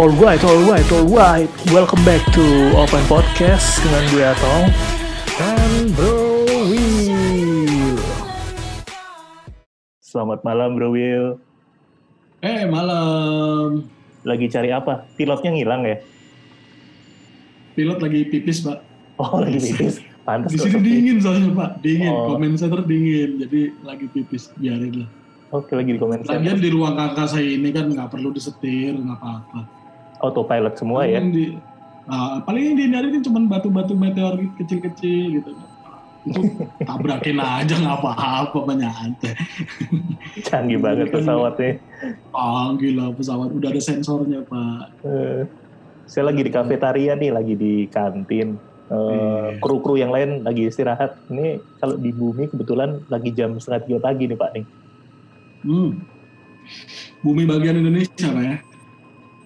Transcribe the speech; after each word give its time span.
Alright, 0.00 0.40
alright, 0.40 0.88
alright. 0.96 1.52
Welcome 1.76 2.00
back 2.08 2.24
to 2.32 2.72
Open 2.72 3.04
Podcast 3.04 3.84
dengan 3.84 4.00
gue 4.08 4.24
Atong 4.24 4.72
dan 5.36 5.92
Bro 5.92 6.48
Will. 6.72 8.00
Selamat 10.00 10.40
malam 10.40 10.72
Bro 10.72 10.96
Will. 10.96 11.36
Eh 12.40 12.64
malam. 12.64 13.92
Lagi 14.24 14.48
cari 14.48 14.72
apa? 14.72 15.04
Pilotnya 15.20 15.52
ngilang 15.52 15.84
ya? 15.84 16.00
Pilot 17.76 18.00
lagi 18.00 18.24
pipis 18.24 18.64
pak. 18.64 18.80
Oh 19.20 19.36
lagi 19.36 19.60
pipis. 19.60 20.00
Pantas 20.24 20.56
Di 20.56 20.64
sini 20.64 20.80
sepi. 20.80 20.88
dingin 20.96 21.16
soalnya 21.20 21.52
pak, 21.52 21.84
dingin. 21.84 22.08
Oh. 22.08 22.40
Komen 22.40 22.56
center 22.56 22.80
dingin, 22.88 23.36
jadi 23.36 23.76
lagi 23.84 24.08
pipis 24.08 24.48
biarin 24.56 25.04
lah. 25.04 25.10
Oke 25.52 25.76
lagi 25.76 25.92
di 25.92 26.00
komen 26.00 26.24
Lagian 26.24 26.56
di 26.56 26.72
ruang 26.72 26.96
kakak 26.96 27.36
saya 27.36 27.44
ini 27.44 27.68
kan 27.68 27.92
nggak 27.92 28.08
perlu 28.08 28.32
disetir, 28.32 28.96
nggak 28.96 29.20
apa-apa. 29.20 29.79
Autopilot 30.20 30.74
semua 30.76 31.08
ya? 31.08 31.20
Paling 31.20 31.32
Di, 31.32 31.44
ah, 32.08 32.38
paling 32.44 32.62
yang 32.72 32.76
dihindari 32.76 33.08
kan 33.16 33.22
cuma 33.24 33.38
batu-batu 33.48 33.92
meteor 33.96 34.36
kecil-kecil 34.60 35.40
gitu. 35.40 35.50
Itu 36.28 36.40
tabrakin 36.88 37.40
aja 37.40 37.74
nggak 37.80 37.96
apa-apa 38.04 38.58
menyantai. 38.68 39.32
Canggih 40.44 40.76
banget 40.76 41.08
pesawatnya. 41.08 41.80
Ah 42.36 42.76
gila 42.76 43.16
pesawat 43.16 43.48
udah 43.56 43.68
ada 43.72 43.80
sensornya 43.80 44.44
pak. 44.44 44.92
Eh, 45.04 45.48
saya 46.04 46.28
lagi 46.28 46.44
di 46.44 46.52
kafetaria 46.52 47.16
nih, 47.16 47.30
lagi 47.32 47.54
di 47.56 47.88
kantin. 47.88 48.60
Eh, 48.90 48.96
Iya. 48.96 49.62
Kru-kru 49.62 49.94
yang 49.96 50.10
lain 50.10 50.42
lagi 50.42 50.66
istirahat. 50.66 51.14
Ini 51.30 51.62
kalau 51.78 51.94
di 51.94 52.10
bumi 52.10 52.50
kebetulan 52.50 53.00
lagi 53.06 53.30
jam 53.30 53.54
setengah 53.54 53.86
tiga 53.86 53.98
pagi 54.02 54.26
nih 54.26 54.38
Pak 54.38 54.50
nih. 54.58 54.64
Hmm. 55.62 55.90
Bumi 57.20 57.44
bagian 57.44 57.76
Indonesia 57.76 58.28
pak 58.32 58.44
ya. 58.44 58.56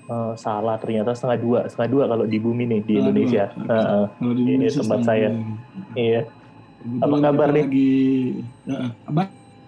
Eh, 0.05 0.33
salah 0.37 0.77
ternyata 0.77 1.17
setengah 1.17 1.39
dua, 1.41 1.59
setengah 1.65 1.89
dua 1.89 2.05
kalau 2.05 2.25
di 2.29 2.37
bumi 2.37 2.69
nih 2.69 2.81
di 2.85 2.95
Indonesia. 3.01 3.49
Kalau 3.57 4.33
di 4.37 4.43
Ini 4.45 4.53
Indonesia 4.61 4.81
tempat 4.85 4.99
setengah 5.01 5.09
saya. 5.09 5.29
iya. 5.97 6.21
Kebetulan 6.85 7.09
Apa 7.09 7.17
kabar 7.25 7.49
nih? 7.49 7.65
Lagi, 7.65 7.93
ya, 8.69 8.77
apa? 9.09 9.23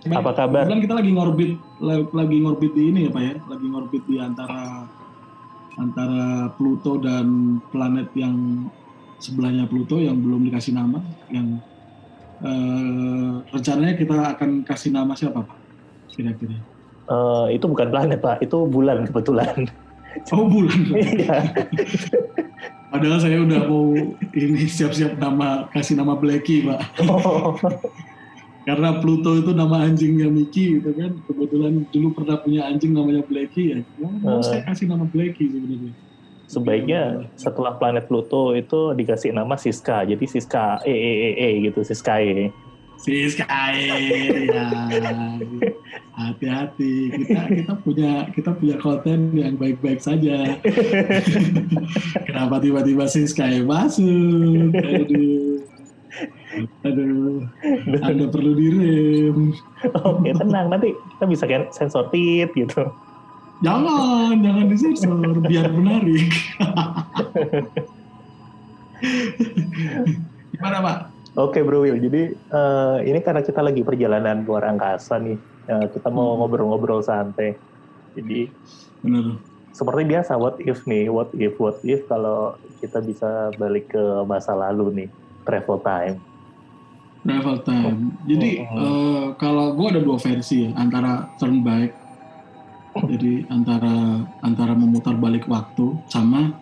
Apa 0.06 0.30
kabar? 0.36 0.62
Kebetulan 0.68 0.82
kita 0.84 0.94
lagi 1.00 1.10
ngorbit, 1.16 1.50
la- 1.80 2.10
lagi 2.12 2.36
ngorbit 2.44 2.72
di 2.76 2.82
ini 2.92 3.00
ya 3.08 3.10
pak 3.16 3.22
ya, 3.24 3.34
lagi 3.48 3.66
ngorbit 3.72 4.02
di 4.04 4.16
antara 4.20 4.60
antara 5.80 6.52
Pluto 6.52 7.00
dan 7.00 7.56
planet 7.72 8.12
yang 8.12 8.68
sebelahnya 9.16 9.64
Pluto 9.64 9.96
yang 9.96 10.20
belum 10.20 10.44
dikasih 10.52 10.76
nama, 10.76 11.00
yang 11.32 11.56
eh, 12.44 13.32
rencananya 13.48 13.96
kita 13.96 14.36
akan 14.36 14.68
kasih 14.68 14.92
nama 14.92 15.16
siapa 15.16 15.40
pak? 15.40 15.56
Kira-kira? 16.12 16.60
Eh, 17.08 17.46
itu 17.56 17.64
bukan 17.64 17.88
planet 17.88 18.20
Pak, 18.20 18.44
itu 18.44 18.68
bulan 18.68 19.08
kebetulan. 19.08 19.64
Oh 20.32 20.46
bulan. 20.48 20.80
Iya. 20.94 21.38
Padahal 22.92 23.18
saya 23.20 23.42
udah 23.42 23.60
mau 23.68 23.92
ini 24.32 24.64
siap-siap 24.64 25.18
nama 25.20 25.68
kasih 25.74 25.98
nama 25.98 26.16
Blacky 26.16 26.64
pak. 26.64 26.80
Oh, 27.04 27.58
karena 28.66 28.98
Pluto 28.98 29.36
itu 29.38 29.54
nama 29.54 29.86
anjingnya 29.86 30.26
Mickey 30.26 30.80
gitu 30.80 30.90
kan 30.96 31.14
kebetulan 31.30 31.86
dulu 31.94 32.08
pernah 32.18 32.36
punya 32.42 32.66
anjing 32.66 32.96
namanya 32.96 33.22
Blacky 33.22 33.62
ya 33.70 33.78
mau, 34.02 34.10
mau 34.18 34.38
Eh. 34.38 34.42
saya 34.42 34.60
kasih 34.66 34.90
nama 34.90 35.06
Blacky 35.06 35.46
sebenarnya 35.46 35.92
sebaiknya 36.46 37.02
setelah 37.38 37.74
planet 37.78 38.06
Pluto 38.10 38.54
itu 38.54 38.94
dikasih 38.94 39.34
nama 39.34 39.58
Siska. 39.58 40.06
Jadi 40.06 40.24
Siska 40.26 40.82
E 40.86 40.94
E 40.94 41.12
E 41.14 41.30
E 41.38 41.48
gitu 41.70 41.82
Siska 41.82 42.22
E. 42.22 42.50
si 43.06 43.30
Sky 43.30 43.76
ya. 44.50 44.66
Hati-hati. 46.18 47.14
Kita 47.14 47.46
kita 47.54 47.72
punya 47.86 48.26
kita 48.34 48.50
punya 48.58 48.76
konten 48.82 49.30
yang 49.30 49.54
baik-baik 49.54 50.02
saja. 50.02 50.58
Kenapa 52.26 52.58
tiba-tiba 52.58 53.06
si 53.06 53.30
Sky 53.30 53.62
masuk? 53.62 54.74
Aduh. 54.74 55.62
Aduh. 56.82 57.46
Anda 58.02 58.26
perlu 58.26 58.58
direm 58.58 59.54
Oke 60.02 60.34
tenang. 60.34 60.66
Nanti 60.74 60.90
kita 61.14 61.24
bisa 61.30 61.46
kan 61.46 61.70
sensor 61.70 62.10
tit 62.10 62.50
gitu. 62.58 62.90
jangan 63.62 64.34
jangan 64.42 64.66
disensor. 64.66 65.46
Biar 65.46 65.70
menarik. 65.70 66.26
Gimana 70.56 70.80
pak 70.80 71.15
Oke 71.36 71.60
Bro 71.60 71.84
Will, 71.84 72.00
jadi 72.00 72.32
eh, 72.32 72.96
ini 73.12 73.20
karena 73.20 73.44
kita 73.44 73.60
lagi 73.60 73.84
perjalanan 73.84 74.40
luar 74.48 74.72
angkasa 74.72 75.20
nih, 75.20 75.36
eh, 75.68 75.86
kita 75.92 76.08
mau 76.08 76.32
Hmm. 76.32 76.38
ngobrol-ngobrol 76.40 77.04
santai. 77.04 77.60
Jadi 78.16 78.56
bener 79.04 79.44
seperti 79.76 80.02
biasa, 80.08 80.32
what 80.40 80.56
if 80.64 80.80
nih, 80.88 81.12
what 81.12 81.28
if, 81.36 81.52
what 81.60 81.76
if 81.84 82.00
kalau 82.08 82.56
kita 82.80 83.04
bisa 83.04 83.52
balik 83.60 83.92
ke 83.92 84.00
masa 84.24 84.56
lalu 84.56 84.84
nih, 85.04 85.08
travel 85.44 85.78
time. 85.84 86.24
travel 87.26 87.56
time. 87.66 87.98
Jadi 88.24 88.50
eh, 88.64 89.26
kalau 89.36 89.76
gue 89.76 89.86
ada 89.92 90.00
dua 90.00 90.16
versi 90.16 90.64
ya, 90.64 90.70
antara 90.78 91.28
turn 91.36 91.60
back, 91.60 91.90
jadi 92.96 93.44
antara 93.52 94.24
antara 94.40 94.72
memutar 94.72 95.20
balik 95.20 95.44
waktu 95.50 96.00
sama 96.08 96.56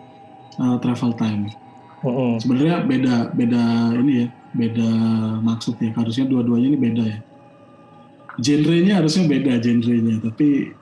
eh, 0.58 0.76
travel 0.82 1.12
time. 1.14 1.42
Mm-mm. 2.02 2.40
Sebenarnya 2.42 2.82
beda 2.82 3.16
beda 3.38 3.64
ini 4.02 4.12
ya, 4.24 4.26
beda 4.54 4.90
maksud 5.42 5.76
ya. 5.82 5.90
Harusnya 5.92 6.24
dua-duanya 6.24 6.68
ini 6.72 6.78
beda 6.78 7.04
ya. 7.04 7.18
Genrenya 8.40 8.98
harusnya 8.98 9.30
beda 9.30 9.62
genrenya, 9.62 10.18
tapi 10.18 10.74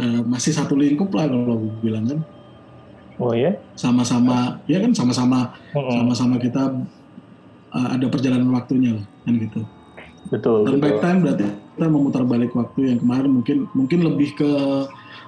eh, 0.00 0.20
masih 0.24 0.52
satu 0.56 0.76
lingkup 0.76 1.12
lah 1.12 1.28
kalau 1.28 1.60
gue 1.60 1.72
bilang 1.84 2.08
kan. 2.08 2.20
Oh 3.20 3.36
ya? 3.36 3.52
Sama-sama, 3.76 4.64
ya 4.64 4.80
kan 4.80 4.96
sama-sama 4.96 5.52
sama-sama 5.72 6.40
kita 6.40 6.72
eh, 7.76 7.88
ada 7.96 8.06
perjalanan 8.08 8.48
waktunya 8.52 8.96
lah, 8.96 9.06
kan 9.28 9.34
gitu. 9.36 9.60
Betul, 10.28 10.68
Turn 10.68 10.80
back 10.80 11.00
time 11.00 11.18
berarti 11.24 11.44
kita 11.74 11.86
memutar 11.88 12.22
balik 12.28 12.52
waktu 12.52 12.92
yang 12.92 12.98
kemarin 13.00 13.40
mungkin 13.40 13.58
mungkin 13.72 14.00
lebih 14.04 14.36
ke 14.36 14.50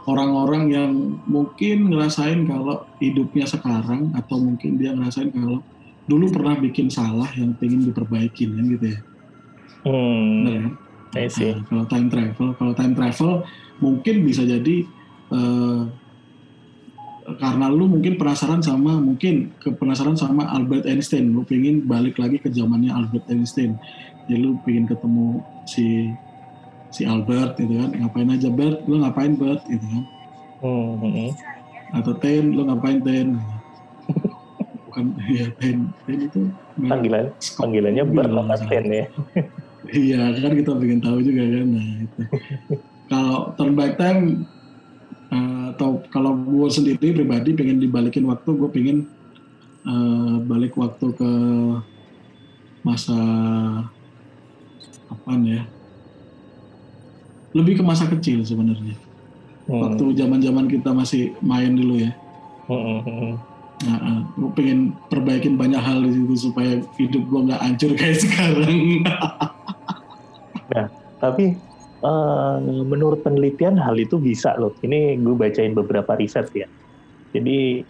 orang-orang 0.04 0.68
yang 0.68 0.92
mungkin 1.24 1.88
ngerasain 1.88 2.44
kalau 2.44 2.84
hidupnya 3.00 3.48
sekarang 3.48 4.12
atau 4.12 4.36
mungkin 4.36 4.76
dia 4.76 4.92
ngerasain 4.92 5.32
kalau 5.32 5.64
dulu 6.06 6.30
pernah 6.34 6.58
bikin 6.58 6.90
salah 6.90 7.30
yang 7.38 7.54
pengen 7.56 7.86
diperbaikin 7.86 8.58
kan 8.58 8.64
gitu 8.78 8.86
ya. 8.90 9.00
Hmm, 9.82 10.46
Benar 10.46 10.54
kan? 10.58 10.74
I 11.12 11.28
see. 11.28 11.52
Nah, 11.52 11.62
kalau 11.68 11.84
time 11.86 12.08
travel, 12.08 12.48
kalau 12.56 12.72
time 12.72 12.94
travel 12.96 13.32
mungkin 13.82 14.14
bisa 14.24 14.42
jadi 14.48 14.76
eh, 15.32 15.82
karena 17.38 17.66
lu 17.70 17.86
mungkin 17.86 18.18
penasaran 18.18 18.64
sama 18.64 18.98
mungkin 18.98 19.54
ke 19.62 19.70
penasaran 19.76 20.18
sama 20.18 20.48
Albert 20.50 20.88
Einstein, 20.88 21.30
lu 21.30 21.46
pengen 21.46 21.86
balik 21.86 22.18
lagi 22.18 22.40
ke 22.40 22.50
zamannya 22.50 22.90
Albert 22.90 23.28
Einstein. 23.30 23.78
Jadi 24.26 24.38
lu 24.42 24.58
pengen 24.66 24.88
ketemu 24.90 25.42
si 25.68 26.10
si 26.92 27.08
Albert 27.08 27.56
gitu 27.56 27.78
kan, 27.78 27.90
ngapain 27.94 28.28
aja 28.28 28.48
Bert, 28.52 28.84
lu 28.84 29.00
ngapain 29.00 29.32
Bert 29.38 29.62
gitu 29.70 29.84
kan. 29.84 30.04
Hmm, 30.62 30.92
hmm, 30.98 31.12
hmm. 31.12 31.30
Atau 31.92 32.14
Ten, 32.16 32.56
lu 32.56 32.64
ngapain 32.68 33.00
Ten? 33.04 33.36
Bukan 34.92 35.16
ya 35.32 35.48
Ten, 35.56 35.88
Ten 36.04 36.18
itu 36.28 36.52
Panggilan, 36.76 37.32
panggilannya 37.56 38.04
Bernama 38.04 38.54
Ten 38.60 38.84
ya. 38.92 39.04
Iya 39.88 40.36
kan 40.36 40.52
kita 40.52 40.76
pengen 40.76 41.00
tahu 41.00 41.24
juga 41.24 41.42
kan. 41.48 41.66
Nah 41.72 41.88
itu. 42.04 42.20
kalau 43.08 43.56
turn 43.56 43.72
back 43.72 43.96
time 43.96 44.44
eh, 45.32 45.64
atau 45.72 46.04
kalau 46.12 46.36
gue 46.36 46.68
sendiri 46.68 47.16
pribadi 47.16 47.56
pengen 47.56 47.80
dibalikin 47.80 48.28
waktu, 48.28 48.52
gue 48.52 48.68
pengen 48.68 49.08
eh, 49.88 50.36
balik 50.44 50.76
waktu 50.76 51.06
ke 51.16 51.30
masa 52.84 53.16
apa 55.08 55.32
ya? 55.40 55.64
Lebih 57.56 57.80
ke 57.80 57.82
masa 57.84 58.04
kecil 58.12 58.44
sebenarnya. 58.44 58.96
Hmm, 59.64 59.88
Waktu 59.88 60.20
zaman-zaman 60.20 60.68
kita 60.68 60.92
masih 60.92 61.32
main 61.40 61.72
dulu 61.72 61.96
ya. 61.96 62.12
hmm, 62.68 62.76
hmm, 62.76 63.00
hmm. 63.08 63.51
Nah, 63.82 64.22
gue 64.38 64.50
pengen 64.54 64.94
perbaikin 65.10 65.58
banyak 65.58 65.80
hal 65.82 66.06
di 66.06 66.14
situ 66.14 66.50
supaya 66.50 66.78
hidup 67.00 67.22
gue 67.26 67.40
nggak 67.50 67.62
hancur 67.62 67.90
kayak 67.98 68.18
sekarang. 68.22 69.02
Tapi 71.22 71.44
eh, 72.02 72.56
menurut 72.86 73.22
penelitian 73.22 73.78
hal 73.78 73.94
itu 73.98 74.18
bisa 74.18 74.54
loh. 74.58 74.74
Ini 74.82 75.18
gue 75.22 75.34
bacain 75.34 75.74
beberapa 75.74 76.14
riset 76.18 76.50
ya. 76.54 76.66
Jadi 77.32 77.82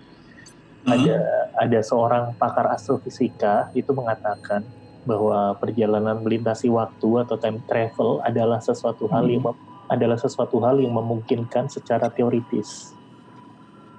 ada 0.83 1.17
ada 1.56 1.79
seorang 1.81 2.35
pakar 2.37 2.73
astrofisika 2.75 3.71
itu 3.73 3.94
mengatakan 3.94 4.67
bahwa 5.03 5.55
perjalanan 5.59 6.23
melintasi 6.23 6.71
waktu 6.71 7.27
atau 7.27 7.37
time 7.39 7.59
travel 7.67 8.23
adalah 8.23 8.62
sesuatu 8.62 9.11
hal 9.11 9.27
Hmm. 9.27 9.33
yang 9.35 9.43
mem- 9.50 9.62
adalah 9.91 10.17
sesuatu 10.17 10.56
hal 10.62 10.79
yang 10.79 10.94
memungkinkan 10.94 11.69
secara 11.69 12.09
teoritis. 12.09 12.94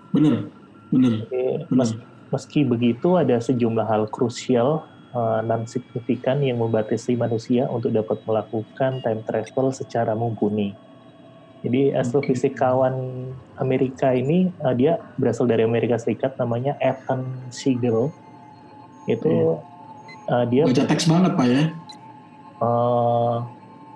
Jadi, 0.10 0.30
Benar. 0.94 1.25
mes- 1.74 1.98
meski 2.30 2.62
begitu 2.66 3.18
ada 3.18 3.38
sejumlah 3.42 3.86
hal 3.86 4.06
krusial 4.10 4.86
non 5.45 5.69
signifikan 5.69 6.42
yang 6.42 6.57
membatasi 6.57 7.13
manusia 7.13 7.69
untuk 7.69 7.94
dapat 7.94 8.18
melakukan 8.25 8.98
time 9.06 9.22
travel 9.22 9.69
secara 9.69 10.18
mumpuni. 10.18 10.74
Jadi 11.63 11.95
astrofisikawan 11.95 13.30
Amerika 13.62 14.12
ini 14.12 14.51
uh, 14.66 14.74
dia 14.75 15.00
berasal 15.16 15.48
dari 15.48 15.63
Amerika 15.63 15.95
Serikat 15.95 16.36
namanya 16.36 16.75
Ethan 16.81 17.24
Siegel. 17.54 18.12
Itu 19.07 19.63
uh, 20.28 20.45
dia 20.50 20.68
Baca 20.68 20.84
teks 20.90 21.06
banget 21.07 21.31
pak 21.38 21.48
ya. 21.48 21.63
uh, 22.60 23.48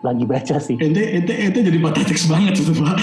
lagi 0.06 0.24
baca 0.30 0.56
sih. 0.62 0.78
Ente 0.78 1.02
ente 1.02 1.34
ente 1.34 1.60
jadi 1.62 1.78
teks 1.82 2.30
banget 2.30 2.54
itu 2.62 2.74
pak. 2.78 2.98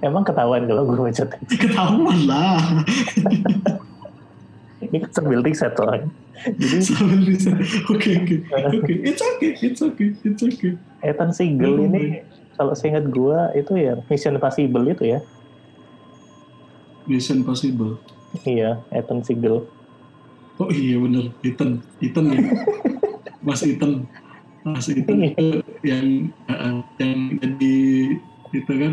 Emang 0.00 0.24
ketahuan 0.24 0.64
kalau 0.64 0.82
gue 0.88 0.98
baca 1.12 1.24
teks. 1.28 1.50
Ketahuan 1.56 2.18
lah. 2.24 2.60
Ini 4.78 4.96
kan 5.04 5.10
sambil 5.12 5.40
riset 5.44 5.74
soalnya. 5.76 6.08
Jadi 6.38 6.76
Sambil 6.80 7.20
bisa. 7.26 7.50
Oke 7.90 8.14
oke 8.24 8.34
oke. 8.78 8.92
It's 9.04 9.20
okay 9.20 9.50
it's 9.58 9.80
okay 9.82 10.08
it's 10.24 10.42
okay. 10.42 10.72
Ethan 11.02 11.30
Siegel 11.34 11.74
Hmm. 11.76 11.86
ini 11.92 12.02
kalau 12.58 12.74
saya 12.74 12.98
ingat 12.98 13.06
gue 13.10 13.38
itu 13.54 13.72
ya 13.78 13.94
Mission 14.06 14.34
Impossible 14.38 14.84
itu 14.86 15.04
ya. 15.06 15.20
Mission 17.08 17.40
Possible. 17.40 17.96
Iya, 18.44 18.84
Ethan 18.92 19.24
Siegel. 19.24 19.64
Oh 20.58 20.68
iya 20.68 20.98
bener, 21.00 21.30
Ethan, 21.40 21.80
Ethan 22.02 22.34
ya, 22.34 22.42
Mas 23.46 23.62
Ethan, 23.62 24.04
Mas 24.74 24.86
Ethan 24.90 25.18
itu 25.24 25.62
yang 25.84 26.06
uh, 26.48 26.80
yang 27.00 27.38
jadi 27.40 27.74
itu 28.52 28.72
kan 28.72 28.92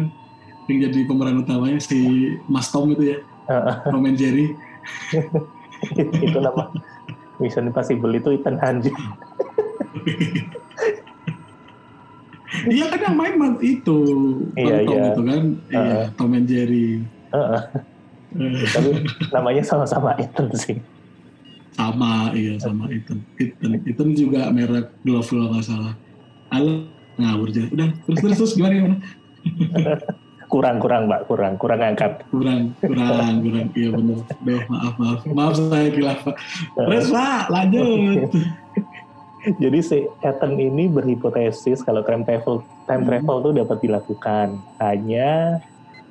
yang 0.66 0.77
jadi 0.89 1.00
pemeran 1.06 1.42
utamanya 1.45 1.80
si 1.80 2.31
Mas 2.50 2.72
Tom 2.74 2.92
itu 2.92 3.16
ya, 3.16 3.18
Tom 3.89 4.06
and 4.06 4.18
Jerry. 4.18 4.54
itu 6.25 6.38
nama 6.42 6.72
Mission 7.38 7.69
Impossible 7.69 8.13
itu 8.16 8.30
Ethan 8.42 8.57
Hunt. 8.60 8.86
Iya 12.66 12.88
kan 12.88 13.00
yang 13.12 13.16
main 13.19 13.36
itu, 13.60 14.00
Iya, 14.56 14.88
Tom 14.88 14.95
iya. 14.95 15.06
itu 15.12 15.22
kan, 15.27 15.44
iya 15.68 15.81
Uh-uh. 15.83 16.06
Tom 16.16 16.31
and 16.39 16.48
Jerry. 16.48 17.04
Heeh, 17.36 17.62
Eh, 18.36 18.68
tapi 18.68 18.89
namanya 19.31 19.63
sama-sama 19.63 20.12
Ethan 20.19 20.51
sih. 20.51 20.75
Sama 21.75 22.31
iya 22.31 22.56
sama 22.56 22.88
Ethan, 22.88 23.19
Ethan, 23.36 23.83
Ethan 23.83 24.10
juga 24.16 24.48
merek 24.48 24.95
glove 25.04 25.27
kalau 25.27 25.51
nggak 25.51 25.66
salah. 25.68 25.94
Alah 26.50 26.88
ngawur 27.19 27.51
aja. 27.51 27.63
Udah 27.68 27.89
terus 28.07 28.19
terus 28.24 28.36
terus 28.39 28.51
gimana 28.56 28.74
gimana? 28.74 28.98
Kurang 30.45 30.77
kurang 30.77 31.10
mbak, 31.10 31.25
kurang 31.25 31.57
kurang 31.57 31.81
angkat. 31.81 32.22
kurang 32.30 32.72
kurang 32.77 33.42
kurang 33.42 33.68
iya 33.74 33.89
benar 33.89 34.22
deh 34.45 34.62
maaf 34.69 34.94
maaf 35.01 35.19
maaf 35.25 35.54
saya 35.57 35.89
kilaf 35.89 36.22
terus 36.77 37.10
pak 37.10 37.50
lanjut 37.50 38.30
Jadi 39.62 39.80
si 39.81 39.98
Ethan 40.22 40.57
ini 40.57 40.89
berhipotesis 40.89 41.86
kalau 41.86 42.01
time 42.01 42.25
travel 42.25 42.66
time 42.86 43.06
Hmm. 43.06 43.10
travel 43.10 43.36
itu 43.42 43.51
dapat 43.62 43.77
dilakukan 43.81 44.48
hanya 44.81 45.62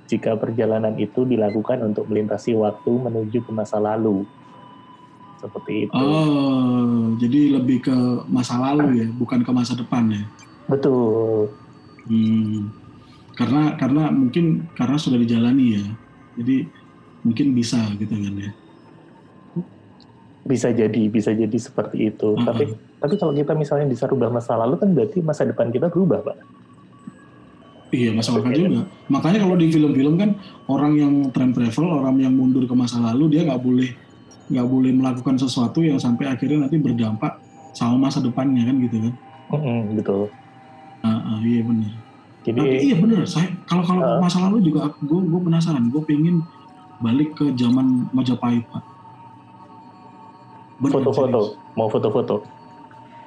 jika 0.07 0.39
perjalanan 0.39 0.95
itu 0.99 1.27
dilakukan 1.27 1.83
untuk 1.83 2.07
melintasi 2.07 2.55
waktu 2.55 2.91
menuju 2.91 3.43
ke 3.43 3.51
masa 3.51 3.83
lalu. 3.83 4.23
Seperti 5.45 5.73
itu. 5.85 5.93
oh 5.93 7.13
jadi 7.21 7.61
lebih 7.61 7.85
ke 7.85 7.97
masa 8.33 8.57
lalu 8.57 9.05
ya 9.05 9.09
bukan 9.13 9.45
ke 9.45 9.51
masa 9.53 9.77
depan 9.77 10.09
ya 10.09 10.25
Betul. 10.65 11.53
hmm. 12.09 12.73
karena 13.37 13.77
karena 13.77 14.09
mungkin 14.09 14.65
karena 14.73 14.97
sudah 14.97 15.21
dijalani 15.21 15.77
ya 15.77 15.85
jadi 16.41 16.65
mungkin 17.21 17.53
bisa 17.53 17.77
gitu 18.01 18.17
kan 18.17 18.35
ya 18.41 18.53
Bisa 20.45 20.69
jadi, 20.77 21.09
bisa 21.09 21.33
jadi 21.33 21.57
seperti 21.57 22.13
itu. 22.13 22.37
Uh-uh. 22.37 22.45
Tapi 22.45 22.69
tapi 23.01 23.15
kalau 23.17 23.33
kita 23.33 23.57
misalnya 23.57 23.89
bisa 23.89 24.05
rubah 24.05 24.29
masa 24.29 24.53
lalu 24.61 24.77
kan 24.77 24.93
berarti 24.93 25.25
masa 25.25 25.49
depan 25.49 25.73
kita 25.73 25.89
berubah, 25.89 26.21
Pak. 26.21 26.37
iya 27.95 28.11
masuk 28.11 28.43
akal 28.43 28.53
juga 28.53 28.85
makanya 29.07 29.47
kalau 29.47 29.55
di 29.55 29.71
film-film 29.71 30.19
kan 30.19 30.35
orang 30.67 30.93
yang 30.99 31.15
time 31.31 31.55
travel 31.55 31.87
orang 31.95 32.19
yang 32.19 32.35
mundur 32.35 32.67
ke 32.67 32.75
masa 32.75 32.99
lalu 32.99 33.39
dia 33.39 33.47
nggak 33.47 33.63
boleh 33.63 33.95
nggak 34.55 34.67
boleh 34.71 34.95
melakukan 34.95 35.35
sesuatu 35.35 35.83
yang 35.83 35.99
sampai 35.99 36.31
akhirnya 36.31 36.71
nanti 36.71 36.79
berdampak 36.79 37.43
sama 37.75 38.07
masa 38.07 38.23
depannya 38.23 38.63
kan 38.71 38.79
gitu 38.79 38.97
kan 39.11 39.15
Mm-mm, 39.51 39.99
betul. 39.99 40.31
Ah, 41.05 41.37
ah, 41.37 41.39
iya 41.45 41.61
benar 41.61 41.93
Jadi 42.45 42.61
Tapi 42.61 42.77
iya 42.81 42.97
bener, 43.01 43.25
saya 43.25 43.49
kalau 43.65 43.83
kalau 43.83 44.01
Uh. 44.05 44.21
masa 44.21 44.37
lalu 44.45 44.69
juga 44.69 44.93
gue 45.01 45.21
gue 45.21 45.41
penasaran, 45.41 45.89
gue 45.89 46.03
pengen 46.05 46.45
balik 47.01 47.33
ke 47.35 47.51
zaman 47.57 48.05
Majapahit 48.13 48.69
pak. 48.69 48.85
Foto-foto, 50.85 51.57
mau 51.73 51.89
foto-foto. 51.89 52.45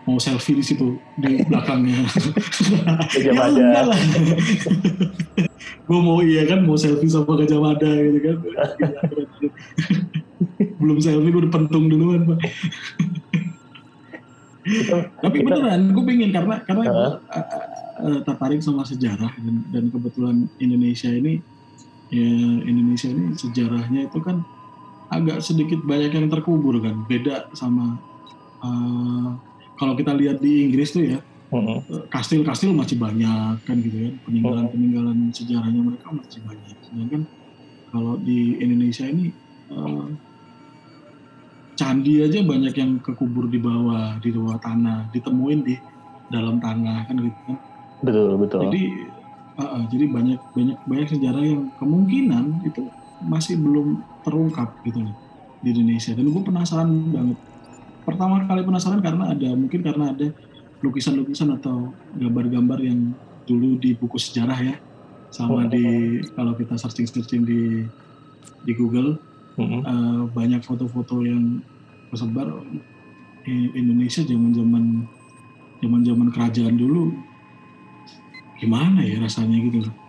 Mau 0.07 0.17
selfie 0.23 0.55
di 0.55 0.63
situ 0.63 0.95
di 1.19 1.43
belakangnya. 1.43 2.07
Gajah 3.11 3.27
ya 3.27 3.33
Mada. 3.35 3.59
enggak 3.59 3.83
lah. 3.91 3.99
gue 5.87 5.99
mau 5.99 6.23
iya 6.23 6.47
kan 6.47 6.63
mau 6.63 6.79
selfie 6.79 7.11
sama 7.11 7.35
Gajah 7.35 7.59
Mada 7.59 7.91
gitu 7.91 8.19
kan. 8.23 8.37
Belum 10.79 10.97
selfie 11.03 11.27
gue 11.27 11.41
udah 11.43 11.51
pentung 11.51 11.91
duluan 11.91 12.23
pak. 12.23 12.39
Tapi 15.19 15.37
beneran, 15.43 15.91
gue 15.91 16.03
pengen 16.07 16.31
karena 16.31 16.55
karena 16.63 16.83
uh, 16.87 17.15
uh, 17.99 18.19
tertarik 18.23 18.63
sama 18.63 18.87
sejarah 18.87 19.31
dan, 19.43 19.55
dan 19.75 19.83
kebetulan 19.91 20.47
Indonesia 20.59 21.07
ini 21.07 21.39
ya 22.07 22.31
Indonesia 22.63 23.11
ini 23.11 23.35
sejarahnya 23.35 24.07
itu 24.07 24.19
kan 24.23 24.43
agak 25.07 25.39
sedikit 25.39 25.79
banyak 25.87 26.11
yang 26.15 26.27
terkubur 26.27 26.83
kan, 26.83 27.07
beda 27.07 27.47
sama 27.55 27.95
uh, 28.59 29.39
kalau 29.77 29.93
kita 29.93 30.11
lihat 30.17 30.41
di 30.41 30.65
Inggris 30.67 30.91
tuh 30.91 31.05
ya 31.05 31.21
uh, 31.53 31.79
kastil-kastil 32.09 32.73
masih 32.73 32.97
banyak 32.99 33.61
kan 33.63 33.77
gitu 33.79 33.97
kan, 34.09 34.13
peninggalan-peninggalan 34.27 35.31
sejarahnya 35.31 35.81
mereka 35.81 36.11
masih 36.11 36.41
banyak. 36.43 36.75
Sedangkan 36.83 37.21
kalau 37.93 38.19
di 38.19 38.57
Indonesia 38.59 39.05
ini 39.07 39.31
uh, 39.71 40.11
candi 41.77 42.25
aja 42.25 42.41
banyak 42.41 42.73
yang 42.73 42.91
kekubur 42.99 43.45
di 43.47 43.61
bawah 43.61 44.17
di 44.19 44.33
bawah 44.33 44.57
tanah 44.59 45.13
ditemuin 45.13 45.59
di 45.61 45.75
dalam 46.33 46.57
tanah 46.57 47.07
kan 47.07 47.15
gitu 47.21 47.39
kan. 47.47 47.57
Betul, 47.97 48.29
betul. 48.37 48.61
jadi 48.69 48.83
uh, 49.57 49.63
uh, 49.63 49.83
jadi 49.89 50.05
banyak 50.09 50.39
banyak 50.53 50.77
banyak 50.89 51.07
sejarah 51.13 51.43
yang 51.45 51.69
kemungkinan 51.77 52.65
itu 52.65 52.89
masih 53.25 53.57
belum 53.57 54.01
terungkap 54.21 54.73
gitu 54.85 55.05
loh 55.05 55.15
di 55.61 55.73
Indonesia. 55.73 56.13
Dan 56.13 56.29
gue 56.29 56.43
penasaran 56.43 56.89
banget 57.13 57.37
pertama 58.07 58.47
kali 58.47 58.63
penasaran 58.63 59.03
karena 59.03 59.35
ada 59.35 59.51
mungkin 59.51 59.83
karena 59.83 60.15
ada 60.15 60.31
lukisan-lukisan 60.79 61.59
atau 61.59 61.91
gambar-gambar 62.15 62.79
yang 62.79 63.11
dulu 63.43 63.75
di 63.75 63.91
buku 63.99 64.15
sejarah 64.15 64.55
ya 64.55 64.75
sama 65.27 65.67
di 65.67 66.17
kalau 66.31 66.55
kita 66.55 66.79
searching-searching 66.79 67.43
di 67.43 67.83
di 68.63 68.71
Google 68.79 69.19
Mm-mm. 69.59 69.83
eh, 69.83 70.21
banyak 70.31 70.63
foto-foto 70.63 71.19
yang 71.27 71.59
tersebar 72.07 72.47
di 73.43 73.75
Indonesia 73.75 74.23
zaman-zaman 74.23 75.03
zaman-zaman 75.83 76.27
kerajaan 76.31 76.79
dulu 76.79 77.11
gimana 78.57 79.03
ya 79.03 79.19
rasanya 79.21 79.59
gitu 79.67 79.83
loh. 79.83 80.06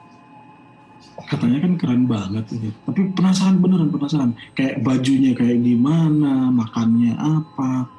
Katanya 1.27 1.59
kan 1.67 1.73
keren 1.75 2.07
banget 2.07 2.47
gitu. 2.47 2.71
Tapi 2.87 3.11
penasaran 3.11 3.59
beneran 3.59 3.91
penasaran. 3.91 4.31
Kayak 4.55 4.87
bajunya 4.87 5.35
kayak 5.35 5.59
gimana, 5.67 6.47
makannya 6.55 7.19
apa, 7.19 7.91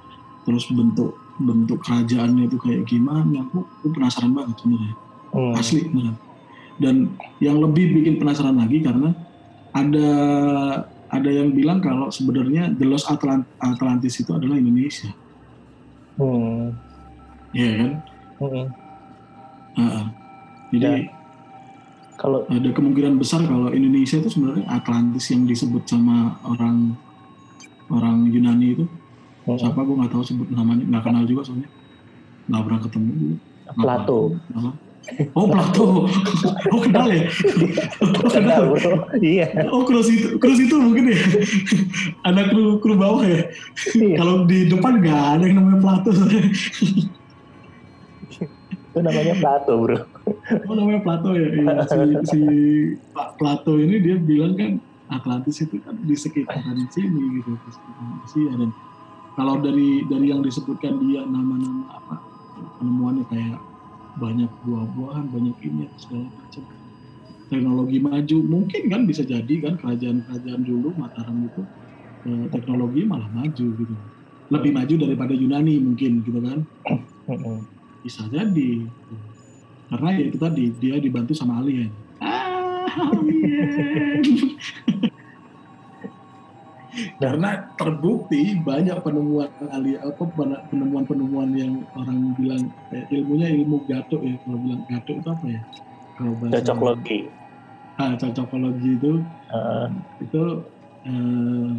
terus 0.48 0.72
bentuk 0.72 1.20
bentuk 1.40 1.84
kerajaannya 1.84 2.48
itu 2.48 2.56
kayak 2.60 2.88
gimana. 2.88 3.44
Aku, 3.48 3.68
aku 3.68 3.88
penasaran 3.92 4.32
banget 4.32 4.56
sebenarnya 4.64 4.96
Hmm. 5.30 5.54
asli 5.54 5.80
beneran. 5.86 6.16
Dan 6.80 6.96
yang 7.44 7.60
lebih 7.60 7.92
bikin 7.92 8.18
penasaran 8.18 8.56
lagi 8.56 8.80
karena 8.80 9.12
ada 9.76 10.10
ada 11.10 11.30
yang 11.30 11.52
bilang 11.52 11.84
kalau 11.84 12.08
sebenarnya 12.08 12.72
The 12.72 12.86
Lost 12.88 13.10
Atlant- 13.12 13.50
Atlantis 13.60 14.16
itu 14.22 14.32
adalah 14.32 14.56
Indonesia, 14.56 15.12
Hmm. 16.16 16.72
ya 17.52 17.72
kan? 17.84 17.92
Mm-mm. 18.40 18.68
Heeh. 19.76 20.06
Jadi 20.70 20.80
Dan 20.82 21.19
Kalau 22.20 22.44
ada 22.52 22.70
kemungkinan 22.76 23.16
besar 23.16 23.48
kalau 23.48 23.72
Indonesia 23.72 24.20
itu 24.20 24.28
sebenarnya 24.28 24.68
Atlantis 24.68 25.32
yang 25.32 25.48
disebut 25.48 25.88
sama 25.88 26.36
orang 26.44 27.00
orang 27.88 28.28
Yunani 28.28 28.76
itu 28.76 28.84
mm, 29.48 29.56
siapa 29.56 29.88
gue 29.88 29.96
nggak 29.96 30.12
tahu 30.12 30.24
sebut 30.28 30.52
namanya 30.52 30.84
nggak 30.84 31.04
kenal 31.08 31.24
juga 31.24 31.48
soalnya 31.48 31.72
nggak 32.52 32.64
pernah 32.68 32.80
ketemu 32.84 33.14
Plato. 33.70 34.20
Nama. 34.52 34.72
Oh 35.34 35.48
Plato, 35.48 36.06
oh 36.76 36.80
kenal 36.84 37.08
ya? 37.08 37.24
Oh, 38.04 38.30
Kenal. 38.30 38.78
Iya. 39.18 39.48
Oh 39.72 39.82
cruise 39.88 40.12
itu, 40.12 40.38
cruise 40.38 40.62
itu 40.62 40.76
mungkin 40.76 41.16
ya 41.16 41.22
ada 42.28 42.52
kru 42.52 42.78
kru 42.84 43.00
bawah 43.00 43.24
ya. 43.24 43.48
Iya. 43.96 44.16
Kalau 44.20 44.44
di 44.46 44.68
depan 44.70 45.02
nggak 45.02 45.22
ada 45.40 45.44
yang 45.48 45.58
namanya 45.64 45.80
Plato. 45.82 46.12
Itu 48.90 49.00
namanya 49.00 49.34
Plato, 49.40 49.74
bro. 49.82 49.98
Oh 50.68 50.74
namanya 50.76 51.02
Plato 51.02 51.34
ya. 51.36 51.48
Iya, 51.50 51.84
si, 51.86 52.00
si 52.30 52.42
Pak 53.14 53.40
Plato 53.40 53.78
ini 53.78 54.00
dia 54.02 54.16
bilang 54.18 54.54
kan 54.56 54.82
Atlantis 55.10 55.66
itu 55.66 55.82
kan 55.82 55.98
di 55.98 56.14
sekitaran 56.14 56.86
sini 56.94 57.42
gitu, 57.42 57.58
di 57.58 57.70
sekitaran 57.74 58.18
Asia. 58.24 58.54
Dan 58.54 58.70
kalau 59.34 59.58
dari 59.62 60.06
dari 60.06 60.30
yang 60.30 60.46
disebutkan 60.46 61.02
dia 61.02 61.26
nama-nama 61.26 61.90
apa 61.98 62.16
penemuannya 62.78 63.26
kayak 63.32 63.58
banyak 64.20 64.52
buah-buahan, 64.68 65.26
banyak 65.32 65.56
ini 65.66 65.90
segala 65.98 66.30
macam. 66.30 66.64
Teknologi 67.50 67.98
maju 67.98 68.38
mungkin 68.46 68.82
kan 68.94 69.02
bisa 69.10 69.26
jadi 69.26 69.56
kan 69.66 69.74
kerajaan-kerajaan 69.82 70.62
dulu 70.62 70.94
Mataram 70.94 71.50
itu 71.50 71.62
eh, 72.30 72.46
teknologi 72.54 73.02
malah 73.10 73.30
maju 73.34 73.68
gitu. 73.74 73.96
Lebih 74.50 74.72
maju 74.74 74.94
daripada 74.98 75.34
Yunani 75.34 75.82
mungkin 75.82 76.22
gitu 76.22 76.40
kan. 76.42 76.62
Bisa 78.06 78.30
jadi 78.30 78.86
karena 79.90 80.10
ya 80.14 80.24
itu 80.30 80.38
tadi 80.38 80.64
dia 80.78 80.96
dibantu 81.02 81.34
sama 81.34 81.58
alien. 81.60 81.90
Ah, 82.22 82.86
alien. 83.10 84.22
Karena 87.20 87.70
terbukti 87.80 88.60
banyak 88.60 88.98
penemuan 89.06 89.48
ahli 89.72 89.96
apa 90.00 90.24
penemuan-penemuan 90.72 91.50
yang 91.56 91.74
orang 91.96 92.36
bilang 92.36 92.64
eh, 92.92 93.06
ilmunya 93.14 93.48
ilmu 93.56 93.88
gato 93.88 94.20
ya 94.20 94.36
kalau 94.44 94.58
bilang 94.60 94.82
gato 94.90 95.12
itu 95.16 95.28
apa 95.30 95.46
ya? 95.48 95.62
Kalau 96.20 96.34
bahasa 96.40 96.54
cocokologi. 96.60 97.20
Ah 98.00 98.14
cocokologi 98.20 98.92
itu. 99.00 99.12
Uh. 99.50 99.88
itu 100.22 100.44
eh, 101.08 101.70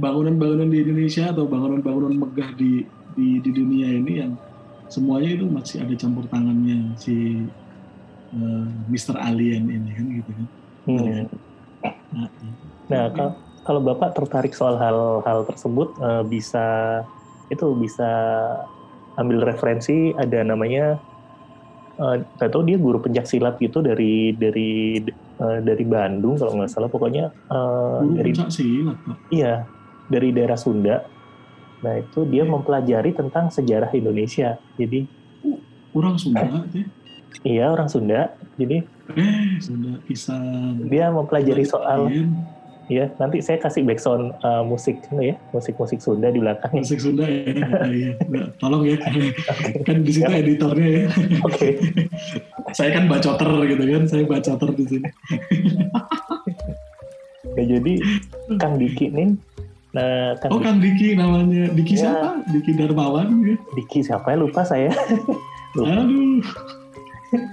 bangunan-bangunan 0.00 0.68
di 0.72 0.78
Indonesia 0.84 1.28
atau 1.32 1.44
bangunan-bangunan 1.44 2.14
megah 2.16 2.50
di, 2.56 2.84
di 3.16 3.42
di 3.42 3.50
dunia 3.52 3.88
ini 3.90 4.12
yang 4.24 4.32
semuanya 4.90 5.30
itu 5.38 5.46
masih 5.46 5.86
ada 5.86 5.94
campur 5.94 6.26
tangannya 6.26 6.98
si 6.98 7.46
uh, 8.34 8.66
eh, 8.66 8.66
Mr. 8.90 9.16
Alien 9.16 9.70
ini 9.70 9.90
kan 9.94 10.06
gitu 10.18 10.30
kan. 10.34 10.46
Hmm. 10.80 11.24
nah, 12.10 12.28
nah 12.90 13.04
kalau 13.14 13.32
kalau 13.62 13.80
Bapak 13.84 14.18
tertarik 14.18 14.52
soal 14.52 14.74
hal-hal 14.76 15.46
tersebut 15.46 15.94
uh, 16.02 16.26
bisa 16.26 17.00
itu 17.54 17.66
bisa 17.78 18.10
ambil 19.14 19.46
referensi 19.46 20.10
ada 20.18 20.42
namanya 20.42 20.98
uh, 22.02 22.18
tahu 22.40 22.66
dia 22.66 22.80
guru 22.80 22.98
pencak 22.98 23.30
silat 23.30 23.60
gitu 23.62 23.84
dari 23.84 24.34
dari 24.34 24.98
uh, 25.38 25.62
dari 25.62 25.84
Bandung 25.86 26.34
kalau 26.34 26.58
nggak 26.58 26.72
salah. 26.72 26.90
Pokoknya 26.90 27.30
uh, 27.52 28.02
guru 28.02 28.18
dari 28.18 28.30
silat 28.34 28.98
iya 29.30 29.62
dari 30.10 30.34
daerah 30.34 30.58
Sunda 30.58 31.19
nah 31.80 31.96
itu 31.96 32.28
dia 32.28 32.44
mempelajari 32.44 33.16
tentang 33.16 33.48
sejarah 33.48 33.88
Indonesia. 33.96 34.60
Jadi 34.76 35.08
orang 35.96 36.16
Sunda 36.20 36.68
eh, 36.76 36.86
iya 37.44 37.72
orang 37.72 37.88
Sunda. 37.88 38.36
Jadi 38.60 38.84
eh 39.16 39.58
Sunda 39.60 39.96
pisang. 40.04 40.86
Dia 40.88 41.08
mempelajari 41.08 41.64
soal 41.64 42.12
ya 42.90 43.06
nanti 43.22 43.38
saya 43.38 43.62
kasih 43.62 43.86
background 43.86 44.34
uh, 44.42 44.66
musik 44.66 44.98
ya. 45.14 45.38
Musik-musik 45.54 46.02
Sunda 46.02 46.28
di 46.28 46.42
belakang. 46.42 46.74
Musik 46.74 47.00
Sunda 47.00 47.24
ya, 47.24 47.48
ya. 47.88 48.12
Nah, 48.28 48.50
tolong 48.60 48.84
ya. 48.84 48.98
Kan 49.86 50.04
di 50.04 50.10
situ 50.12 50.28
ya. 50.28 50.42
editornya 50.42 50.88
ya. 50.88 51.06
Oke. 51.46 51.54
Okay. 51.54 51.72
saya 52.76 52.94
kan 52.94 53.10
bacoter 53.10 53.50
gitu 53.66 53.82
kan 53.82 54.02
saya 54.06 54.22
bacoter 54.26 54.70
di 54.78 54.84
sini. 54.86 55.08
Ya 57.58 57.64
jadi 57.66 57.94
Kang 58.62 58.78
Diki 58.78 59.10
nih 59.10 59.34
Nah, 59.90 60.38
Kang 60.38 60.50
oh, 60.54 60.60
Kang 60.62 60.78
Diki 60.78 61.18
namanya. 61.18 61.66
Diki 61.74 61.98
ya. 61.98 62.14
siapa? 62.14 62.46
Diki 62.46 62.70
Darmawan. 62.78 63.42
Ya? 63.42 63.56
Diki 63.74 64.06
siapa 64.06 64.34
ya? 64.34 64.36
Lupa 64.38 64.62
saya. 64.62 64.94
lupa. 65.76 66.06
Aduh. 66.06 66.42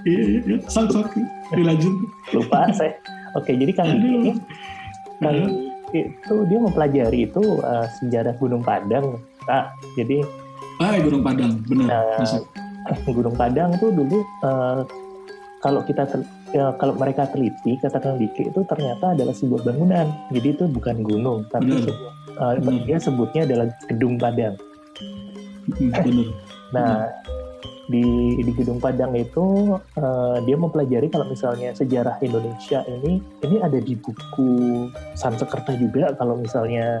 iya, 0.06 0.22
iya, 0.22 0.40
iya. 0.46 0.56
Sok, 0.70 0.86
sok. 0.94 1.06
Dilanjut. 1.50 1.94
Lupa 2.30 2.70
saya. 2.70 2.94
Oke, 3.34 3.58
jadi 3.58 3.72
Kang 3.74 3.90
Diki 3.98 4.38
dan 5.18 5.34
hmm. 5.34 5.94
itu 5.94 6.34
dia 6.46 6.58
mempelajari 6.62 7.20
itu 7.26 7.42
uh, 7.62 7.86
sejarah 7.98 8.34
Gunung 8.38 8.62
Padang 8.62 9.18
kak 9.46 9.74
jadi 9.98 10.22
ah 10.78 10.94
Gunung 11.02 11.22
Padang 11.26 11.58
benar 11.66 12.22
uh, 12.22 13.02
Gunung 13.10 13.34
Padang 13.34 13.74
tuh 13.82 13.90
dulu 13.90 14.22
uh, 14.46 14.86
kalau 15.58 15.82
kita 15.82 16.06
ya, 16.54 16.72
kalau 16.80 16.94
mereka 16.96 17.28
teliti 17.28 17.76
kata 17.80 17.98
Kang 18.00 18.16
Diki 18.16 18.48
itu 18.48 18.60
ternyata 18.64 19.12
adalah 19.16 19.34
sebuah 19.34 19.62
bangunan. 19.66 20.06
Jadi 20.32 20.48
itu 20.54 20.64
bukan 20.68 21.04
gunung 21.04 21.44
tapi 21.52 21.84
sebuah, 21.84 22.12
uh, 22.40 22.54
dia 22.84 22.98
sebutnya 23.00 23.42
adalah 23.48 23.66
gedung 23.88 24.16
Padang. 24.16 24.56
Benar. 25.68 26.28
Nah 26.72 27.08
di 27.88 28.36
di 28.44 28.52
Gedung 28.52 28.78
Padang 28.78 29.16
itu 29.16 29.76
uh, 29.80 30.36
dia 30.44 30.56
mempelajari 30.60 31.08
kalau 31.08 31.24
misalnya 31.24 31.72
sejarah 31.72 32.20
Indonesia 32.20 32.84
ini 32.84 33.24
ini 33.42 33.56
ada 33.64 33.80
di 33.80 33.96
buku 33.96 34.86
Sansekerta 35.16 35.72
juga 35.80 36.12
kalau 36.20 36.36
misalnya 36.36 37.00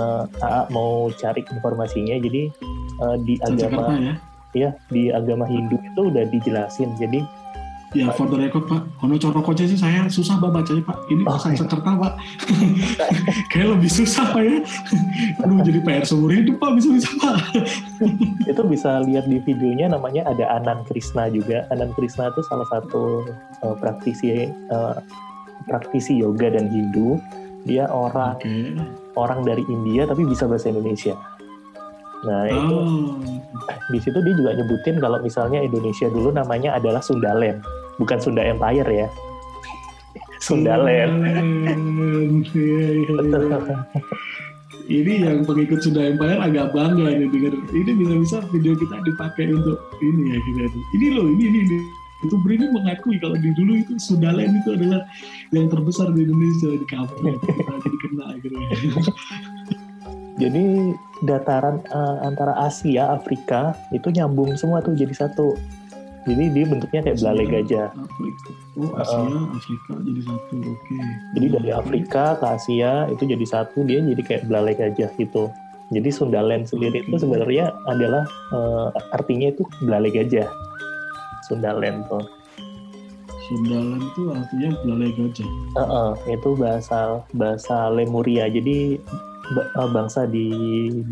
uh, 0.00 0.24
AA 0.40 0.72
mau 0.72 1.12
cari 1.12 1.44
informasinya. 1.44 2.16
Jadi 2.16 2.48
uh, 3.04 3.16
di 3.20 3.36
agama 3.44 3.84
ya? 4.00 4.14
ya 4.56 4.70
di 4.88 5.12
agama 5.12 5.44
Hindu 5.44 5.76
itu 5.76 6.00
udah 6.08 6.24
dijelasin. 6.32 6.96
Jadi 6.96 7.20
Ya 7.94 8.10
for 8.10 8.26
the 8.26 8.34
record 8.34 8.66
Pak, 8.66 8.82
Hono 8.98 9.14
Coroko 9.22 9.54
aja 9.54 9.70
sih 9.70 9.78
saya 9.78 10.10
susah 10.10 10.42
banget 10.42 10.66
bacanya 10.66 10.82
Pak. 10.82 10.98
Ini 11.14 11.22
oh, 11.30 11.38
saya 11.38 11.54
sekerta 11.54 11.94
Pak. 11.94 12.14
Kayak 13.54 13.78
lebih 13.78 13.86
susah 13.86 14.34
Pak 14.34 14.42
ya. 14.42 14.58
Aduh 15.46 15.62
jadi 15.62 15.78
PR 15.78 16.02
seumur 16.02 16.34
hidup 16.34 16.58
Pak 16.58 16.74
bisa-bisa 16.74 17.06
Pak. 17.22 17.38
itu 18.50 18.62
bisa 18.66 18.98
lihat 19.06 19.30
di 19.30 19.38
videonya 19.46 19.94
namanya 19.94 20.26
ada 20.26 20.58
Anan 20.58 20.82
Krishna 20.90 21.30
juga. 21.30 21.70
Anan 21.70 21.94
Krishna 21.94 22.34
itu 22.34 22.42
salah 22.50 22.66
satu 22.66 23.30
uh, 23.62 23.78
praktisi 23.78 24.50
uh, 24.74 24.98
praktisi 25.70 26.18
yoga 26.18 26.50
dan 26.50 26.66
Hindu. 26.66 27.22
Dia 27.62 27.86
orang 27.94 28.42
okay. 28.42 28.74
orang 29.14 29.46
dari 29.46 29.62
India 29.70 30.02
tapi 30.02 30.26
bisa 30.26 30.50
bahasa 30.50 30.66
Indonesia. 30.66 31.14
Nah 32.26 32.50
itu 32.50 32.74
oh. 32.74 33.14
di 33.94 33.98
situ 34.02 34.18
dia 34.18 34.34
juga 34.34 34.50
nyebutin 34.58 34.98
kalau 34.98 35.22
misalnya 35.22 35.62
Indonesia 35.62 36.10
dulu 36.10 36.34
namanya 36.34 36.74
adalah 36.74 36.98
Sundaland 36.98 37.83
bukan 38.00 38.18
Sunda 38.20 38.42
Empire 38.42 38.90
ya. 38.90 39.08
Sundaland. 40.44 41.24
Hmm, 41.24 42.44
iya, 42.52 42.88
iya, 43.00 43.16
iya. 43.16 43.76
ini 44.84 45.12
yang 45.24 45.48
pengikut 45.48 45.80
Sunda 45.80 46.04
Empire 46.04 46.36
agak 46.36 46.76
bangga 46.76 47.08
ini 47.08 47.32
dengar. 47.32 47.56
Ini 47.72 47.90
bisa-bisa 47.96 48.44
video 48.52 48.76
kita 48.76 49.00
dipakai 49.08 49.56
untuk 49.56 49.80
ini 50.04 50.36
ya 50.36 50.38
kita. 50.44 50.64
Ini 51.00 51.06
loh, 51.16 51.26
ini 51.28 51.44
ini. 51.48 51.60
ini. 51.64 51.78
Itu 52.24 52.40
Brini 52.40 52.72
mengakui 52.72 53.20
kalau 53.20 53.36
di 53.36 53.52
dulu 53.52 53.76
itu 53.76 54.00
Sundaland 54.00 54.56
itu 54.64 54.72
adalah 54.72 55.04
yang 55.52 55.68
terbesar 55.68 56.08
di 56.16 56.24
Indonesia 56.24 56.72
di 56.72 56.86
kampung. 56.88 57.36
Jadi 57.84 57.96
kena 58.00 58.26
gitu. 58.40 58.56
Jadi 60.34 60.64
dataran 61.22 61.78
uh, 61.94 62.26
antara 62.26 62.58
Asia, 62.58 63.12
Afrika 63.14 63.76
itu 63.94 64.10
nyambung 64.10 64.56
semua 64.56 64.80
tuh 64.80 64.96
jadi 64.96 65.12
satu. 65.12 65.54
Jadi 66.24 66.44
dia 66.56 66.64
bentuknya 66.64 67.00
kayak 67.04 67.18
belalai 67.20 67.46
gajah. 67.46 67.88
Oh, 68.80 68.96
Asia, 68.96 69.20
uh, 69.20 69.44
Afrika 69.52 69.92
jadi 70.00 70.20
satu. 70.24 70.54
Oke. 70.56 70.72
Okay. 70.80 71.04
Jadi 71.36 71.46
dari 71.52 71.70
Afrika 71.70 72.24
ke 72.40 72.46
Asia 72.48 72.92
itu 73.12 73.22
jadi 73.28 73.44
satu, 73.44 73.84
dia 73.84 74.00
jadi 74.00 74.22
kayak 74.24 74.42
belalai 74.48 74.72
gajah 74.72 75.12
gitu. 75.20 75.52
Jadi 75.92 76.08
Sundaland 76.08 76.64
sendiri 76.64 77.04
okay. 77.04 77.12
itu 77.12 77.16
sebenarnya 77.20 77.76
adalah 77.84 78.24
uh, 78.56 78.88
artinya 79.12 79.52
itu 79.52 79.68
belalai 79.84 80.08
gajah. 80.08 80.48
Sundaland 81.44 82.08
tuh. 82.08 82.24
Sundaland 83.44 84.00
itu 84.00 84.22
artinya 84.32 84.70
belalai 84.80 85.10
gajah. 85.12 85.50
Uh, 85.76 85.80
uh, 85.84 86.10
itu 86.24 86.50
bahasa 86.56 87.20
bahasa 87.36 87.92
Lemuria. 87.92 88.48
Jadi 88.48 88.96
eh, 89.60 89.88
bangsa 89.92 90.24
di 90.24 90.48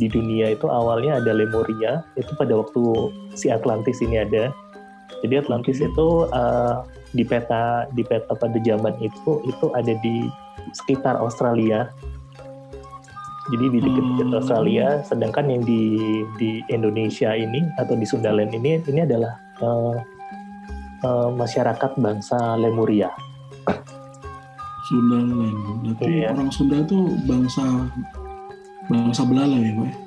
di 0.00 0.09
dunia 0.09 0.57
itu 0.57 0.73
awalnya 0.73 1.21
ada 1.21 1.37
Lemuria 1.37 2.00
itu 2.16 2.33
pada 2.40 2.57
waktu 2.57 3.12
si 3.37 3.52
Atlantis 3.52 4.00
ini 4.00 4.25
ada 4.25 4.57
jadi 5.21 5.45
Atlantis 5.45 5.78
itu 5.78 6.26
uh, 6.33 6.83
di 7.12 7.23
peta 7.23 7.85
di 7.92 8.02
peta 8.02 8.33
pada 8.33 8.57
zaman 8.64 8.97
itu 9.04 9.45
itu 9.45 9.66
ada 9.76 9.92
di 10.00 10.26
sekitar 10.73 11.21
Australia. 11.21 11.92
Jadi 13.50 13.75
di 13.75 13.78
dekat 13.83 14.31
hmm. 14.31 14.38
Australia, 14.38 15.02
sedangkan 15.02 15.50
yang 15.50 15.62
di 15.66 15.99
di 16.38 16.62
Indonesia 16.71 17.35
ini 17.35 17.66
atau 17.76 17.99
di 17.99 18.07
Sundaland 18.07 18.54
ini 18.54 18.78
ini 18.87 19.00
adalah 19.02 19.35
uh, 19.59 19.99
uh, 21.02 21.28
masyarakat 21.35 21.99
bangsa 21.99 22.38
Lemuria. 22.57 23.11
Sundaland, 24.88 25.59
berarti 25.83 26.11
iya. 26.11 26.31
orang 26.35 26.50
Sunda 26.54 26.83
itu 26.83 27.19
bangsa 27.26 27.64
bangsa 28.87 29.23
belalai 29.26 29.62
ya, 29.62 29.73
Pak? 29.78 30.01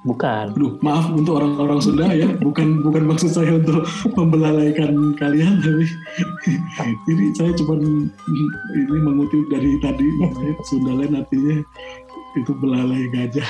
Bukan. 0.00 0.56
Aduh, 0.56 0.80
maaf 0.80 1.12
untuk 1.12 1.44
orang-orang 1.44 1.76
Sunda 1.84 2.08
ya, 2.08 2.32
bukan 2.40 2.80
bukan 2.80 3.04
maksud 3.04 3.36
saya 3.36 3.60
untuk 3.60 3.84
membelalaikan 4.16 5.12
kalian, 5.20 5.60
tapi 5.60 5.84
ini 7.12 7.36
saya 7.36 7.52
cuma 7.52 7.76
ini 8.72 8.96
mengutip 9.04 9.44
dari 9.52 9.76
tadi 9.84 10.08
namanya 10.16 10.56
Sundalen 10.64 11.20
artinya 11.20 11.60
itu 12.32 12.52
belalai 12.56 13.12
gajah. 13.12 13.44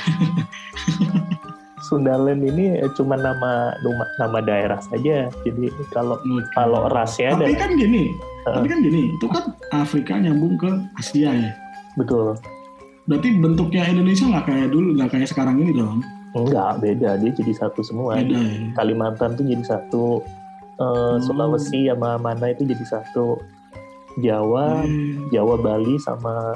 Sundalen 1.87 2.43
ini 2.43 2.83
cuma 2.99 3.15
nama 3.15 3.71
nama 4.19 4.39
daerah 4.43 4.83
saja. 4.83 5.31
Jadi 5.47 5.71
kalau 5.95 6.19
okay. 6.19 6.51
kalau 6.51 6.91
rasnya 6.91 7.31
Tapi 7.31 7.55
kan 7.55 7.79
gini, 7.79 8.11
uh, 8.43 8.59
tapi 8.59 8.67
kan 8.67 8.79
gini, 8.83 9.15
itu 9.15 9.25
kan 9.31 9.55
Afrika 9.71 10.19
nyambung 10.19 10.59
ke 10.59 10.67
Asia 10.99 11.31
ya. 11.31 11.51
Betul. 11.95 12.35
Berarti 13.07 13.39
bentuknya 13.39 13.87
Indonesia 13.87 14.27
nggak 14.27 14.45
kayak 14.51 14.67
dulu, 14.67 14.99
nggak 14.99 15.15
kayak 15.15 15.31
sekarang 15.31 15.63
ini 15.63 15.79
dong. 15.79 16.03
Enggak, 16.31 16.79
beda. 16.79 17.19
Dia 17.19 17.31
jadi 17.35 17.51
satu 17.55 17.83
semua. 17.83 18.15
Beda, 18.19 18.39
ya? 18.39 18.71
Kalimantan 18.75 19.35
tuh 19.35 19.43
jadi 19.43 19.63
satu. 19.63 20.23
Uh, 20.81 21.15
hmm. 21.15 21.27
Sulawesi 21.27 21.91
sama 21.91 22.15
mana 22.17 22.55
itu 22.55 22.63
jadi 22.63 22.85
satu. 22.87 23.39
Jawa, 24.19 24.83
Hmm. 24.83 25.31
Jawa, 25.31 25.55
Bali 25.55 25.95
sama 25.95 26.51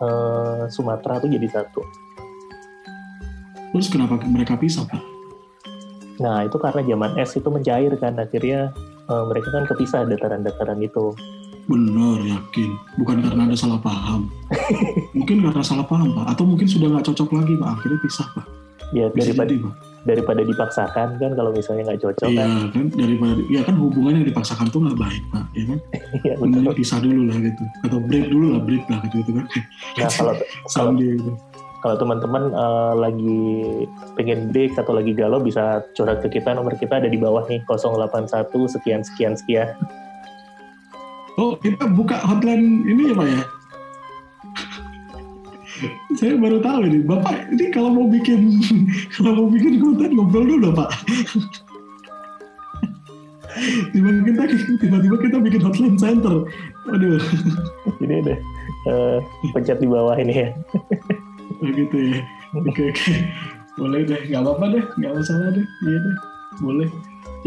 eh, 0.00 0.62
Sumatera 0.72 1.20
tuh 1.20 1.28
jadi 1.28 1.48
satu. 1.48 1.80
Terus 3.72 3.92
kenapa 3.92 4.16
mereka 4.24 4.56
pisah 4.56 4.88
pak? 4.88 5.02
Nah 6.16 6.48
itu 6.48 6.56
karena 6.56 6.80
zaman 6.80 7.12
es 7.20 7.36
itu 7.36 7.48
mencair 7.52 7.92
kan 8.00 8.16
akhirnya 8.16 8.72
eh, 9.08 9.24
mereka 9.28 9.52
kan 9.52 9.64
kepisah 9.68 10.08
dataran-dataran 10.08 10.80
itu. 10.80 11.12
Bener 11.66 12.22
yakin, 12.22 12.78
bukan 12.94 13.26
karena 13.26 13.42
ada 13.50 13.56
salah 13.58 13.80
paham. 13.82 14.30
mungkin 15.18 15.42
karena 15.42 15.62
salah 15.66 15.82
paham 15.82 16.14
pak, 16.14 16.38
atau 16.38 16.46
mungkin 16.46 16.64
sudah 16.70 16.86
nggak 16.94 17.10
cocok 17.10 17.42
lagi 17.42 17.58
pak, 17.58 17.70
akhirnya 17.74 17.98
pisah 18.06 18.28
pak. 18.38 18.46
Ya 18.94 19.10
Bisa 19.10 19.34
daripada 19.34 19.50
jadi 19.50 19.68
daripada 20.06 20.42
dipaksakan 20.46 21.18
kan 21.18 21.30
kalau 21.34 21.50
misalnya 21.50 21.82
nggak 21.90 22.00
cocok 22.06 22.30
Iya 22.30 22.46
kan. 22.46 22.70
kan, 22.70 22.86
daripada 22.94 23.42
ya 23.50 23.60
kan 23.66 23.74
hubungan 23.74 24.22
yang 24.22 24.26
dipaksakan 24.30 24.66
tuh 24.70 24.78
nggak 24.86 24.98
baik 25.02 25.22
pak, 25.34 25.44
ya 25.58 25.64
kan? 25.66 25.78
Iya 26.22 26.32
Mending 26.38 26.66
pisah 26.78 26.98
dulu 27.02 27.22
lah 27.26 27.36
gitu, 27.42 27.64
atau 27.82 27.98
break 27.98 28.26
dulu 28.30 28.46
lah, 28.54 28.60
break 28.62 28.84
lah 28.86 28.98
gitu, 29.10 29.16
gitu 29.26 29.30
kan. 29.34 29.46
Nah 29.98 30.10
kalau 30.22 30.34
kalau 30.70 30.90
gitu. 30.94 31.30
kalau 31.82 31.96
teman-teman 31.98 32.42
eh, 32.54 32.92
lagi 32.94 33.42
pengen 34.14 34.54
break 34.54 34.78
atau 34.78 34.94
lagi 34.94 35.10
galau 35.10 35.42
bisa 35.42 35.82
curhat 35.98 36.22
ke 36.22 36.38
kita 36.38 36.54
nomor 36.54 36.78
kita 36.78 37.02
ada 37.02 37.10
di 37.10 37.18
bawah 37.18 37.42
nih 37.50 37.66
081 37.66 38.46
sekian 38.78 39.02
sekian 39.02 39.34
sekian. 39.34 39.74
Oh, 41.36 41.52
kita 41.60 41.84
buka 41.92 42.16
hotline 42.24 42.86
ini 42.88 43.12
ya 43.12 43.14
Pak 43.18 43.26
ya? 43.28 43.42
Saya 46.16 46.40
baru 46.40 46.58
tahu 46.64 46.88
ini, 46.88 47.04
Bapak 47.04 47.52
ini 47.52 47.68
kalau 47.68 47.92
mau 47.92 48.06
bikin 48.08 48.60
kalau 49.16 49.44
mau 49.44 49.48
bikin 49.52 49.76
konten 49.80 50.10
ngobrol 50.16 50.44
dulu 50.44 50.72
Pak. 50.72 50.90
Tiba-tiba 53.96 54.44
kita 54.44 54.44
tiba-tiba 54.84 55.16
kita 55.16 55.36
bikin 55.40 55.60
hotline 55.64 55.96
center. 55.96 56.44
Waduh, 56.84 57.16
Jadi 58.04 58.14
ada 58.20 58.34
eh, 58.84 59.18
pencet 59.56 59.80
di 59.80 59.88
bawah 59.88 60.12
ini 60.20 60.44
ya. 60.44 60.48
begitu 61.64 61.96
ya. 62.12 62.20
Oke 62.52 62.92
oke, 62.92 63.12
boleh 63.80 64.04
deh, 64.04 64.20
nggak 64.28 64.44
apa-apa 64.44 64.64
deh, 64.76 64.84
nggak 65.00 65.12
masalah 65.16 65.48
deh, 65.56 65.66
iya 65.88 65.98
deh, 65.98 66.16
boleh. 66.60 66.88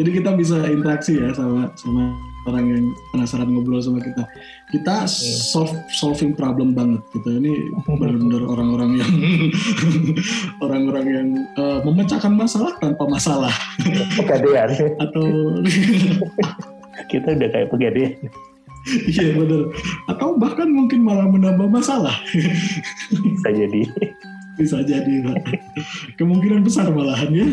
Jadi 0.01 0.09
kita 0.21 0.33
bisa 0.33 0.57
interaksi 0.69 1.17
ya 1.21 1.29
sama 1.33 1.69
sama 1.77 2.13
orang 2.47 2.65
yang 2.67 2.83
penasaran 3.11 3.49
ngobrol 3.49 3.81
sama 3.81 3.99
kita. 3.99 4.23
Kita 4.69 5.03
solve, 5.09 5.73
solving 5.91 6.37
problem 6.37 6.71
banget 6.71 7.01
gitu. 7.11 7.41
Ini 7.41 7.51
benar-benar 7.83 8.43
orang-orang 8.45 9.01
yang 9.01 9.11
orang-orang 10.65 11.05
yang 11.09 11.27
eh, 11.57 11.79
memecahkan 11.83 12.31
masalah 12.31 12.71
tanpa 12.79 13.03
masalah 13.05 13.53
Pegadean. 14.15 14.69
atau 15.01 15.25
kita 17.11 17.27
udah 17.33 17.49
kayak 17.49 17.69
pegadean. 17.71 18.13
iya 19.11 19.35
benar 19.35 19.69
atau 20.07 20.39
bahkan 20.39 20.71
mungkin 20.71 21.03
malah 21.03 21.27
menambah 21.27 21.67
masalah 21.67 22.15
Bisa 23.11 23.49
jadi. 23.51 23.81
bisa 24.55 24.79
jadi 24.83 25.13
Pak. 25.23 25.35
kemungkinan 26.15 26.63
besar 26.63 26.87
malahan 26.91 27.27
ya 27.31 27.43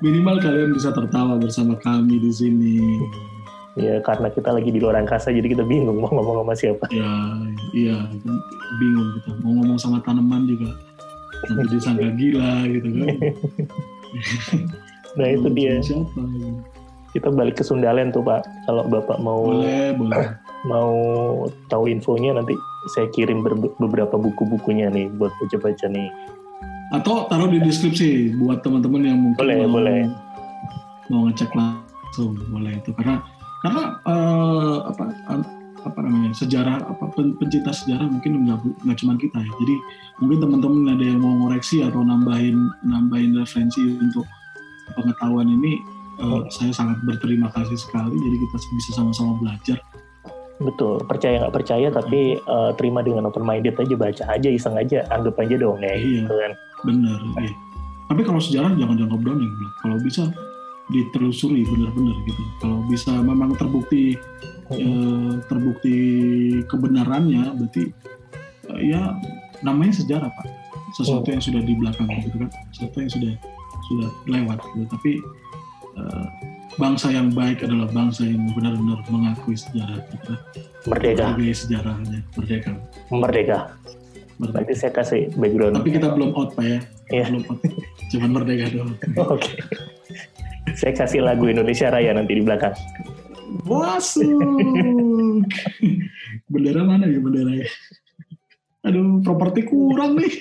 minimal 0.00 0.36
kalian 0.38 0.72
bisa 0.72 0.90
tertawa 0.90 1.36
bersama 1.36 1.76
kami 1.76 2.18
di 2.18 2.30
sini 2.30 2.76
Ya 3.78 4.02
karena 4.02 4.26
kita 4.28 4.50
lagi 4.50 4.68
di 4.68 4.82
luar 4.82 4.98
angkasa 4.98 5.30
jadi 5.30 5.46
kita 5.46 5.62
bingung 5.62 6.02
mau 6.02 6.10
ngomong 6.10 6.42
sama 6.42 6.54
siapa. 6.54 6.84
ya 6.90 7.06
iya 7.70 7.96
bingung 8.76 9.08
kita 9.16 9.30
mau 9.40 9.52
ngomong 9.54 9.78
sama 9.78 10.02
tanaman 10.02 10.42
juga 10.44 10.74
nanti 11.46 11.70
disangka 11.70 12.10
gila 12.12 12.66
gitu 12.66 12.88
kan 12.90 13.06
Nah 15.12 15.26
itu 15.28 15.48
dia. 15.50 15.78
siapa 15.80 16.18
gitu. 16.34 16.50
Kita 17.10 17.30
balik 17.30 17.58
ke 17.58 17.64
Sundalen 17.64 18.10
tuh 18.10 18.22
Pak. 18.22 18.42
Kalau 18.64 18.86
Bapak 18.86 19.18
mau 19.18 19.50
boleh 19.50 19.94
boleh 19.94 20.26
mau 20.62 20.92
tahu 21.66 21.86
infonya 21.86 22.30
nanti 22.32 22.54
saya 22.88 23.06
kirim 23.08 23.40
ber- 23.40 23.74
beberapa 23.76 24.14
buku-bukunya 24.14 24.86
nih 24.86 25.10
buat 25.12 25.30
baca-baca 25.36 25.86
nih. 25.86 26.10
Atau 26.90 27.26
taruh 27.26 27.46
di 27.46 27.62
deskripsi 27.62 28.34
buat 28.36 28.60
teman-teman 28.60 29.02
yang 29.06 29.18
mungkin 29.22 29.38
Boleh, 29.40 29.58
mau, 29.62 29.72
boleh. 29.78 30.00
mau 31.06 31.20
ngecek 31.30 31.50
langsung. 31.54 32.34
Boleh 32.50 32.74
itu. 32.76 32.90
Karena 32.98 33.22
karena 33.62 33.82
eh, 34.02 34.76
apa 34.90 35.02
apa 35.80 35.98
namanya 36.04 36.36
sejarah 36.36 36.76
apa 36.84 37.08
pen- 37.16 37.38
pencinta 37.40 37.72
sejarah 37.72 38.04
mungkin 38.04 38.44
nggak 38.44 38.58
nggak 38.84 38.96
cuma 39.00 39.14
kita 39.16 39.38
ya. 39.38 39.52
Jadi 39.62 39.74
mungkin 40.20 40.38
teman-teman 40.42 40.82
ada 40.92 41.04
yang 41.06 41.20
mau 41.22 41.32
ngoreksi 41.40 41.80
atau 41.86 42.02
nambahin 42.02 42.58
nambahin 42.84 43.38
referensi 43.38 43.80
untuk 43.96 44.26
pengetahuan 44.92 45.46
ini 45.46 45.78
eh, 46.20 46.40
saya 46.50 46.74
sangat 46.74 46.98
berterima 47.06 47.48
kasih 47.54 47.78
sekali. 47.78 48.12
Jadi 48.12 48.36
kita 48.36 48.56
bisa 48.76 48.90
sama-sama 48.98 49.38
belajar. 49.38 49.78
Betul, 50.60 51.00
percaya 51.08 51.40
nggak 51.40 51.56
percaya 51.56 51.88
tapi 51.88 52.36
eh, 52.36 52.70
terima 52.76 53.00
dengan 53.00 53.30
open 53.30 53.46
minded 53.46 53.80
aja 53.80 53.94
baca 53.96 54.24
aja 54.28 54.48
iseng 54.52 54.76
aja 54.76 55.08
anggap 55.08 55.40
aja 55.40 55.56
dong 55.56 55.80
ya 55.80 55.96
Iya. 55.96 56.26
gitu 56.26 56.34
kan. 56.36 56.52
Bener 56.86 57.20
iya. 57.40 57.52
tapi 58.08 58.22
kalau 58.24 58.40
sejarah 58.40 58.72
jangan 58.76 58.96
dianggap 58.96 59.20
dongeng 59.20 59.52
kalau 59.84 59.96
bisa 60.00 60.28
ditelusuri 60.90 61.62
benar-benar 61.64 62.16
gitu. 62.26 62.42
Kalau 62.58 62.82
bisa 62.90 63.14
memang 63.22 63.54
terbukti 63.54 64.18
eh, 64.74 65.32
terbukti 65.46 65.96
kebenarannya 66.66 67.54
berarti 67.56 67.82
eh, 68.74 68.80
ya 68.90 69.14
namanya 69.62 70.02
sejarah 70.02 70.28
pak. 70.28 70.46
Sesuatu 70.98 71.30
yang 71.30 71.42
sudah 71.42 71.62
di 71.62 71.74
belakang 71.78 72.10
gitu 72.26 72.36
kan. 72.36 72.50
Sesuatu 72.74 72.96
yang 72.98 73.10
sudah 73.10 73.32
sudah 73.86 74.08
lewat 74.26 74.58
gitu. 74.74 74.84
Tapi 74.90 75.12
eh, 75.96 76.26
bangsa 76.76 77.14
yang 77.14 77.30
baik 77.30 77.62
adalah 77.62 77.86
bangsa 77.94 78.26
yang 78.26 78.50
benar-benar 78.52 78.98
mengakui 79.08 79.54
sejarah 79.54 80.02
gitu 80.10 80.24
kan. 80.34 80.40
Merdeka, 80.90 81.22
menghargai 81.30 81.54
sejarahnya. 81.54 82.20
Merdeka. 82.34 82.72
Merdeka. 83.14 83.58
Nanti 84.40 84.72
saya 84.72 84.88
kasih 84.90 85.28
background. 85.36 85.76
tapi 85.76 85.90
kita 85.92 86.08
belum 86.10 86.32
out 86.32 86.56
pak 86.56 86.64
ya 86.64 86.78
Iya. 87.12 87.24
belum 87.28 87.44
out 87.46 87.60
cuman 88.08 88.30
merdeka 88.32 88.66
doang 88.72 88.92
Oke. 89.36 89.52
saya 90.74 90.92
kasih 90.94 91.20
lagu 91.20 91.44
Indonesia 91.44 91.88
Raya 91.88 92.16
nanti 92.16 92.32
di 92.34 92.42
belakang. 92.42 92.72
Masuk. 93.66 95.44
bendera 96.46 96.82
mana 96.82 97.04
ya 97.04 97.18
bendera 97.18 97.52
ya? 97.52 97.68
Aduh, 98.86 99.20
properti 99.20 99.66
kurang 99.66 100.16
nih. 100.16 100.32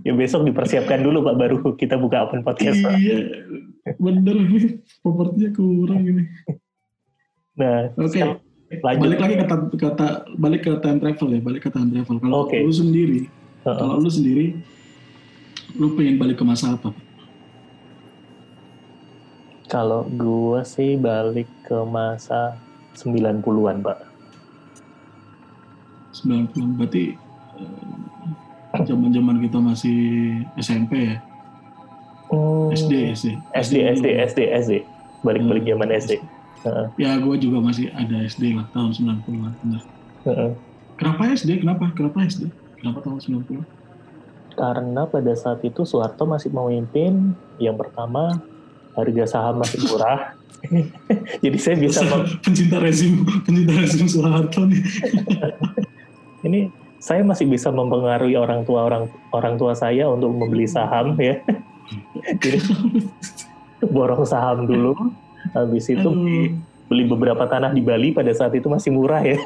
Ya 0.00 0.12
besok 0.12 0.44
dipersiapkan 0.44 1.00
dulu 1.00 1.24
Pak 1.24 1.36
baru 1.36 1.56
kita 1.74 1.96
buka 1.96 2.28
open 2.28 2.40
podcast. 2.40 2.80
Pak. 2.80 2.94
iya, 2.96 3.20
bener 3.96 4.36
nih. 4.38 4.76
Propertinya 5.00 5.50
kurang 5.52 6.00
ini. 6.04 6.24
Nah, 7.56 7.92
Oke, 7.94 8.16
sekarang 8.16 8.40
lanjut. 8.70 9.02
balik 9.02 9.18
lagi 9.18 9.34
kata 9.42 9.54
kata 9.74 10.06
balik 10.38 10.60
ke 10.62 10.72
time 10.78 10.98
travel 11.02 11.28
ya, 11.34 11.40
balik 11.42 11.60
ke 11.66 11.70
time 11.70 11.90
travel. 11.90 12.16
Kalau 12.22 12.46
Oke. 12.46 12.62
lu 12.62 12.70
sendiri, 12.70 13.26
Heeh. 13.66 13.76
kalau 13.76 13.98
lu 13.98 14.06
sendiri, 14.06 14.54
lu 15.74 15.98
pengen 15.98 16.16
balik 16.16 16.38
ke 16.38 16.44
masa 16.46 16.78
apa? 16.78 16.94
Kalau 19.66 20.06
gua 20.10 20.66
sih 20.66 20.98
balik 20.98 21.46
ke 21.62 21.78
masa 21.86 22.58
90-an, 22.94 23.82
Pak. 23.82 23.98
90 26.22 26.74
berarti 26.78 27.14
eh, 27.58 28.82
zaman-zaman 28.82 29.38
kita 29.40 29.58
masih 29.58 29.98
SMP 30.58 31.14
ya, 31.14 31.16
Hmm, 32.30 32.70
SD, 32.70 32.92
SD. 33.10 33.26
SD, 33.58 33.74
SD, 33.98 34.06
SD, 34.22 34.40
SD. 34.54 34.72
Balik-balik 35.26 35.66
Hmm. 35.66 35.70
zaman 35.74 35.90
SD. 35.90 36.12
Heeh, 36.60 36.86
Ya, 37.00 37.16
gue 37.16 37.36
juga 37.40 37.58
masih 37.64 37.88
ada 37.92 38.20
SD 38.20 38.52
lah 38.52 38.68
tahun 38.72 38.92
90-an. 38.92 39.52
Benar. 39.64 39.82
heeh. 40.28 40.50
Kenapa 41.00 41.22
SD? 41.32 41.64
Kenapa? 41.64 41.88
Kenapa 41.96 42.20
SD? 42.28 42.52
Kenapa 42.76 42.98
tahun 43.00 43.18
90? 43.48 43.64
Karena 44.52 45.02
pada 45.08 45.32
saat 45.32 45.64
itu 45.64 45.88
Soeharto 45.88 46.28
masih 46.28 46.52
memimpin, 46.52 47.32
yang 47.56 47.80
pertama 47.80 48.44
harga 48.92 49.24
saham 49.24 49.64
masih 49.64 49.80
murah. 49.88 50.36
Jadi 51.44 51.56
saya 51.56 51.76
bisa 51.80 52.04
pencinta 52.44 52.76
rezim, 52.76 53.24
pencinta 53.24 53.72
rezim 53.80 54.04
Soeharto 54.04 54.68
nih. 54.68 54.82
ini 56.46 56.68
saya 57.00 57.24
masih 57.24 57.48
bisa 57.48 57.72
mempengaruhi 57.72 58.36
orang 58.36 58.68
tua 58.68 58.84
orang 58.84 59.08
orang 59.32 59.56
tua 59.56 59.72
saya 59.72 60.04
untuk 60.12 60.36
membeli 60.36 60.68
saham 60.68 61.16
ya. 61.16 61.40
Jadi 62.44 62.60
borong 63.88 64.28
saham 64.28 64.68
dulu, 64.68 64.92
habis 65.56 65.86
itu 65.90 66.08
beli, 66.08 66.38
Aduh. 66.52 66.56
beli 66.90 67.04
beberapa 67.08 67.44
tanah 67.48 67.72
di 67.74 67.82
Bali 67.82 68.12
pada 68.12 68.32
saat 68.32 68.54
itu 68.54 68.68
masih 68.68 68.94
murah 68.94 69.22
ya. 69.24 69.38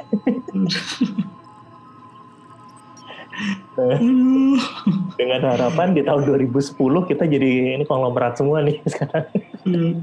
Aduh. 3.74 4.58
dengan 5.18 5.40
harapan 5.42 5.98
di 5.98 6.06
tahun 6.06 6.22
2010 6.30 6.78
kita 7.10 7.26
jadi 7.26 7.74
ini 7.74 7.84
konglomerat 7.86 8.38
semua 8.38 8.62
nih 8.62 8.78
sekarang. 8.86 9.26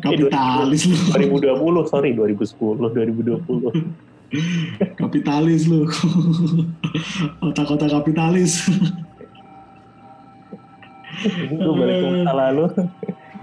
Kapitalis 0.04 0.92
lu. 0.92 0.96
2020, 1.40 1.88
sorry 1.88 2.12
2010, 2.12 2.92
2020. 2.92 3.72
Kapitalis 5.00 5.68
lu. 5.68 5.88
Otak-otak 7.44 7.92
kapitalis. 7.92 8.68
Gue 11.52 11.74
balik 11.78 11.96
ke 12.02 12.08
masa 12.10 12.34
lalu, 12.34 12.66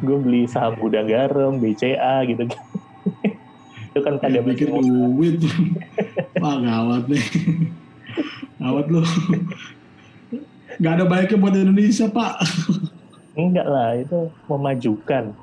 gue 0.02 0.16
beli 0.18 0.42
saham 0.46 0.78
gudang 0.78 1.06
garam, 1.10 1.58
BCA 1.58 2.24
gitu. 2.26 2.46
itu 3.88 3.98
kan 4.04 4.14
pada 4.22 4.38
mikir 4.42 4.70
duit. 4.70 5.42
Wah 6.38 6.56
gawat 6.62 7.10
nih. 7.10 7.24
gawat 8.62 8.86
loh. 8.90 9.06
Gak 10.78 10.92
ada 11.00 11.04
baiknya 11.10 11.42
buat 11.42 11.54
Indonesia 11.58 12.06
Pak. 12.06 12.34
Enggak 13.38 13.66
lah, 13.66 13.98
itu 13.98 14.30
memajukan 14.46 15.34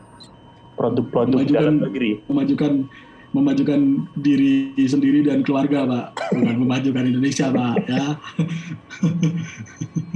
produk-produk 0.75 1.43
dalam 1.47 1.83
negeri. 1.83 2.19
Memajukan 2.27 2.87
memajukan 3.35 4.07
diri 4.15 4.71
sendiri 4.87 5.27
dan 5.27 5.43
keluarga, 5.43 5.83
Pak. 5.83 6.05
Bukan 6.39 6.55
memajukan 6.63 7.03
Indonesia, 7.03 7.51
Pak. 7.51 7.75
Ya. 7.87 8.05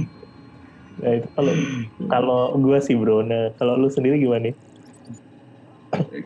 nah 1.00 1.12
itu 1.16 1.28
kalau 1.34 1.52
kalau 2.08 2.40
gue 2.60 2.78
sih 2.84 2.94
bro, 2.96 3.24
nah 3.24 3.52
kalau 3.56 3.76
lu 3.80 3.88
sendiri 3.88 4.20
gimana 4.20 4.50
nih? 4.50 4.56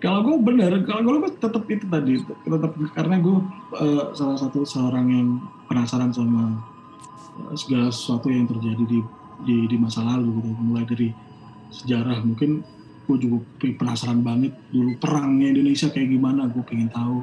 kalau 0.04 0.20
gue 0.20 0.36
bener, 0.44 0.84
kalau 0.84 1.00
gue 1.00 1.32
tetap 1.40 1.64
itu 1.72 1.84
tadi, 1.88 2.20
tetap 2.20 2.72
karena 2.92 3.16
gue 3.16 3.36
uh, 3.80 4.12
salah 4.12 4.36
satu 4.36 4.60
seorang 4.66 5.06
yang 5.08 5.28
penasaran 5.70 6.12
sama 6.12 6.60
uh, 7.40 7.54
segala 7.56 7.88
sesuatu 7.88 8.28
yang 8.28 8.44
terjadi 8.44 8.84
di 8.84 9.00
di, 9.44 9.56
di 9.66 9.76
masa 9.80 10.04
lalu 10.04 10.40
gitu, 10.40 10.50
mulai 10.60 10.84
dari 10.84 11.08
sejarah 11.74 12.22
mungkin 12.22 12.62
gue 13.04 13.16
juga 13.20 13.44
penasaran 13.60 14.24
banget 14.24 14.56
dulu 14.72 14.96
perangnya 14.96 15.52
Indonesia 15.52 15.92
kayak 15.92 16.08
gimana 16.08 16.48
gue 16.48 16.64
pengen 16.64 16.88
tahu. 16.88 17.20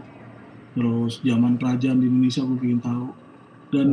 Terus 0.72 1.20
zaman 1.26 1.60
kerajaan 1.60 2.00
di 2.00 2.08
Indonesia 2.08 2.42
gue 2.48 2.58
pengen 2.58 2.80
tahu. 2.80 3.08
Dan 3.72 3.90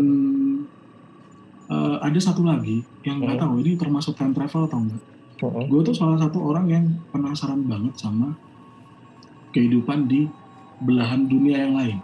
uh, 1.69 1.97
ada 2.03 2.19
satu 2.19 2.43
lagi 2.45 2.83
yang 3.05 3.21
nggak 3.23 3.39
hmm. 3.39 3.45
tahu 3.45 3.55
ini 3.63 3.73
termasuk 3.77 4.17
time 4.17 4.35
travel 4.35 4.67
atau 4.67 4.79
enggak 4.81 5.03
hmm. 5.39 5.71
gue 5.71 5.81
tuh 5.87 5.95
salah 5.95 6.19
satu 6.19 6.43
orang 6.43 6.67
yang 6.67 6.85
penasaran 7.15 7.63
banget 7.65 7.95
sama 7.95 8.35
kehidupan 9.55 10.11
di 10.11 10.29
belahan 10.83 11.27
dunia 11.27 11.67
yang 11.67 11.75
lain. 11.75 11.99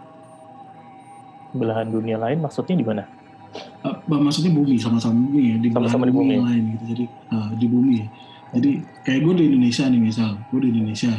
Belahan 1.55 1.87
dunia 1.87 2.19
lain 2.19 2.43
maksudnya 2.43 2.75
di 2.75 2.85
mana? 2.85 3.03
Uh, 3.85 3.95
maksudnya 4.19 4.51
bumi 4.51 4.75
sama-sama 4.75 5.15
bumi 5.15 5.43
ya 5.51 5.55
di 5.61 5.69
sama-sama 5.71 6.03
belahan 6.03 6.09
di 6.09 6.15
bumi, 6.15 6.23
bumi. 6.25 6.33
yang 6.35 6.47
lain 6.47 6.63
gitu. 6.75 6.83
Jadi 6.95 7.05
uh, 7.31 7.49
di 7.55 7.67
bumi 7.69 7.93
ya. 7.95 8.07
Jadi 8.55 8.71
kayak 9.03 9.19
gue 9.23 9.33
di 9.35 9.43
Indonesia 9.51 9.83
nih 9.87 10.01
misal 10.01 10.29
gue 10.51 10.59
di 10.59 10.69
Indonesia. 10.71 11.13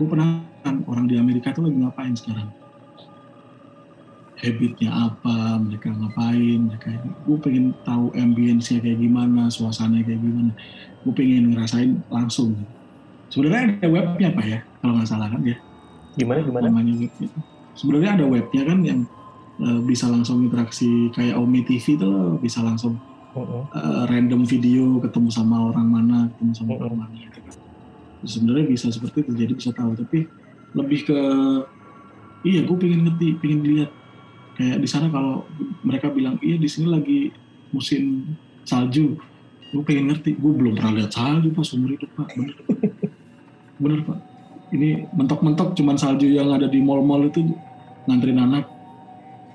Gue 0.00 0.06
pernah 0.08 0.40
orang 0.64 1.06
di 1.10 1.16
Amerika 1.20 1.52
tuh 1.52 1.68
lagi 1.68 1.76
ngapain 1.80 2.14
sekarang 2.16 2.61
habitnya 4.42 4.90
apa 4.90 5.62
mereka 5.62 5.94
ngapain 5.94 6.66
mereka 6.66 6.90
gue 6.98 7.38
pengen 7.38 7.70
tahu 7.86 8.10
ambience-nya 8.18 8.82
kayak 8.82 8.98
gimana 8.98 9.46
suasana 9.46 10.02
kayak 10.02 10.18
gimana. 10.18 10.52
Gue 11.06 11.14
pengen 11.14 11.54
ngerasain 11.54 12.02
langsung. 12.10 12.58
Sebenarnya 13.30 13.78
ada 13.78 13.88
webnya 13.88 14.28
apa 14.34 14.42
ya 14.42 14.58
kalau 14.82 14.92
nggak 14.98 15.08
salah 15.08 15.30
kan 15.30 15.40
ya? 15.46 15.56
Gimana 16.18 16.38
gimana? 16.42 16.64
Namanya 16.68 17.06
sebenarnya 17.78 18.10
ada 18.18 18.24
webnya 18.26 18.62
kan 18.66 18.78
yang 18.82 19.00
uh, 19.62 19.80
bisa 19.86 20.10
langsung 20.10 20.42
interaksi 20.42 21.08
kayak 21.14 21.38
Omi 21.38 21.62
TV 21.62 21.96
tuh 21.96 22.36
bisa 22.42 22.60
langsung 22.66 22.98
uh, 23.38 24.04
random 24.10 24.42
video 24.44 24.98
ketemu 25.00 25.30
sama 25.30 25.70
orang 25.70 25.86
mana 25.86 26.18
ketemu 26.34 26.52
sama 26.58 26.72
orang 26.82 26.96
mana 27.06 27.14
gitu 27.14 27.38
kan. 27.46 27.54
Sebenarnya 28.26 28.66
bisa 28.66 28.90
seperti 28.90 29.22
itu 29.22 29.32
jadi 29.38 29.52
bisa 29.54 29.70
tahu. 29.70 29.94
Tapi 29.94 30.26
lebih 30.74 31.00
ke 31.06 31.20
iya 32.42 32.66
gue 32.66 32.76
pengen 32.76 33.06
ngerti 33.06 33.38
pengen 33.38 33.62
lihat 33.62 34.01
kayak 34.58 34.78
di 34.80 34.88
sana 34.88 35.08
kalau 35.08 35.48
mereka 35.82 36.12
bilang 36.12 36.36
iya 36.44 36.56
di 36.60 36.68
sini 36.68 36.86
lagi 36.92 37.20
musim 37.72 38.34
salju 38.62 39.16
gue 39.72 39.82
pengen 39.88 40.12
ngerti 40.12 40.36
gue 40.36 40.52
belum 40.52 40.76
pernah 40.76 41.00
lihat 41.00 41.12
salju 41.16 41.48
pas 41.56 41.68
umur 41.72 41.96
hidup 41.96 42.10
pak 42.12 42.28
bener 42.36 42.56
bener 43.80 44.00
pak 44.04 44.18
ini 44.72 45.08
mentok-mentok 45.12 45.76
cuman 45.76 45.96
salju 45.96 46.28
yang 46.28 46.52
ada 46.52 46.68
di 46.68 46.80
mall-mall 46.80 47.28
itu 47.28 47.44
nganterin 48.08 48.40
anak 48.40 48.68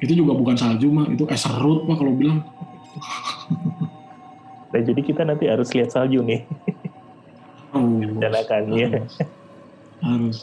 itu 0.02 0.14
juga 0.18 0.38
bukan 0.38 0.58
salju 0.58 0.90
mah 0.90 1.10
itu 1.10 1.26
es 1.30 1.42
serut 1.46 1.86
pak 1.86 1.98
kalau 1.98 2.14
bilang 2.18 2.42
nah, 4.74 4.82
jadi 4.82 5.02
kita 5.02 5.22
nanti 5.26 5.46
harus 5.46 5.70
lihat 5.74 5.94
salju 5.94 6.26
nih. 6.26 6.42
Oh, 7.76 7.84
Rencanakannya. 7.84 8.88
Harus. 8.90 9.14
harus. 10.02 10.38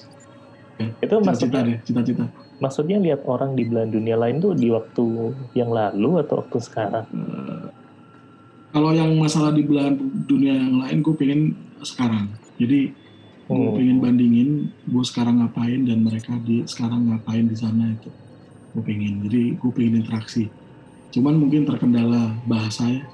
Itu 1.01 1.15
maksudnya 1.25 1.81
cita-cita. 1.83 2.29
Maksudnya 2.63 3.03
lihat 3.03 3.27
orang 3.27 3.59
di 3.59 3.67
belahan 3.67 3.91
dunia 3.91 4.15
lain 4.15 4.39
tuh 4.39 4.55
di 4.55 4.71
waktu 4.71 5.35
yang 5.59 5.75
lalu 5.75 6.23
atau 6.23 6.45
waktu 6.45 6.59
sekarang? 6.63 7.07
Uh, 7.11 7.67
kalau 8.71 8.91
yang 8.95 9.11
masalah 9.19 9.55
di 9.55 9.63
belahan 9.63 9.99
dunia 10.27 10.55
yang 10.55 10.83
lain, 10.83 10.99
gue 11.03 11.15
pengen 11.15 11.41
sekarang. 11.83 12.31
Jadi 12.59 12.95
gue 13.45 13.55
hmm. 13.55 13.77
pengen 13.77 13.99
bandingin 14.01 14.51
gue 14.89 15.05
sekarang 15.05 15.45
ngapain 15.45 15.85
dan 15.85 16.01
mereka 16.01 16.33
di 16.43 16.65
sekarang 16.65 17.11
ngapain 17.11 17.47
di 17.47 17.57
sana 17.59 17.91
itu. 17.91 18.11
Gue 18.75 18.83
pengen. 18.83 19.27
Jadi 19.27 19.59
gue 19.59 19.71
pengen 19.75 20.03
interaksi 20.03 20.47
cuman 21.15 21.39
mungkin 21.39 21.63
terkendala 21.63 22.35
bahasa 22.51 22.91
ya 22.91 23.07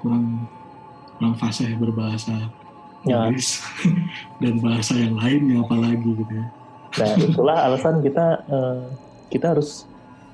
kurang 0.00 0.48
kurang 1.20 1.36
fasih 1.36 1.76
berbahasa 1.76 2.48
ya. 3.04 3.28
Inggris 3.28 3.60
dan 4.40 4.56
bahasa 4.64 4.96
yang 4.96 5.20
lainnya 5.20 5.60
apalagi 5.60 6.00
gitu 6.00 6.32
ya 6.32 6.48
nah 7.00 7.10
itulah 7.16 7.56
alasan 7.68 8.04
kita 8.04 8.44
uh, 8.52 8.84
kita 9.32 9.56
harus 9.56 9.88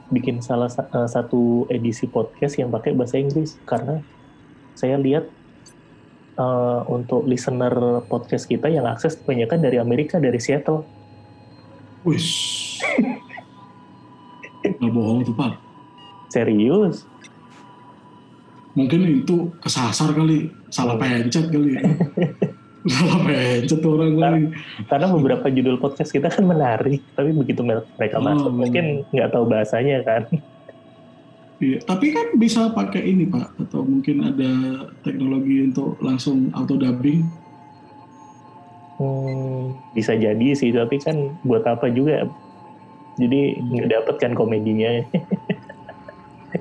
bikin 0.09 0.40
salah 0.40 0.73
uh, 0.73 1.07
satu 1.07 1.68
edisi 1.68 2.09
podcast 2.09 2.57
yang 2.57 2.73
pakai 2.73 2.97
bahasa 2.97 3.21
Inggris 3.21 3.61
karena 3.68 4.01
saya 4.73 4.97
lihat 4.97 5.29
uh, 6.38 6.87
untuk 6.88 7.27
listener 7.29 8.03
podcast 8.07 8.49
kita 8.49 8.73
yang 8.73 8.87
akses 8.88 9.18
kebanyakan 9.21 9.59
dari 9.61 9.77
Amerika 9.77 10.16
dari 10.16 10.38
Seattle. 10.40 10.87
Wih, 12.07 12.23
nggak 14.79 14.92
bohong 14.94 15.27
tuh 15.27 15.35
pak. 15.35 15.53
Serius? 16.31 17.05
Mungkin 18.79 19.27
itu 19.27 19.51
kesasar 19.59 20.14
kali, 20.14 20.55
salah 20.71 20.94
oh. 20.94 21.01
pencet 21.03 21.51
kali. 21.51 21.75
salah 22.90 23.18
pencet 23.24 23.81
orang 23.85 24.14
kali. 24.16 24.42
Karena 24.88 25.07
beberapa 25.12 25.46
judul 25.48 25.77
podcast 25.79 26.11
kita 26.11 26.33
kan 26.33 26.44
menarik, 26.44 27.05
tapi 27.14 27.31
begitu 27.37 27.62
mereka 27.62 28.16
oh. 28.18 28.24
masuk 28.24 28.53
mungkin 28.53 29.07
nggak 29.12 29.31
tahu 29.33 29.44
bahasanya 29.48 30.03
kan. 30.05 30.22
Iya, 31.59 31.83
tapi 31.83 32.14
kan 32.14 32.38
bisa 32.38 32.70
pakai 32.70 33.03
ini 33.03 33.27
Pak, 33.27 33.59
atau 33.66 33.83
mungkin 33.83 34.22
ada 34.22 34.51
teknologi 35.03 35.66
untuk 35.66 35.98
langsung 35.98 36.55
auto 36.55 36.79
dubbing. 36.79 37.27
Hmm, 38.98 39.74
bisa 39.90 40.14
jadi 40.14 40.55
sih, 40.55 40.70
tapi 40.70 41.03
kan 41.03 41.35
buat 41.42 41.66
apa 41.66 41.90
juga? 41.90 42.31
Jadi 43.18 43.59
nggak 43.59 43.90
dapet 43.90 44.14
kan 44.22 44.33
komedinya. 44.38 45.03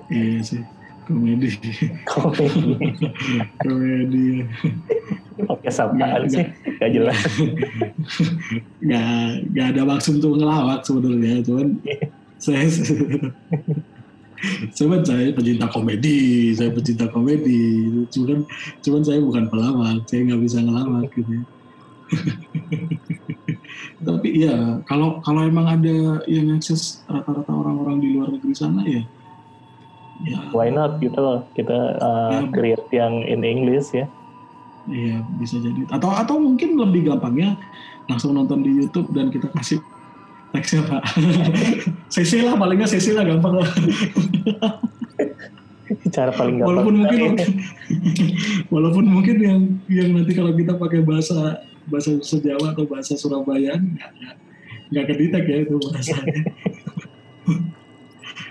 iya 0.10 0.42
sih 0.44 0.64
komedi 1.08 1.50
komedi 2.12 2.92
komedi 3.64 4.28
oke 5.46 5.70
sapaan 5.70 6.26
sih? 6.26 6.46
gak 6.82 6.92
jelas. 6.96 7.18
Gak, 8.90 9.30
gak 9.54 9.68
ada 9.76 9.82
maksud 9.84 10.24
untuk 10.24 10.40
ngelawak 10.40 10.82
sebenarnya 10.82 11.44
cuman 11.46 11.68
saya 12.44 12.64
cuman 14.78 15.02
saya 15.02 15.34
pecinta 15.34 15.68
komedi 15.70 16.54
saya 16.58 16.70
pecinta 16.74 17.06
komedi. 17.10 17.90
Cuman 18.10 18.46
cuman 18.82 19.02
saya 19.04 19.20
bukan 19.22 19.46
pelawak 19.52 20.06
saya 20.10 20.26
nggak 20.32 20.42
bisa 20.42 20.58
ngelawak 20.64 21.10
gitu 21.14 21.32
ya. 21.34 21.44
tapi 24.00 24.28
iya 24.32 24.80
kalau 24.88 25.20
kalau 25.20 25.44
emang 25.44 25.68
ada 25.68 26.24
yang 26.24 26.56
akses 26.56 27.04
rata-rata 27.04 27.52
orang-orang 27.52 28.00
di 28.00 28.16
luar 28.16 28.32
negeri 28.32 28.56
sana 28.56 28.82
ya. 28.88 29.04
Ya. 30.26 30.40
why 30.56 30.72
not? 30.72 30.98
Gitu 31.04 31.20
loh 31.20 31.46
kita 31.54 32.00
uh, 32.00 32.32
ya, 32.32 32.42
create 32.50 32.88
yang 32.96 33.22
in 33.28 33.44
English 33.44 33.92
ya 33.92 34.08
iya 34.92 35.24
bisa 35.40 35.60
jadi. 35.60 35.84
Atau 35.92 36.12
atau 36.12 36.40
mungkin 36.40 36.80
lebih 36.80 37.12
gampangnya 37.12 37.58
langsung 38.08 38.34
nonton 38.34 38.64
di 38.64 38.72
YouTube 38.72 39.12
dan 39.12 39.30
kita 39.30 39.52
kasih 39.52 39.80
teksnya 40.56 40.82
pak. 40.88 41.04
CC 42.14 42.42
lah 42.44 42.56
palingnya 42.56 42.88
CC 42.88 43.14
lah 43.14 43.24
gampang 43.28 43.60
lah. 43.60 43.70
Cara 46.16 46.32
paling 46.36 46.60
gampang. 46.60 46.70
Walaupun 46.72 46.94
mungkin 47.04 47.20
walaupun 48.74 49.06
mungkin 49.06 49.36
yang 49.40 49.60
yang 49.92 50.10
nanti 50.16 50.32
kalau 50.36 50.56
kita 50.56 50.74
pakai 50.76 51.04
bahasa 51.04 51.62
bahasa 51.88 52.20
sejawa 52.20 52.76
atau 52.76 52.84
bahasa 52.88 53.16
Surabaya 53.16 53.80
nggak 53.80 54.12
nggak 54.92 55.06
kedetek 55.08 55.44
ya 55.48 55.58
itu 55.68 55.76
bahasanya. 55.80 56.36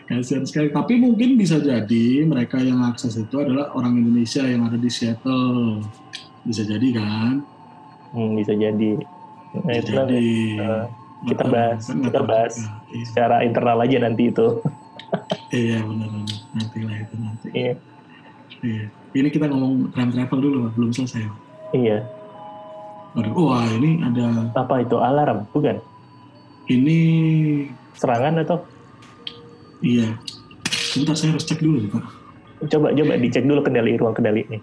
Kasihan 0.07 0.47
sekali. 0.47 0.71
Tapi 0.71 0.95
mungkin 1.03 1.35
bisa 1.35 1.59
jadi 1.59 2.23
mereka 2.23 2.63
yang 2.63 2.79
akses 2.87 3.19
itu 3.19 3.37
adalah 3.43 3.75
orang 3.75 3.99
Indonesia 3.99 4.47
yang 4.47 4.63
ada 4.63 4.79
di 4.79 4.87
Seattle. 4.87 5.83
Bisa 6.47 6.63
jadi 6.63 6.89
kan? 6.95 7.43
Hmm, 8.15 8.39
bisa 8.39 8.55
jadi. 8.55 8.91
Nah, 9.53 9.63
bisa 9.67 9.81
itu 9.83 9.91
jadi. 9.93 10.27
Uh, 10.63 10.85
kita 11.27 11.45
bahas, 11.49 11.81
kan 11.89 11.99
kita 12.07 12.21
bahas 12.23 12.55
iya. 12.93 13.05
secara 13.09 13.37
internal 13.43 13.83
aja 13.83 13.97
nanti 13.99 14.31
itu. 14.31 14.47
iya 15.65 15.83
benar-benar. 15.83 16.39
Nanti 16.55 16.79
lah 16.87 16.97
itu 17.03 17.15
nanti. 17.19 17.47
Iya. 17.51 17.75
Iya. 18.63 18.85
Ini 19.17 19.29
kita 19.33 19.47
ngomong 19.49 19.91
time 19.97 20.11
travel 20.13 20.39
dulu, 20.39 20.59
belum 20.77 20.91
selesai. 20.93 21.25
Iya. 21.75 22.05
Waduh, 23.17 23.33
wah 23.33 23.65
ini 23.81 24.05
ada. 24.05 24.53
Apa 24.55 24.85
itu 24.85 25.01
alarm? 25.01 25.49
Bukan? 25.51 25.81
Ini 26.69 26.99
Serangan 27.97 28.45
atau? 28.45 28.61
iya. 29.81 30.17
Sebentar 30.69 31.17
saya 31.17 31.37
harus 31.37 31.45
cek 31.49 31.61
dulu 31.61 31.89
Pak. 31.93 32.05
Coba 32.73 32.93
coba 32.93 33.13
dicek 33.21 33.45
dulu 33.45 33.61
kendali 33.65 33.97
ruang 33.97 34.17
kendali 34.17 34.45
ini. 34.49 34.59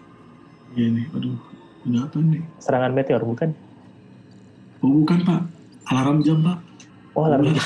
Iya 0.73 0.87
nih, 0.89 1.05
aduh. 1.13 1.37
Apa 1.83 2.15
nih? 2.15 2.43
Serangan 2.63 2.95
meteor 2.95 3.23
bukan? 3.23 3.51
Oh 4.83 5.03
bukan 5.03 5.19
Pak, 5.23 5.41
alarm 5.91 6.23
jam 6.23 6.39
Pak. 6.43 6.59
Oh, 7.13 7.29
lalu 7.29 7.53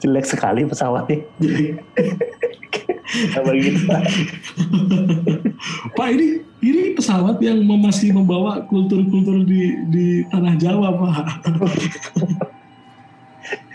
jelek 0.00 0.26
sekali 0.26 0.66
pesawatnya. 0.66 1.22
Jadi, 1.40 1.64
Apa 3.38 3.50
gitu? 3.54 3.80
Pak 5.94 6.08
ini 6.12 6.42
ini 6.60 6.82
pesawat 6.98 7.38
yang 7.40 7.62
masih 7.64 8.12
membawa 8.12 8.60
kultur-kultur 8.66 9.46
di 9.46 9.78
di 9.88 10.06
tanah 10.28 10.58
Jawa 10.58 10.90
Pak. 10.92 11.46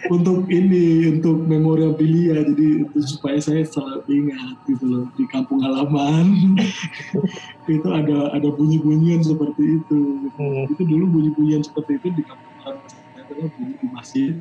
untuk 0.09 0.49
ini 0.49 1.11
untuk 1.19 1.45
memorabilia 1.45 2.41
jadi 2.41 2.89
supaya 3.05 3.37
saya 3.37 3.61
selalu 3.67 4.01
ingat 4.09 4.55
gitu 4.65 4.85
loh 4.87 5.05
di 5.19 5.27
kampung 5.29 5.61
halaman 5.61 6.57
itu 7.69 7.87
ada 7.91 8.33
ada 8.33 8.49
bunyi-bunyian 8.49 9.21
seperti 9.21 9.83
itu 9.83 10.01
Hmm. 10.31 10.63
itu 10.71 10.87
dulu 10.87 11.19
bunyi-bunyian 11.19 11.61
seperti 11.61 11.99
itu 11.99 12.07
di 12.17 12.23
kampung 12.23 12.55
halaman 12.63 12.87
saya 12.87 13.21
adalah 13.27 13.47
bunyi 13.59 13.75
di 13.77 13.87
masjid 13.91 14.33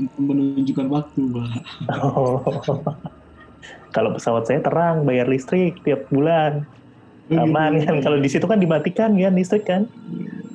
untuk 0.00 0.22
menunjukkan 0.22 0.86
waktu 0.88 1.20
Pak. 1.28 1.50
Oh. 2.00 2.40
Kalau 3.90 4.16
pesawat 4.16 4.48
saya 4.48 4.64
terang, 4.64 5.04
bayar 5.04 5.28
listrik 5.28 5.82
tiap 5.84 6.08
bulan. 6.08 6.64
Aman 7.38 7.78
kan? 7.82 8.02
Kalau 8.02 8.18
di 8.18 8.26
situ 8.26 8.46
kan 8.46 8.58
dimatikan 8.58 9.14
kan 9.14 9.34
listrik 9.34 9.64
kan? 9.66 9.86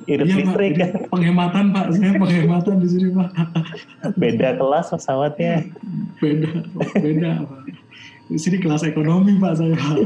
Irit 0.06 0.28
Iya, 0.28 0.34
listrik 0.44 0.72
kan? 0.78 0.90
penghematan 1.12 1.74
Pak, 1.74 1.86
saya 1.96 2.14
penghematan 2.14 2.74
di 2.78 2.88
sini 2.88 3.08
Pak. 3.16 3.30
Beda 4.14 4.54
kelas 4.54 4.92
pesawatnya. 4.92 5.66
Beda, 6.20 6.50
beda 7.00 7.30
Pak. 7.48 7.60
Di 8.28 8.38
sini 8.38 8.56
kelas 8.60 8.84
ekonomi 8.84 9.40
Pak 9.40 9.52
saya. 9.56 9.74
Pak. 9.74 9.98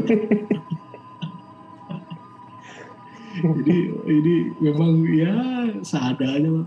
Jadi 3.40 3.78
ini 4.08 4.34
memang 4.60 4.92
ya 5.10 5.34
seadanya 5.82 6.48
Pak. 6.62 6.66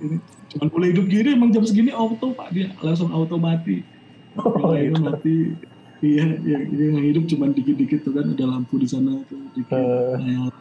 Ini 0.00 0.16
cuman 0.54 0.68
boleh 0.70 0.94
hidup 0.94 1.06
gini 1.10 1.34
emang 1.34 1.50
jam 1.50 1.66
segini 1.66 1.90
auto 1.90 2.30
Pak 2.30 2.54
dia 2.54 2.70
langsung 2.78 3.10
auto 3.10 3.38
mati. 3.38 3.82
Oh, 4.38 4.74
itu. 4.74 4.98
mati. 4.98 5.38
Iya, 6.04 6.24
ya, 6.44 6.58
dia 6.68 6.84
yang 6.92 7.00
hidup 7.00 7.24
cuman 7.24 7.56
dikit-dikit 7.56 8.04
tuh 8.04 8.12
kan 8.12 8.28
ada 8.28 8.44
lampu 8.44 8.76
di 8.76 8.84
sana 8.84 9.24
tuh 9.24 9.40
dikit. 9.56 9.72
Eh. 9.72 10.14
Nyala. 10.20 10.52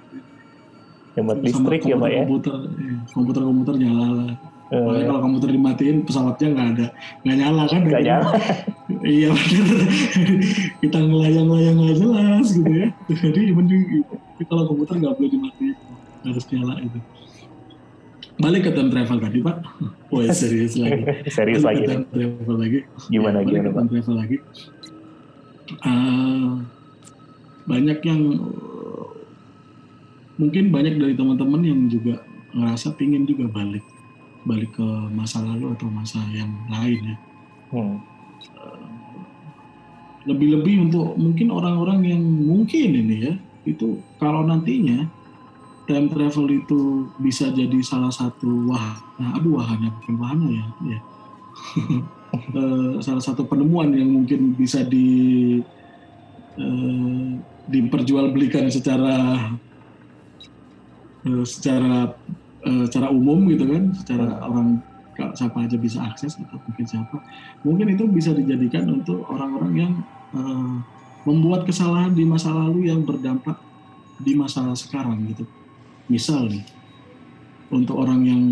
Hemat 1.13 1.36
Sama 1.38 1.45
listrik 1.45 1.82
ya 1.84 1.95
Pak 1.95 2.10
ya? 2.10 2.23
komputer, 2.23 2.56
iya, 2.73 2.95
komputer-komputer 3.12 3.75
nyala 3.77 4.08
lah. 4.15 4.32
Eh, 4.73 4.82
Makanya 4.82 5.06
kalau 5.06 5.21
komputer 5.21 5.49
dimatiin 5.51 5.97
pesawatnya 6.01 6.47
nggak 6.49 6.67
ada, 6.73 6.86
nggak 7.21 7.38
nyala 7.38 7.63
kan? 7.67 7.82
Nggak 7.84 8.01
nyala. 8.01 8.29
iya 9.13 9.29
benar. 9.29 9.79
Kita 10.82 10.97
ngelayang-layang 10.97 11.75
nggak 11.77 11.97
jelas 11.99 12.47
gitu 12.49 12.71
ya. 12.71 12.88
Jadi 13.12 13.41
mending 13.51 13.82
kalau 14.47 14.63
komputer 14.65 14.95
nggak 14.97 15.13
boleh 15.13 15.29
dimatiin, 15.29 15.75
harus 16.23 16.45
nyala 16.49 16.73
itu. 16.82 16.99
Balik 18.34 18.62
ke 18.65 18.71
time 18.73 18.89
travel 18.89 19.17
tadi 19.21 19.38
pak. 19.45 19.56
Wah 20.10 20.25
serius 20.34 20.73
lagi. 20.82 21.06
Serius 21.29 21.62
Balik 21.62 21.86
lagi. 21.86 21.86
ke 21.86 21.89
time 21.93 22.06
travel 22.10 22.58
lagi. 22.58 22.79
Gimana 23.06 23.38
Ya, 23.38 23.45
balik 23.45 23.53
gimana 23.53 23.62
ke 23.62 23.69
Pak? 23.69 23.77
time 23.77 23.89
travel 23.93 24.15
lagi. 24.17 24.38
Ah, 25.81 26.62
banyak 27.65 27.99
yang 28.03 28.21
uh, 28.38 29.07
mungkin 30.38 30.69
banyak 30.69 30.99
dari 30.99 31.13
teman-teman 31.15 31.62
yang 31.63 31.79
juga 31.88 32.19
ngerasa 32.53 32.93
pingin 32.99 33.25
juga 33.25 33.49
balik 33.49 33.83
balik 34.43 34.75
ke 34.75 34.88
masa 35.15 35.39
lalu 35.39 35.71
atau 35.73 35.88
masa 35.89 36.19
yang 36.36 36.51
lain 36.69 37.15
ya 37.15 37.17
Hmm. 37.73 37.97
lebih-lebih 40.29 40.86
untuk 40.86 41.17
mungkin 41.17 41.49
orang-orang 41.49 42.05
yang 42.05 42.21
mungkin 42.21 42.93
ini 42.93 43.15
ya 43.25 43.33
itu 43.65 43.97
kalau 44.21 44.45
nantinya 44.45 45.09
time 45.89 46.05
travel 46.13 46.53
itu 46.53 47.09
bisa 47.17 47.49
jadi 47.49 47.73
salah 47.81 48.13
satu 48.13 48.69
wahana 48.69 49.41
aduh 49.41 49.57
wahana 49.57 49.89
bukan 49.99 50.15
wahana 50.21 50.47
ya 50.53 50.65
ya 50.86 50.99
Eh, 52.33 52.97
salah 53.05 53.21
satu 53.21 53.45
penemuan 53.45 53.93
yang 53.93 54.09
mungkin 54.09 54.57
bisa 54.57 54.81
di 54.81 55.61
eh, 56.57 57.29
diperjualbelikan 57.69 58.73
secara 58.73 59.37
eh, 61.29 61.45
secara 61.45 62.09
eh, 62.65 62.83
secara 62.89 63.13
umum 63.13 63.45
gitu 63.53 63.69
kan. 63.69 63.93
Secara 63.93 64.41
orang 64.49 64.81
siapa 65.37 65.61
aja 65.61 65.77
bisa 65.77 66.01
akses 66.01 66.41
atau 66.41 66.57
mungkin 66.57 66.85
siapa. 66.89 67.21
Mungkin 67.61 67.93
itu 67.93 68.09
bisa 68.09 68.33
dijadikan 68.33 68.89
untuk 68.89 69.29
orang-orang 69.29 69.73
yang 69.77 69.93
eh, 70.33 70.75
membuat 71.29 71.69
kesalahan 71.69 72.17
di 72.17 72.25
masa 72.25 72.49
lalu 72.49 72.89
yang 72.89 73.05
berdampak 73.05 73.61
di 74.17 74.33
masa 74.33 74.73
sekarang 74.73 75.21
gitu. 75.29 75.45
Misal 76.09 76.49
nih 76.49 76.65
untuk 77.69 78.01
orang 78.01 78.21
yang 78.25 78.43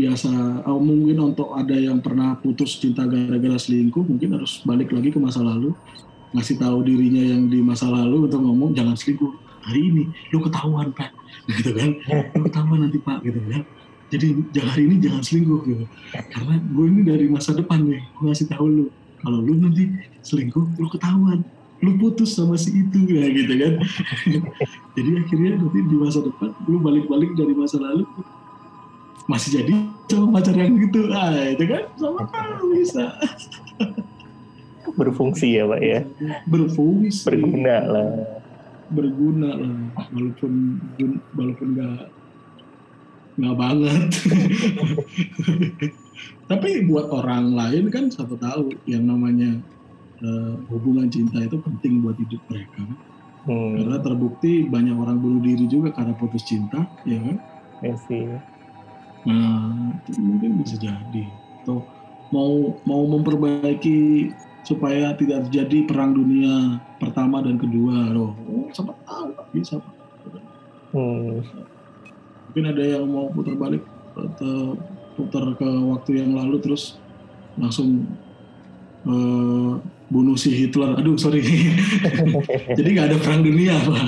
biasa 0.00 0.64
oh, 0.64 0.80
mungkin 0.80 1.16
untuk 1.32 1.52
ada 1.52 1.76
yang 1.76 2.00
pernah 2.00 2.32
putus 2.40 2.80
cinta 2.80 3.04
gara-gara 3.04 3.60
selingkuh 3.60 4.08
mungkin 4.08 4.40
harus 4.40 4.64
balik 4.64 4.88
lagi 4.90 5.12
ke 5.12 5.20
masa 5.20 5.44
lalu. 5.44 5.76
Ngasih 6.30 6.56
tahu 6.62 6.86
dirinya 6.86 7.20
yang 7.36 7.50
di 7.50 7.58
masa 7.60 7.90
lalu 7.90 8.30
untuk 8.30 8.40
ngomong 8.40 8.72
jangan 8.72 8.96
selingkuh 8.96 9.30
hari 9.60 9.80
ini 9.92 10.02
lu 10.32 10.40
ketahuan 10.40 10.88
pak. 10.96 11.12
Gitu 11.52 11.70
kan? 11.76 11.90
Lu 12.32 12.40
ketahuan 12.48 12.78
nanti 12.88 12.98
pak 13.02 13.20
gitu 13.20 13.40
kan? 13.50 13.62
Jadi 14.10 14.26
jangan 14.50 14.70
hari 14.74 14.82
ini 14.88 14.96
jangan 15.04 15.22
selingkuh 15.22 15.60
gitu. 15.68 15.84
Karena 16.32 16.54
gue 16.58 16.86
ini 16.88 17.00
dari 17.04 17.26
masa 17.28 17.52
depan 17.52 17.84
nih 17.84 18.00
gue 18.00 18.24
ngasih 18.30 18.48
tahu 18.48 18.66
lu 18.66 18.84
kalau 19.20 19.38
lu 19.44 19.52
nanti 19.60 19.90
selingkuh 20.24 20.64
lu 20.80 20.88
ketahuan 20.88 21.44
lu 21.80 21.96
putus 21.96 22.36
sama 22.36 22.60
si 22.60 22.76
itu 22.76 22.98
ya 23.08 23.24
gitu 23.38 23.52
kan? 23.56 23.74
Jadi 24.96 25.10
akhirnya 25.18 25.50
nanti 25.60 25.78
di 25.84 25.96
masa 25.96 26.24
depan 26.24 26.56
lu 26.64 26.78
balik-balik 26.80 27.36
dari 27.36 27.52
masa 27.52 27.76
lalu 27.82 28.06
masih 29.30 29.62
jadi 29.62 29.74
sama 30.10 30.26
pacar 30.34 30.58
yang 30.58 30.74
gitu. 30.82 31.06
Ah 31.14 31.30
itu 31.46 31.64
kan 31.70 31.86
sama 31.94 32.26
kan 32.26 32.58
bisa. 32.74 33.14
Berfungsi 34.98 35.54
ya 35.54 35.70
Pak 35.70 35.80
ya? 35.80 36.02
berfungsi. 36.50 37.30
Berguna 37.30 37.76
lah. 37.86 38.10
berguna 38.90 39.50
lah. 39.54 39.78
Walaupun 40.10 40.52
walaupun 41.38 41.68
nggak 41.78 42.02
nggak 43.38 43.54
banget. 43.54 44.10
Tapi 46.50 46.68
buat 46.90 47.06
orang 47.14 47.54
lain 47.54 47.86
kan 47.94 48.10
siapa 48.10 48.34
tahu 48.34 48.74
yang 48.90 49.06
namanya 49.06 49.62
eh, 50.18 50.54
hubungan 50.74 51.06
cinta 51.06 51.38
itu 51.38 51.62
penting 51.62 52.02
buat 52.02 52.18
hidup 52.18 52.42
mereka. 52.50 52.82
Hmm. 53.40 53.72
karena 53.72 53.96
terbukti 54.04 54.68
banyak 54.68 54.92
orang 54.92 55.16
bunuh 55.16 55.40
diri 55.40 55.64
juga 55.64 55.96
karena 55.96 56.12
putus 56.12 56.44
cinta 56.44 56.84
ya 57.08 57.16
kan? 57.24 57.36
Ya 57.80 57.96
itu 59.24 60.20
mungkin 60.20 60.62
bisa 60.62 60.76
jadi. 60.80 61.24
Atau 61.62 61.84
mau 62.30 62.78
mau 62.86 63.02
memperbaiki 63.10 64.30
supaya 64.64 65.16
tidak 65.16 65.48
terjadi 65.48 65.88
perang 65.88 66.12
dunia 66.14 66.78
pertama 67.00 67.40
dan 67.40 67.56
kedua 67.56 68.12
loh. 68.12 68.36
Oh, 68.48 68.68
siapa 68.72 68.92
tahu 69.08 69.32
bisa. 69.56 69.80
Hmm. 70.90 71.40
Mungkin 72.50 72.64
ada 72.66 72.82
yang 72.82 73.06
mau 73.06 73.30
putar 73.30 73.54
balik 73.54 73.86
atau 74.18 74.74
putar 75.14 75.54
ke 75.54 75.68
waktu 75.68 76.10
yang 76.18 76.34
lalu 76.34 76.58
terus 76.58 76.98
langsung 77.56 78.04
eh, 79.06 79.72
bunuh 80.10 80.34
si 80.34 80.50
Hitler. 80.50 80.98
Aduh, 80.98 81.14
sorry. 81.14 81.40
Jadi 82.78 82.88
nggak 82.98 83.06
ada 83.14 83.16
perang 83.22 83.46
dunia, 83.46 83.78
Pak. 83.78 84.04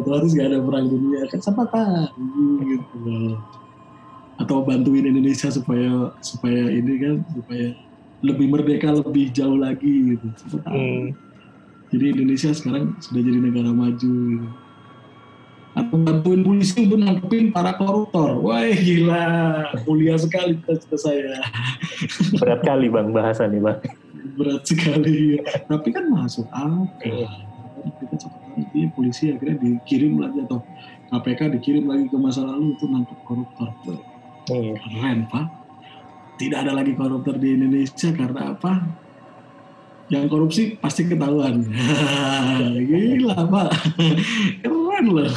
Otomatis 0.00 0.32
nggak 0.32 0.48
ada 0.50 0.60
perang 0.64 0.86
dunia. 0.88 1.20
Kan 1.28 1.40
siapa 1.44 1.62
tahu 1.68 2.64
gitu. 2.64 3.36
Atau 4.40 4.64
bantuin 4.64 5.04
Indonesia 5.04 5.52
supaya 5.52 6.16
supaya 6.24 6.72
ini 6.72 6.92
kan 7.00 7.14
supaya 7.28 7.76
lebih 8.24 8.46
merdeka 8.48 8.88
lebih 8.96 9.30
jauh 9.36 9.60
lagi 9.60 10.16
gitu. 10.16 10.26
Siapa 10.40 10.58
tahu. 10.64 10.80
Hmm. 10.80 11.06
Jadi 11.92 12.04
Indonesia 12.18 12.50
sekarang 12.50 12.96
sudah 12.98 13.20
jadi 13.20 13.38
negara 13.38 13.70
maju 13.70 14.14
gitu. 14.32 14.48
Atau 15.76 16.00
bantuin 16.00 16.40
polisi 16.40 16.88
untuk 16.88 17.04
nangkepin 17.04 17.52
para 17.52 17.76
koruptor. 17.76 18.40
Wah 18.40 18.64
gila, 18.64 19.28
mulia 19.84 20.16
sekali 20.16 20.56
cita-cita 20.56 20.96
saya. 20.96 21.36
Berat 22.40 22.64
kali 22.64 22.88
Bang 22.88 23.12
bahasan 23.12 23.52
nih 23.52 23.60
Bang. 23.60 23.84
Berat 24.36 24.62
sekali. 24.62 25.40
Tapi 25.70 25.88
kan 25.90 26.04
masuk 26.12 26.46
akal. 26.52 27.26
Kita 27.96 28.14
cepat 28.14 28.46
nanti 28.56 28.88
polisi 28.96 29.30
akhirnya 29.30 29.56
dikirim 29.60 30.16
lagi 30.16 30.42
atau 30.48 30.64
KPK 31.12 31.40
dikirim 31.60 31.84
lagi 31.86 32.08
ke 32.10 32.16
masa 32.18 32.42
lalu 32.42 32.74
untuk 32.74 32.88
nangkep 32.90 33.18
koruptor. 33.22 33.96
Iya. 34.46 34.74
keren 34.78 35.26
pak. 35.26 35.46
Tidak 36.36 36.58
ada 36.66 36.72
lagi 36.76 36.92
koruptor 36.94 37.36
di 37.40 37.56
Indonesia 37.56 38.10
karena 38.12 38.52
apa? 38.54 38.72
Yang 40.06 40.24
korupsi 40.30 40.62
pasti 40.78 41.06
ketahuan. 41.06 41.66
Gila 42.90 43.40
pak. 43.48 43.70
Keren 44.62 45.06
loh. 45.10 45.32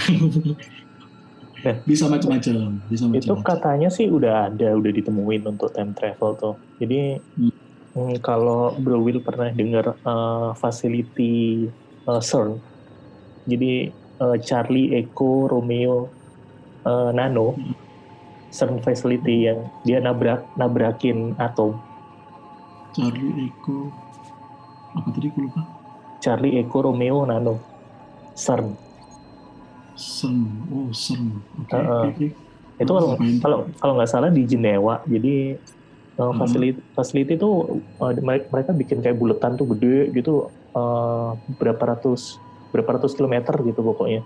Nah, 1.60 1.76
bisa 1.84 2.08
macam-macam, 2.08 2.80
bisa 2.88 3.04
macam-macam. 3.04 3.36
Itu 3.36 3.36
katanya 3.44 3.90
sih 3.92 4.08
udah 4.08 4.48
ada, 4.48 4.80
udah 4.80 4.92
ditemuin 4.96 5.44
untuk 5.44 5.76
time 5.76 5.92
travel 5.92 6.32
tuh. 6.40 6.56
Jadi 6.80 7.20
hmm. 7.20 7.59
Hmm, 8.00 8.16
kalau 8.24 8.80
Bro 8.80 9.04
Will 9.04 9.20
pernah 9.20 9.52
dengar 9.52 10.00
uh, 10.08 10.56
facility 10.56 11.68
uh, 12.08 12.24
CERN, 12.24 12.56
jadi 13.44 13.92
uh, 14.24 14.40
Charlie 14.40 14.96
Echo 14.96 15.52
Romeo 15.52 16.08
uh, 16.88 17.12
Nano. 17.12 17.60
CERN 18.50 18.80
facility 18.80 19.52
yang 19.52 19.68
dia 19.84 20.00
nabrak 20.00 20.48
nabrakin 20.56 21.36
atom. 21.38 21.76
Charlie 22.96 23.52
Echo 23.52 23.92
apa 24.98 25.08
tadi 25.14 25.28
aku 25.30 25.40
lupa? 25.46 25.62
Charlie 26.18 26.58
Echo 26.58 26.78
Romeo 26.82 27.22
Nano 27.28 27.56
CERN 28.34 28.74
Sen, 29.94 30.48
oh 30.72 30.90
Sen. 30.96 31.44
Okay, 31.68 31.76
uh, 31.76 32.08
okay. 32.08 32.30
Itu 32.80 32.92
kalau 32.96 33.20
kalau 33.44 33.58
kalau 33.76 33.94
nggak 34.00 34.10
salah 34.10 34.32
di 34.32 34.48
Jenewa, 34.48 35.04
jadi 35.04 35.60
uh, 36.20 36.34
fasiliti 36.36 36.78
hmm. 36.78 36.94
fasiliti 36.94 37.34
itu 37.40 37.50
uh, 38.04 38.12
mereka 38.52 38.76
bikin 38.76 39.00
kayak 39.00 39.18
buletan 39.18 39.56
tuh 39.56 39.66
gede 39.74 40.12
gitu, 40.12 40.52
uh, 40.76 41.40
berapa 41.58 41.96
ratus 41.96 42.38
berapa 42.76 43.00
ratus 43.00 43.16
kilometer 43.16 43.56
gitu 43.66 43.82
pokoknya. 43.82 44.22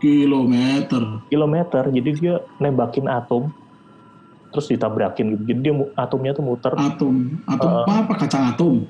Kilometer. 0.00 1.28
Kilometer, 1.28 1.82
jadi 1.92 2.10
dia 2.16 2.34
nembakin 2.56 3.04
atom, 3.04 3.52
terus 4.48 4.72
ditabrakin 4.72 5.36
gitu. 5.36 5.42
Jadi 5.44 5.60
dia 5.60 5.74
atomnya 5.98 6.32
tuh 6.32 6.44
muter. 6.46 6.72
Atom, 6.72 7.36
atom 7.44 7.68
uh, 7.68 7.84
apa? 7.84 8.12
Kacang 8.16 8.56
atom. 8.56 8.88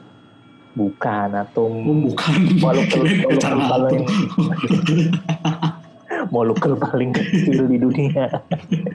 Bukan 0.71 1.29
atom. 1.35 1.73
Oh, 1.83 1.99
bukan. 2.07 2.39
Molekul 2.63 3.11
atom. 3.43 4.07
molekul 6.31 6.79
paling 6.79 7.11
kecil 7.15 7.67
di 7.67 7.77
dunia. 7.79 8.27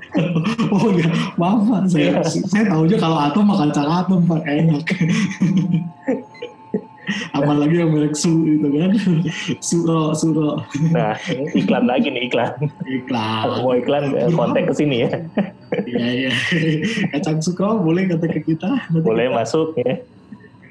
oh 0.74 0.90
iya, 0.96 1.12
maaf 1.36 1.62
Pak. 1.68 1.82
Saya, 1.92 2.24
saya 2.26 2.64
tahu 2.68 2.88
aja 2.88 2.98
kalau 3.00 3.18
atom 3.20 3.44
makan 3.48 3.70
kacang 3.72 3.92
atom 3.92 4.20
Pak, 4.26 4.42
enak. 4.48 4.86
Apalagi 7.38 7.86
yang 7.86 7.94
merek 7.94 8.18
su 8.18 8.34
itu 8.50 8.66
kan. 8.66 8.92
Suro, 9.62 10.18
suro. 10.18 10.66
Nah, 10.90 11.14
iklan 11.54 11.86
lagi 11.86 12.10
nih 12.10 12.32
iklan. 12.32 12.58
Iklan. 12.82 13.46
Mau 13.62 13.78
iklan 13.78 14.10
eh, 14.18 14.32
kontak 14.34 14.66
ke 14.72 14.74
sini 14.74 15.06
ya. 15.06 15.10
Iya, 15.86 16.08
iya. 16.10 16.32
Kacang 17.14 17.46
sukro 17.46 17.78
boleh 17.78 18.10
kata 18.10 18.26
ke 18.26 18.42
kita. 18.42 18.90
Nanti 18.90 19.06
boleh 19.06 19.30
kita, 19.30 19.38
masuk 19.38 19.78
ya. 19.78 20.02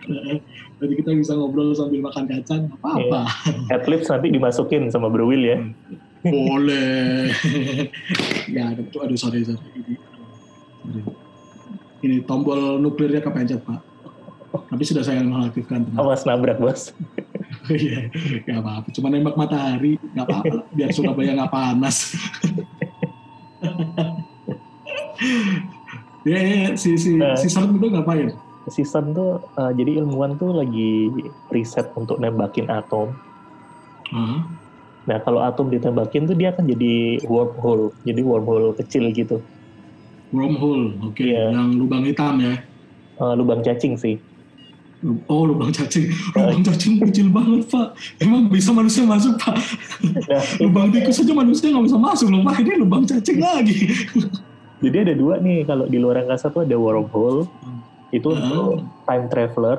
Nanti 0.79 0.95
kita 1.01 1.11
bisa 1.15 1.33
ngobrol 1.39 1.71
sambil 1.73 2.03
makan 2.03 2.25
kacang, 2.27 2.67
apa-apa. 2.81 3.23
Ya. 3.71 3.79
At 3.79 3.87
least 3.87 4.11
nanti 4.11 4.29
dimasukin 4.35 4.91
sama 4.91 5.07
Bro 5.09 5.31
Will 5.31 5.45
ya. 5.47 5.59
Boleh. 6.25 7.29
ya, 8.57 8.73
itu 8.73 8.97
aduh 8.97 9.19
sorry 9.21 9.45
sorry. 9.45 9.61
Ini, 9.77 9.95
sorry. 10.81 11.03
Ini 12.05 12.17
tombol 12.25 12.81
nuklirnya 12.81 13.21
kepencet 13.21 13.61
pak. 13.65 13.81
Tapi 14.55 14.83
sudah 14.87 15.03
saya 15.05 15.21
mengaktifkan. 15.21 15.85
Awas 16.01 16.25
nabrak 16.25 16.57
bos. 16.57 16.91
Iya, 17.65 18.13
nggak 18.45 18.61
apa-apa. 18.61 18.93
Cuma 18.93 19.09
nembak 19.09 19.41
matahari, 19.41 19.97
nggak 20.13 20.27
apa-apa. 20.29 20.69
Biar 20.77 20.93
Surabaya 20.93 21.33
nggak 21.33 21.49
panas. 21.49 22.13
ya, 26.29 26.39
ya, 26.45 26.77
si 26.77 27.01
si 27.01 27.17
uh, 27.17 27.33
si 27.33 27.49
Serem 27.49 27.81
itu 27.81 27.89
ngapain? 27.89 28.37
Season 28.69 29.17
tuh 29.17 29.41
uh, 29.57 29.73
jadi 29.73 29.97
ilmuwan 30.05 30.37
tuh 30.37 30.53
lagi 30.53 31.09
riset 31.49 31.89
untuk 31.97 32.21
nembakin 32.21 32.69
atom. 32.69 33.17
Uh 34.13 34.17
-huh 34.21 34.64
Nah 35.05 35.21
kalau 35.21 35.45
atom 35.45 35.69
ditembakin 35.69 36.25
tuh 36.25 36.37
dia 36.37 36.53
akan 36.57 36.65
jadi 36.65 37.21
wormhole, 37.29 37.93
jadi 38.09 38.21
wormhole 38.25 38.73
kecil 38.81 39.13
gitu. 39.13 39.45
Wormhole, 40.33 40.97
oke. 41.05 41.15
Okay. 41.15 41.37
Yeah. 41.37 41.53
Yang 41.53 41.69
lubang 41.79 42.03
hitam 42.09 42.41
ya? 42.41 42.55
Uh, 43.21 43.35
lubang 43.37 43.61
cacing 43.61 43.95
sih. 44.01 44.17
Oh 45.29 45.45
lubang 45.45 45.69
cacing, 45.69 46.09
lubang 46.35 46.65
cacing 46.65 46.97
kecil 47.05 47.29
banget 47.29 47.69
pak. 47.69 47.93
Emang 48.25 48.49
bisa 48.49 48.73
manusia 48.73 49.05
masuk 49.05 49.37
pak? 49.37 49.61
Nah, 50.01 50.45
lubang 50.65 50.89
tikus 50.89 51.21
saja 51.21 51.37
manusia 51.37 51.69
nggak 51.69 51.85
bisa 51.93 51.99
masuk 52.01 52.33
loh 52.33 52.41
pak. 52.41 52.65
Ini 52.65 52.81
lubang 52.81 53.05
cacing 53.05 53.39
lagi. 53.39 53.93
Jadi 54.85 54.97
ada 55.01 55.15
dua 55.17 55.41
nih 55.41 55.69
kalau 55.69 55.85
di 55.85 56.01
luar 56.01 56.25
angkasa 56.25 56.49
tuh 56.49 56.65
ada 56.65 56.77
wormhole, 56.77 57.45
itu 58.17 58.29
uh. 58.33 58.37
untuk 58.37 58.89
time 59.05 59.25
traveler, 59.29 59.79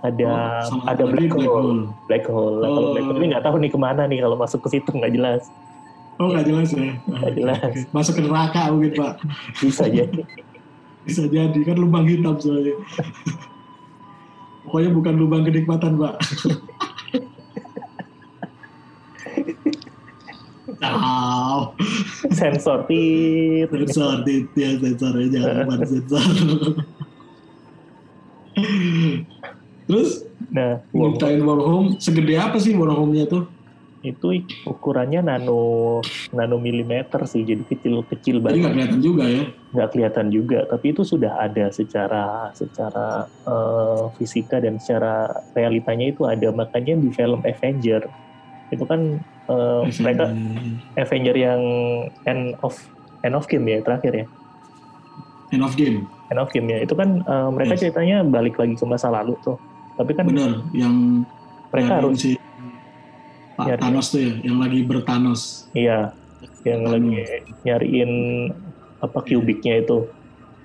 ada 0.00 0.64
oh, 0.64 0.80
ada 0.88 1.04
black, 1.04 1.28
black 1.28 1.32
hole. 1.36 1.48
hole. 1.48 1.82
Black 2.08 2.24
hole. 2.24 2.56
oh. 2.60 2.72
kalau 2.72 2.88
black 2.96 3.04
hole 3.04 3.18
ini 3.20 3.26
nggak 3.36 3.44
tahu 3.44 3.56
nih 3.60 3.70
ke 3.70 3.78
mana 3.78 4.02
nih 4.08 4.18
kalau 4.24 4.36
masuk 4.40 4.60
ke 4.64 4.68
situ 4.78 4.90
nggak 4.96 5.12
jelas. 5.12 5.42
Oh 6.20 6.28
nggak 6.32 6.46
jelas 6.48 6.68
ya? 6.72 6.92
Nggak 7.04 7.32
jelas. 7.36 7.74
Masuk 7.92 8.12
ke 8.16 8.22
neraka 8.24 8.62
mungkin 8.72 8.92
pak. 8.96 9.14
Bisa 9.60 9.84
jadi. 9.88 10.22
Bisa 11.08 11.24
jadi 11.24 11.58
kan 11.64 11.76
lubang 11.80 12.04
hitam 12.04 12.36
soalnya. 12.36 12.76
Pokoknya 14.68 14.90
bukan 14.92 15.14
lubang 15.16 15.42
kenikmatan 15.48 15.96
pak. 15.96 16.16
Oh. 20.80 21.76
Sensor 22.32 22.88
tit. 22.88 23.68
Sensor 23.68 24.24
tit 24.24 24.48
ya 24.56 24.80
sensornya 24.80 25.26
jangan 25.28 25.54
lupa 25.68 25.74
sensor. 25.92 26.24
Terus 29.90 30.22
nah, 30.54 30.78
nyiptain 30.94 31.42
home 31.42 31.98
segede 31.98 32.38
apa 32.38 32.62
sih 32.62 32.78
home-nya 32.78 33.26
tuh? 33.26 33.50
Itu 34.06 34.32
ukurannya 34.64 35.20
nano 35.20 35.98
nano 36.30 36.56
milimeter 36.62 37.26
sih, 37.26 37.42
jadi 37.42 37.66
kecil-kecil 37.66 38.38
banget. 38.38 38.54
Jadi 38.54 38.62
nggak 38.62 38.72
kelihatan 38.78 39.00
juga 39.02 39.24
ya? 39.26 39.42
Nggak 39.74 39.88
kelihatan 39.90 40.26
juga, 40.30 40.58
tapi 40.70 40.86
itu 40.94 41.02
sudah 41.02 41.32
ada 41.42 41.68
secara 41.74 42.54
secara 42.54 43.26
uh, 43.44 44.08
fisika 44.14 44.62
dan 44.62 44.78
secara 44.78 45.42
realitanya 45.58 46.06
itu 46.06 46.22
ada. 46.24 46.48
Makanya 46.54 46.96
di 47.02 47.10
film 47.10 47.42
Avenger 47.42 48.06
itu 48.70 48.84
kan 48.86 49.18
uh, 49.50 49.82
mereka 49.98 50.30
Avenger 50.94 51.34
yang 51.34 51.60
end 52.30 52.54
of 52.62 52.78
end 53.26 53.34
of 53.34 53.44
game 53.50 53.66
ya 53.66 53.82
terakhir 53.82 54.24
ya. 54.24 54.26
End 55.50 55.66
of 55.66 55.74
game. 55.74 56.06
End 56.30 56.38
of 56.38 56.48
game 56.54 56.70
ya. 56.70 56.78
Itu 56.78 56.94
kan 56.94 57.26
uh, 57.26 57.50
mereka 57.50 57.74
yes. 57.74 57.84
ceritanya 57.84 58.22
balik 58.22 58.56
lagi 58.56 58.78
ke 58.78 58.86
masa 58.86 59.10
lalu 59.10 59.34
tuh 59.44 59.58
tapi 60.00 60.16
kan 60.16 60.24
benar 60.24 60.64
yang 60.72 61.28
mereka 61.68 62.00
harus 62.00 62.24
si 62.24 62.40
Pak 63.60 63.68
nyari. 63.68 63.80
Thanos 63.84 64.06
tuh 64.08 64.20
ya, 64.24 64.32
yang 64.40 64.56
lagi 64.56 64.80
bertanos. 64.88 65.68
Iya, 65.76 66.16
yang 66.64 66.88
Thanos. 66.88 66.92
lagi 66.96 67.20
nyariin 67.68 68.12
apa 69.04 69.18
kubiknya 69.20 69.84
itu. 69.84 70.08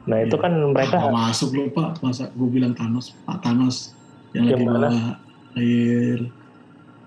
Nah 0.07 0.23
itu 0.23 0.39
iya. 0.39 0.43
kan 0.47 0.53
mereka 0.71 0.97
ah, 1.03 1.11
masuk 1.11 1.51
loh 1.51 1.67
Pak, 1.75 1.99
masa 1.99 2.31
gue 2.31 2.47
bilang 2.47 2.71
Thanos, 2.71 3.11
Pak 3.27 3.43
Thanos 3.43 3.91
yang 4.31 4.47
lagi 4.47 4.63
bawa 4.63 5.19
air, 5.59 6.19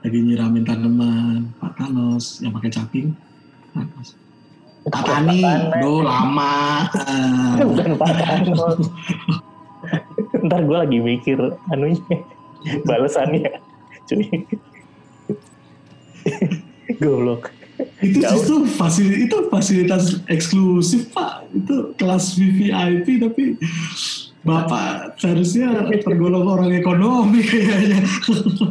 lagi 0.05 0.19
nyiramin 0.21 0.65
tanaman, 0.69 1.41
Pak 1.57 1.73
Thanos 1.81 2.45
yang 2.45 2.53
pakai 2.53 2.69
caping, 2.69 3.17
Thanos. 3.73 4.13
Pak 4.89 5.05
Tani, 5.05 5.41
do 5.81 6.05
lama. 6.05 6.85
Bukan 7.61 7.93
Pak 7.97 8.13
Thanos. 8.21 8.77
ntar 10.47 10.61
gue 10.65 10.77
lagi 10.77 10.99
mikir 11.01 11.39
anunya 11.73 12.03
balasannya. 12.89 13.61
Cuy. 14.09 14.27
Goblok. 16.99 17.53
Itu 18.03 18.19
Jauh. 18.23 18.43
itu 18.43 18.55
fasilitas 18.75 19.23
itu 19.23 19.37
fasilitas 19.51 20.05
eksklusif 20.27 21.03
pak. 21.15 21.47
Itu 21.55 21.95
kelas 21.95 22.35
VVIP 22.35 23.07
tapi 23.23 23.45
bapak 24.43 25.19
seharusnya 25.19 25.87
tergolong 26.03 26.47
orang 26.47 26.75
ekonomi 26.75 27.43
kayaknya. 27.43 28.03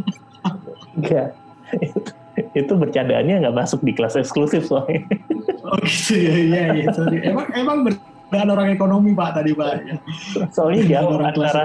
Enggak. 0.98 1.38
Itu, 1.84 2.00
itu 2.56 2.74
bercandaannya 2.74 3.48
nggak 3.48 3.56
masuk 3.56 3.80
di 3.84 3.92
kelas 3.96 4.20
eksklusif 4.20 4.68
soalnya. 4.68 5.04
Oh 5.68 5.80
gitu 5.84 6.16
ya 6.16 6.34
iya 6.36 6.64
iya 6.80 6.88
sorry. 6.96 7.20
Emang 7.24 7.48
emang 7.56 7.78
ber 7.84 7.94
dengan 8.28 8.60
orang 8.60 8.68
ekonomi 8.76 9.16
pak 9.16 9.40
tadi 9.40 9.52
pak. 9.56 9.72
Soalnya 10.56 10.84
jauh 11.00 11.16
orang 11.16 11.32
antara 11.32 11.64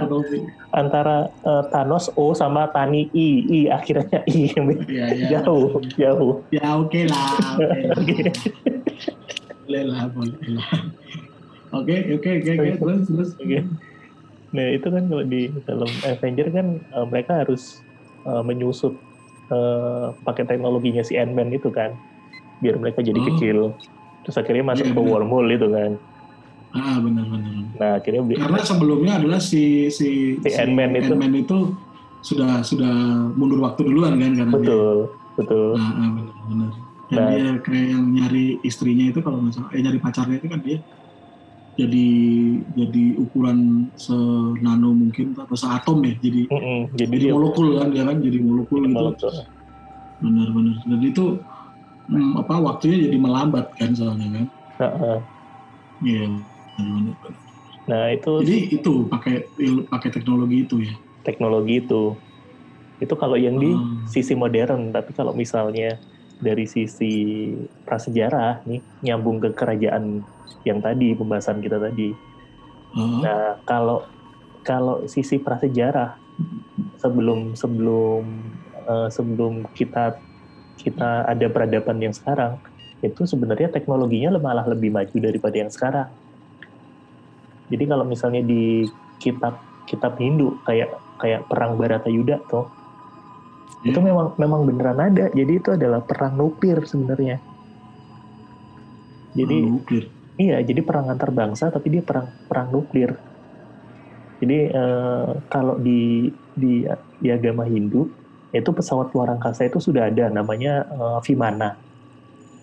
antara 0.71 1.17
uh, 1.43 1.63
Thanos 1.75 2.07
O 2.15 2.33
sama 2.33 2.71
Tani 2.71 3.11
I 3.11 3.29
I 3.51 3.61
akhirnya 3.71 4.23
I 4.31 4.55
ya, 4.87 5.07
ya. 5.11 5.27
jauh 5.43 5.83
jauh. 5.99 6.43
Ya 6.55 6.79
oke 6.79 6.91
okay 6.91 7.05
lah. 7.11 7.27
Okay. 7.99 8.31
boleh 9.67 9.83
lah 9.91 10.03
boleh 10.15 10.39
lah. 10.55 10.71
Oke 11.75 11.97
oke 12.15 12.31
oke 12.43 12.53
terus 12.79 13.03
terus. 13.11 13.31
Okay. 13.43 13.67
Nah 14.55 14.67
itu 14.71 14.87
kan 14.87 15.09
kalau 15.11 15.25
di 15.27 15.51
dalam 15.67 15.91
Avenger 16.07 16.47
kan 16.55 16.67
uh, 16.95 17.07
mereka 17.09 17.43
harus 17.43 17.83
uh, 18.23 18.45
menyusup 18.45 18.95
uh, 19.51 20.15
pakai 20.23 20.47
teknologinya 20.47 21.03
si 21.03 21.19
Ant-Man 21.19 21.51
itu 21.51 21.73
kan 21.75 21.97
biar 22.63 22.79
mereka 22.79 23.03
jadi 23.03 23.19
oh. 23.19 23.27
kecil 23.35 23.59
terus 24.23 24.39
akhirnya 24.39 24.63
masuk 24.63 24.87
yeah, 24.87 24.95
ke 24.95 25.03
wormhole 25.03 25.51
itu 25.51 25.67
kan 25.67 25.99
Ah 26.73 26.97
benar-benar. 27.05 27.53
Nah 27.77 27.91
akhirnya 28.01 28.23
karena 28.33 28.61
sebelumnya 28.65 29.13
adalah 29.21 29.41
si 29.45 29.93
si, 29.93 30.41
si, 30.41 30.49
si 30.49 30.57
Ant-Man 30.57 30.97
itu. 30.97 31.13
ant 31.13 31.37
itu 31.37 31.59
sudah 32.23 32.63
sudah 32.65 32.95
mundur 33.37 33.61
waktu 33.61 33.81
duluan 33.85 34.17
kan 34.17 34.33
karena 34.33 34.53
betul 34.57 34.89
dia. 35.13 35.37
betul. 35.37 35.67
Ah, 35.77 35.91
ah 36.01 36.09
benar-benar. 36.17 36.71
yang 37.13 37.21
Nah. 37.21 37.29
dia 37.29 37.47
kayak 37.61 37.87
yang 37.93 38.05
nyari 38.09 38.47
istrinya 38.65 39.05
itu 39.13 39.21
kalau 39.21 39.45
nggak 39.45 39.53
salah 39.53 39.71
eh 39.77 39.81
nyari 39.85 39.99
pacarnya 40.01 40.37
itu 40.41 40.49
kan 40.49 40.61
dia 40.65 40.79
jadi 41.73 42.09
jadi 42.73 43.05
ukuran 43.17 43.89
senano 43.97 44.93
mungkin 44.93 45.33
atau 45.37 45.57
seatom 45.57 46.05
ya 46.05 46.15
jadi 46.21 46.43
Mm-mm, 46.49 46.81
jadi 46.97 47.05
jadi 47.09 47.17
dia 47.17 47.33
molekul 47.33 47.69
kan 47.81 47.89
dia 47.93 48.05
kan 48.09 48.17
jadi 48.21 48.39
molekul 48.45 48.81
itu 48.85 48.93
molekul. 48.97 49.33
benar-benar 50.21 50.77
dan 50.89 51.01
itu 51.05 51.25
hmm, 52.09 52.33
apa 52.41 52.55
waktunya 52.61 52.97
jadi 53.09 53.19
melambat 53.19 53.67
kan 53.77 53.91
soalnya 53.97 54.29
kan 54.41 54.47
Heeh. 54.81 55.19
Nah 57.89 58.05
itu 58.15 58.31
jadi 58.47 58.57
itu 58.79 58.93
pakai 59.13 59.35
pakai 59.91 60.09
teknologi 60.15 60.57
itu 60.67 60.77
ya? 60.87 60.95
Teknologi 61.27 61.75
itu. 61.87 62.03
Itu 63.03 63.15
kalau 63.19 63.37
yang 63.39 63.57
di 63.63 63.67
Hmm. 63.67 64.07
sisi 64.07 64.33
modern 64.39 64.95
tapi 64.95 65.11
kalau 65.19 65.33
misalnya 65.35 65.99
dari 66.39 66.65
sisi 66.67 67.07
prasejarah 67.87 68.63
nih 68.69 68.81
nyambung 69.05 69.39
ke 69.43 69.49
kerajaan 69.59 70.05
yang 70.69 70.79
tadi 70.83 71.15
pembahasan 71.19 71.59
kita 71.65 71.79
tadi. 71.83 72.15
Ah, 72.95 73.21
nah 73.23 73.59
kalau 73.69 73.99
kalau 74.67 75.07
sisi 75.11 75.43
prasejarah 75.43 76.19
sebelum 77.03 77.55
sebelum 77.59 78.23
eh, 78.91 79.09
sebelum 79.13 79.53
kita 79.75 80.21
kita 80.79 81.27
ada 81.29 81.47
peradaban 81.53 81.99
yang 82.03 82.15
sekarang 82.17 82.59
itu 83.03 83.23
sebenarnya 83.29 83.69
teknologinya 83.75 84.39
malah 84.41 84.67
lebih 84.67 84.91
maju 84.95 85.17
daripada 85.19 85.57
yang 85.63 85.71
sekarang 85.73 86.09
jadi 87.73 87.85
kalau 87.89 88.05
misalnya 88.05 88.45
di 88.45 88.85
kitab 89.17 89.57
kitab 89.89 90.21
Hindu 90.21 90.61
kayak 90.69 90.93
kayak 91.17 91.49
perang 91.49 91.81
Baratayuda 91.81 92.45
tuh 92.47 92.69
Iya. 93.83 93.91
itu 93.91 93.99
memang 93.99 94.27
memang 94.39 94.61
beneran 94.63 94.99
ada 95.03 95.27
jadi 95.35 95.53
itu 95.59 95.75
adalah 95.75 96.07
perang 96.07 96.39
nuklir 96.39 96.87
sebenarnya 96.87 97.43
jadi 99.35 99.57
perang 99.59 99.75
nuklir. 99.75 100.05
iya 100.39 100.57
jadi 100.63 100.81
perang 100.87 101.07
antar 101.11 101.31
bangsa 101.35 101.67
tapi 101.75 101.99
dia 101.99 102.03
perang 102.07 102.31
perang 102.47 102.71
nuklir 102.71 103.19
jadi 104.39 104.59
eh, 104.71 105.31
kalau 105.51 105.83
di 105.83 106.31
di 106.55 106.87
di 107.19 107.29
agama 107.35 107.67
Hindu 107.67 108.07
itu 108.55 108.71
pesawat 108.71 109.11
luar 109.19 109.35
angkasa 109.35 109.67
itu 109.67 109.83
sudah 109.83 110.07
ada 110.07 110.31
namanya 110.31 110.87
eh, 110.87 111.19
Vimana 111.27 111.75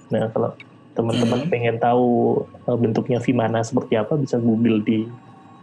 nah 0.08 0.24
kalau 0.32 0.56
teman-teman 1.00 1.48
Hmm. 1.48 1.52
pengen 1.52 1.80
tahu 1.80 2.44
eh, 2.68 2.76
bentuknya 2.76 3.24
Vimana 3.24 3.64
seperti 3.64 3.96
apa 3.96 4.20
bisa 4.20 4.36
google 4.36 4.84
di 4.84 5.08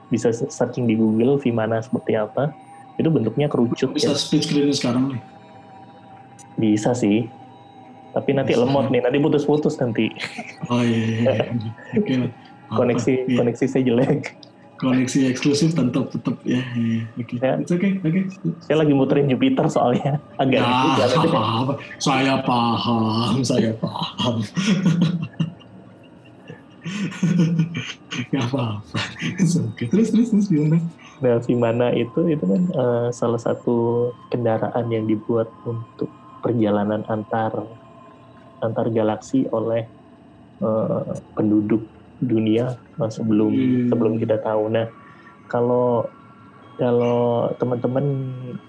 bisa 0.08 0.32
searching 0.32 0.88
di 0.88 0.96
Google 0.96 1.36
Vimana 1.36 1.84
seperti 1.84 2.16
apa 2.16 2.56
itu 2.96 3.12
bentuknya 3.12 3.52
kerucut 3.52 3.92
bisa 3.92 4.14
ya. 4.14 4.16
split 4.16 4.42
screen 4.48 4.72
sekarang 4.72 5.04
nih 5.12 5.20
Bisa 6.56 6.96
sih. 6.96 7.28
Tapi 8.16 8.32
nanti 8.32 8.56
Bisa. 8.56 8.64
lemot 8.64 8.88
nih, 8.88 9.04
nanti 9.04 9.20
putus-putus 9.20 9.76
nanti. 9.76 10.08
oh 10.72 10.80
iya, 10.80 10.96
iya, 11.20 11.52
iya. 12.00 12.16
lah 12.24 12.32
Apa, 12.72 12.80
Koneksi 12.80 13.12
iya. 13.28 13.36
koneksi 13.36 13.64
saya 13.68 13.82
jelek. 13.84 14.32
Koneksi 14.76 15.32
eksklusif 15.32 15.72
tetap 15.72 16.12
tetap 16.12 16.36
ya, 16.44 16.60
ya, 16.76 16.84
ya. 17.00 17.02
oke 17.16 17.34
Ya. 17.40 17.50
it's 17.56 17.72
okay 17.72 17.96
oke 17.96 18.20
Saya 18.60 18.76
lagi 18.84 18.92
muterin 18.92 19.28
Jupiter 19.28 19.66
soalnya. 19.68 20.20
Agak 20.36 20.60
Ya, 20.60 20.68
juga 20.68 21.04
nanti. 21.16 21.36
apa, 21.36 21.74
saya 21.96 22.34
paham, 22.44 23.34
saya 23.40 23.72
paham. 23.80 24.36
Gak 28.30 28.44
apa-apa. 28.46 28.98
Okay. 29.74 29.86
Terus, 29.90 30.14
terus, 30.14 30.28
terus 30.30 30.46
gimana? 30.46 30.78
Nah, 31.16 31.40
Vimana 31.42 31.86
itu 31.96 32.28
itu 32.28 32.44
kan 32.44 32.62
eh, 32.70 33.08
salah 33.10 33.40
satu 33.40 34.10
kendaraan 34.30 34.86
yang 34.92 35.08
dibuat 35.08 35.48
untuk 35.64 36.06
perjalanan 36.44 37.02
antar 37.08 37.64
antar 38.60 38.86
galaksi 38.92 39.48
oleh 39.50 39.88
eh, 40.60 41.12
penduduk 41.34 41.82
dunia 42.20 42.76
eh, 42.76 43.10
sebelum 43.12 43.52
Hmm. 43.52 43.86
sebelum 43.92 44.12
kita 44.16 44.40
tahu. 44.40 44.72
Nah, 44.72 44.86
kalau 45.46 46.08
kalau 46.76 47.48
teman-teman 47.56 48.04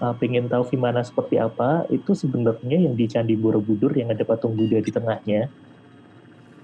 uh, 0.00 0.16
pengen 0.16 0.48
tahu 0.48 0.64
Vimana 0.72 1.04
seperti 1.04 1.36
apa, 1.36 1.84
itu 1.92 2.16
sebenarnya 2.16 2.88
yang 2.88 2.96
di 2.96 3.04
Candi 3.04 3.36
Borobudur 3.36 3.92
yang 3.92 4.08
ada 4.08 4.24
patung 4.24 4.56
Buddha 4.56 4.80
di 4.80 4.88
tengahnya, 4.88 5.52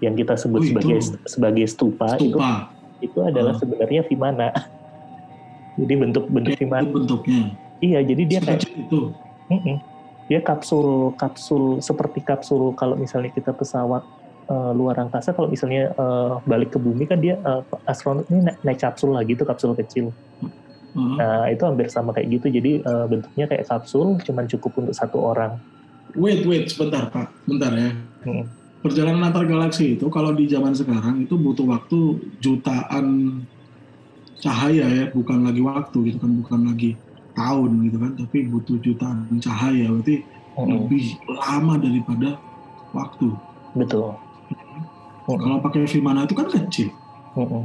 yang 0.01 0.17
kita 0.17 0.41
sebut 0.41 0.61
Oh, 0.61 0.65
itu. 0.65 0.73
sebagai 0.73 0.99
sebagai 1.29 1.67
stupa, 1.69 2.17
itu 2.17 2.33
Stupa. 2.41 2.73
itu 3.01 3.19
adalah 3.21 3.53
Hmm. 3.53 3.61
sebenarnya 3.61 4.03
Vimana. 4.09 4.49
Jadi 5.81 5.95
bentuk-bentuk 6.01 6.53
Itu 6.57 6.61
Vimana. 6.65 6.89
bentuknya. 6.89 7.43
Iya, 7.83 8.01
jadi 8.01 8.23
dia 8.25 8.41
kayak 8.41 8.65
Sekecil 8.65 8.87
itu. 8.89 9.01
Mm-mm. 9.53 9.77
dia 10.25 10.41
kapsul 10.41 11.13
kapsul 11.21 11.85
seperti 11.85 12.25
kapsul 12.25 12.73
kalau 12.73 12.97
misalnya 12.97 13.29
kita 13.29 13.53
pesawat 13.53 14.09
eh, 14.45 14.73
luar 14.77 14.97
angkasa 15.01 15.33
kalau 15.33 15.49
misalnya 15.49 15.93
eh, 15.93 16.33
balik 16.45 16.77
ke 16.77 16.79
bumi 16.79 17.05
kan 17.09 17.19
dia 17.21 17.41
eh, 17.41 17.63
astronot 17.89 18.29
ini 18.29 18.45
naik, 18.45 18.59
naik 18.63 18.79
kapsul 18.81 19.17
lagi 19.17 19.33
itu 19.37 19.45
kapsul 19.45 19.73
kecil. 19.75 20.13
Uh, 20.95 21.19
Nah, 21.19 21.51
itu 21.51 21.59
hampir 21.67 21.91
sama 21.91 22.15
kayak 22.15 22.39
gitu. 22.39 22.47
Jadi 22.55 22.79
eh, 22.79 23.07
bentuknya 23.11 23.51
kayak 23.51 23.67
kapsul, 23.67 24.15
cuman 24.23 24.47
cukup 24.47 24.79
untuk 24.79 24.95
satu 24.95 25.19
orang. 25.19 25.59
wait, 26.15 26.47
wait, 26.47 26.71
sebentar 26.71 27.11
Pak. 27.11 27.35
Bentar 27.43 27.75
ya. 27.75 27.91
Mm. 28.23 28.47
Perjalanan 28.79 29.33
antar 29.33 29.43
galaksi 29.49 29.99
itu 29.99 30.07
kalau 30.13 30.31
di 30.37 30.47
zaman 30.47 30.71
sekarang 30.77 31.27
itu 31.27 31.35
butuh 31.35 31.67
waktu 31.67 32.21
jutaan 32.39 33.41
cahaya 34.39 34.87
ya, 34.87 35.05
bukan 35.11 35.43
lagi 35.43 35.65
waktu 35.65 36.13
gitu 36.13 36.19
kan, 36.23 36.31
bukan 36.39 36.61
lagi 36.69 36.95
tahun 37.35 37.91
gitu 37.91 37.97
kan, 37.99 38.13
tapi 38.15 38.39
butuh 38.47 38.77
jutaan 38.79 39.35
cahaya. 39.43 39.91
Berarti 39.91 40.23
Mm-mm. 40.55 40.87
lebih 40.87 41.05
lama 41.27 41.75
daripada 41.81 42.39
waktu. 42.95 43.35
Betul. 43.75 44.15
Mm-mm. 45.25 45.41
Kalau 45.41 45.59
pakai 45.65 45.89
Vimana 45.89 46.29
itu 46.29 46.35
kan 46.37 46.47
kecil. 46.53 46.89
Mm-mm. 47.35 47.65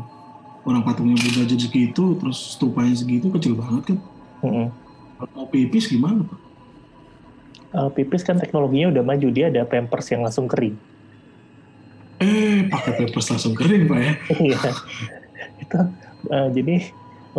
Orang 0.64 0.84
patungnya 0.84 1.16
Buddha 1.20 1.44
jadi 1.48 1.60
segitu, 1.60 2.16
terus 2.20 2.56
stupanya 2.56 2.96
segitu 2.96 3.28
kecil 3.32 3.56
banget 3.60 3.96
kan. 3.96 3.98
Mm-mm. 4.44 4.68
Kalau 5.20 5.32
mau 5.36 5.48
pipis 5.52 5.92
gimana 5.92 6.24
Pak? 6.24 6.40
Eh, 7.70 7.90
pipis 7.94 8.26
kan 8.26 8.40
teknologinya 8.40 8.90
udah 8.96 9.04
maju, 9.04 9.28
dia 9.30 9.52
ada 9.52 9.62
pampers 9.68 10.08
yang 10.10 10.24
langsung 10.26 10.48
kering. 10.50 10.74
Eh, 12.20 12.66
pakai 12.72 12.92
pampers 12.98 13.28
langsung 13.30 13.54
kering 13.54 13.86
Pak 13.86 14.00
ya. 14.00 14.14
Iya. 14.50 14.60
itu 15.60 15.80
eh, 16.32 16.48
jadi 16.52 16.76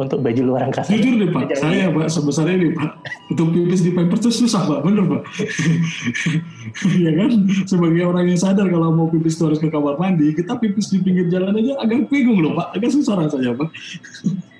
untuk 0.04 0.24
baju 0.24 0.42
luar 0.42 0.68
angkasa. 0.68 0.96
Jujur 0.96 1.20
deh 1.20 1.30
Pak, 1.32 1.52
saya 1.56 1.92
Pak 1.92 2.08
sebesar 2.08 2.48
ini 2.48 2.72
Pak, 2.72 2.90
untuk 3.32 3.52
pipis 3.52 3.80
di 3.84 3.90
pampers 3.92 4.20
itu 4.24 4.30
susah 4.44 4.62
Pak, 4.64 4.80
bener 4.84 5.04
Pak. 5.06 5.22
Iya 6.80 7.10
kan, 7.18 7.30
sebagai 7.66 8.02
orang 8.06 8.30
yang 8.30 8.38
sadar 8.38 8.70
kalau 8.70 8.94
mau 8.94 9.06
pipis 9.10 9.34
itu 9.36 9.42
harus 9.50 9.58
ke 9.58 9.68
kamar 9.68 9.98
mandi, 9.98 10.32
kita 10.32 10.54
pipis 10.56 10.92
di 10.94 11.02
pinggir 11.02 11.26
jalan 11.28 11.56
aja 11.58 11.76
agak 11.82 12.06
bingung 12.08 12.40
loh 12.40 12.56
Pak, 12.56 12.78
agak 12.78 12.90
susah 12.94 13.14
rasanya 13.18 13.52
Pak. 13.58 13.68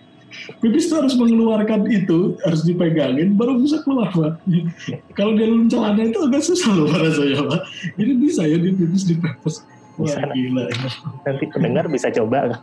Pipis 0.61 0.89
itu 0.91 0.95
harus 0.97 1.15
mengeluarkan 1.15 1.87
itu, 1.89 2.35
harus 2.43 2.67
dipegangin, 2.67 3.39
baru 3.39 3.61
bisa 3.61 3.81
keluar 3.87 4.11
Pak. 4.11 4.43
Kalau 5.19 5.37
dia 5.39 5.47
belum 5.47 5.71
celana 5.71 6.03
itu 6.05 6.19
agak 6.21 6.43
susah 6.43 6.71
loh 6.75 6.87
Pak 6.91 7.01
rasanya 7.01 7.41
Pak. 7.47 7.61
Ini 7.97 8.13
bisa 8.19 8.43
ya 8.45 8.57
dia 8.59 8.73
pipis 8.75 9.05
di 9.07 9.15
pampers. 9.17 9.63
Wah 10.01 10.09
Bisa. 10.09 10.33
gila. 10.33 10.65
Nanti 11.29 11.45
pendengar 11.53 11.85
bisa 11.93 12.09
coba. 12.09 12.57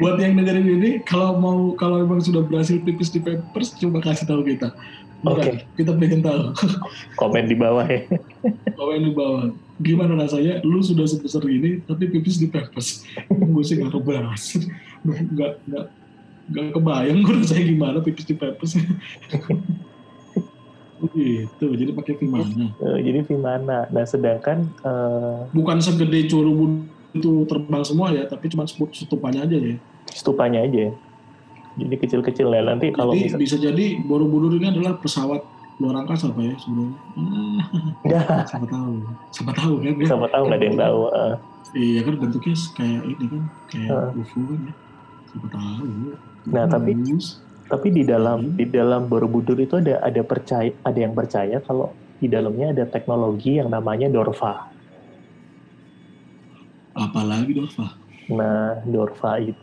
Buat 0.00 0.16
yang 0.16 0.32
dengerin 0.40 0.68
ini, 0.80 0.90
kalau 1.04 1.36
mau 1.36 1.76
kalau 1.76 2.00
memang 2.00 2.24
sudah 2.24 2.40
berhasil 2.40 2.80
pipis 2.80 3.12
di 3.12 3.20
Pampers, 3.20 3.76
coba 3.76 4.00
kasih 4.00 4.24
tahu 4.24 4.42
kita. 4.48 4.72
Oke. 5.20 5.68
kita 5.76 5.92
pengen 6.00 6.24
tahu. 6.24 6.56
Komen 7.20 7.44
di 7.44 7.56
bawah 7.56 7.84
ya. 7.84 8.08
Komen 8.80 9.04
di 9.04 9.12
bawah. 9.12 9.52
Gimana 9.84 10.16
rasanya? 10.16 10.64
Lu 10.64 10.80
sudah 10.80 11.04
sebesar 11.04 11.44
ini, 11.44 11.84
tapi 11.84 12.08
pipis 12.08 12.40
di 12.40 12.48
Pampers. 12.48 13.04
gue 13.28 13.62
sih 13.64 13.76
nggak 13.76 13.92
keberhasil. 13.92 14.64
Nggak 15.00 15.64
nggak 15.64 15.86
nggak 16.52 16.66
kebayang 16.76 17.24
gue 17.24 17.34
rasanya 17.40 17.64
gimana 17.72 17.98
pipis 18.04 18.24
di 18.28 18.36
Pampers. 18.36 18.72
gitu, 21.16 21.66
jadi 21.72 21.96
pakai 21.96 22.20
Vimana. 22.20 22.76
Eh, 22.76 22.98
jadi 23.00 23.24
Vimana. 23.24 23.88
Nah, 23.88 24.04
sedangkan 24.04 24.68
eh, 24.84 25.38
Bukan 25.56 25.80
segede 25.80 26.28
Curubun 26.28 26.92
itu 27.16 27.48
terbang 27.48 27.80
semua 27.80 28.12
ya, 28.12 28.28
tapi 28.28 28.52
cuma 28.52 28.68
stupannya 28.68 29.40
aja 29.48 29.56
ya. 29.56 29.76
Stupanya 30.10 30.62
aja. 30.62 30.90
Jadi 31.74 31.94
kecil-kecil 31.96 32.50
ya. 32.50 32.62
Nanti 32.62 32.90
kalau 32.90 33.14
Jadi 33.14 33.24
misal, 33.30 33.38
bisa 33.38 33.56
jadi 33.56 33.84
Borobudur 34.02 34.52
ini 34.52 34.68
adalah 34.68 34.98
pesawat 34.98 35.40
luar 35.78 36.04
angkasa 36.04 36.28
Pak 36.28 36.42
ya 36.42 36.54
sebenarnya. 36.58 36.96
Ah, 37.16 37.60
ya, 38.12 38.20
siapa 38.44 38.66
tahu 38.66 38.92
siapa 39.30 39.52
tahu 39.54 39.72
kan 39.80 39.94
ya 39.96 40.06
sama 40.06 40.26
tahu 40.28 40.42
nggak 40.44 40.58
ada 40.58 40.66
yang 40.66 40.78
tahu. 40.78 41.00
Eh, 41.08 41.34
iya 41.72 42.00
kan 42.02 42.14
bentuknya 42.18 42.54
kayak 42.74 43.02
ini 43.06 43.24
kan 43.26 43.42
kayak 43.66 43.88
Ah. 43.88 44.08
UFO 44.12 44.40
kan 44.44 44.58
ya 44.60 44.74
siapa 45.26 45.48
tahu 45.48 45.84
Nah, 46.50 46.64
tapi- 46.66 46.96
Bagus. 46.96 47.26
tapi 47.66 47.88
di 47.90 48.02
dalam 48.02 48.38
Hmm. 48.42 48.56
di 48.56 48.64
dalam 48.66 49.06
Borobudur 49.06 49.56
itu 49.56 49.78
ada 49.78 50.02
ada 50.02 50.20
percaya 50.20 50.74
ada 50.82 50.98
yang 50.98 51.14
percaya 51.14 51.60
kalau 51.60 51.88
di 52.16 52.26
dalamnya 52.26 52.74
ada 52.74 52.84
teknologi 52.84 53.56
yang 53.56 53.70
namanya 53.70 54.06
Dorva. 54.06 54.68
apalagi 56.92 57.54
Dorva 57.54 57.86
Nah, 58.28 58.78
Dorva 58.84 59.40
itu 59.40 59.58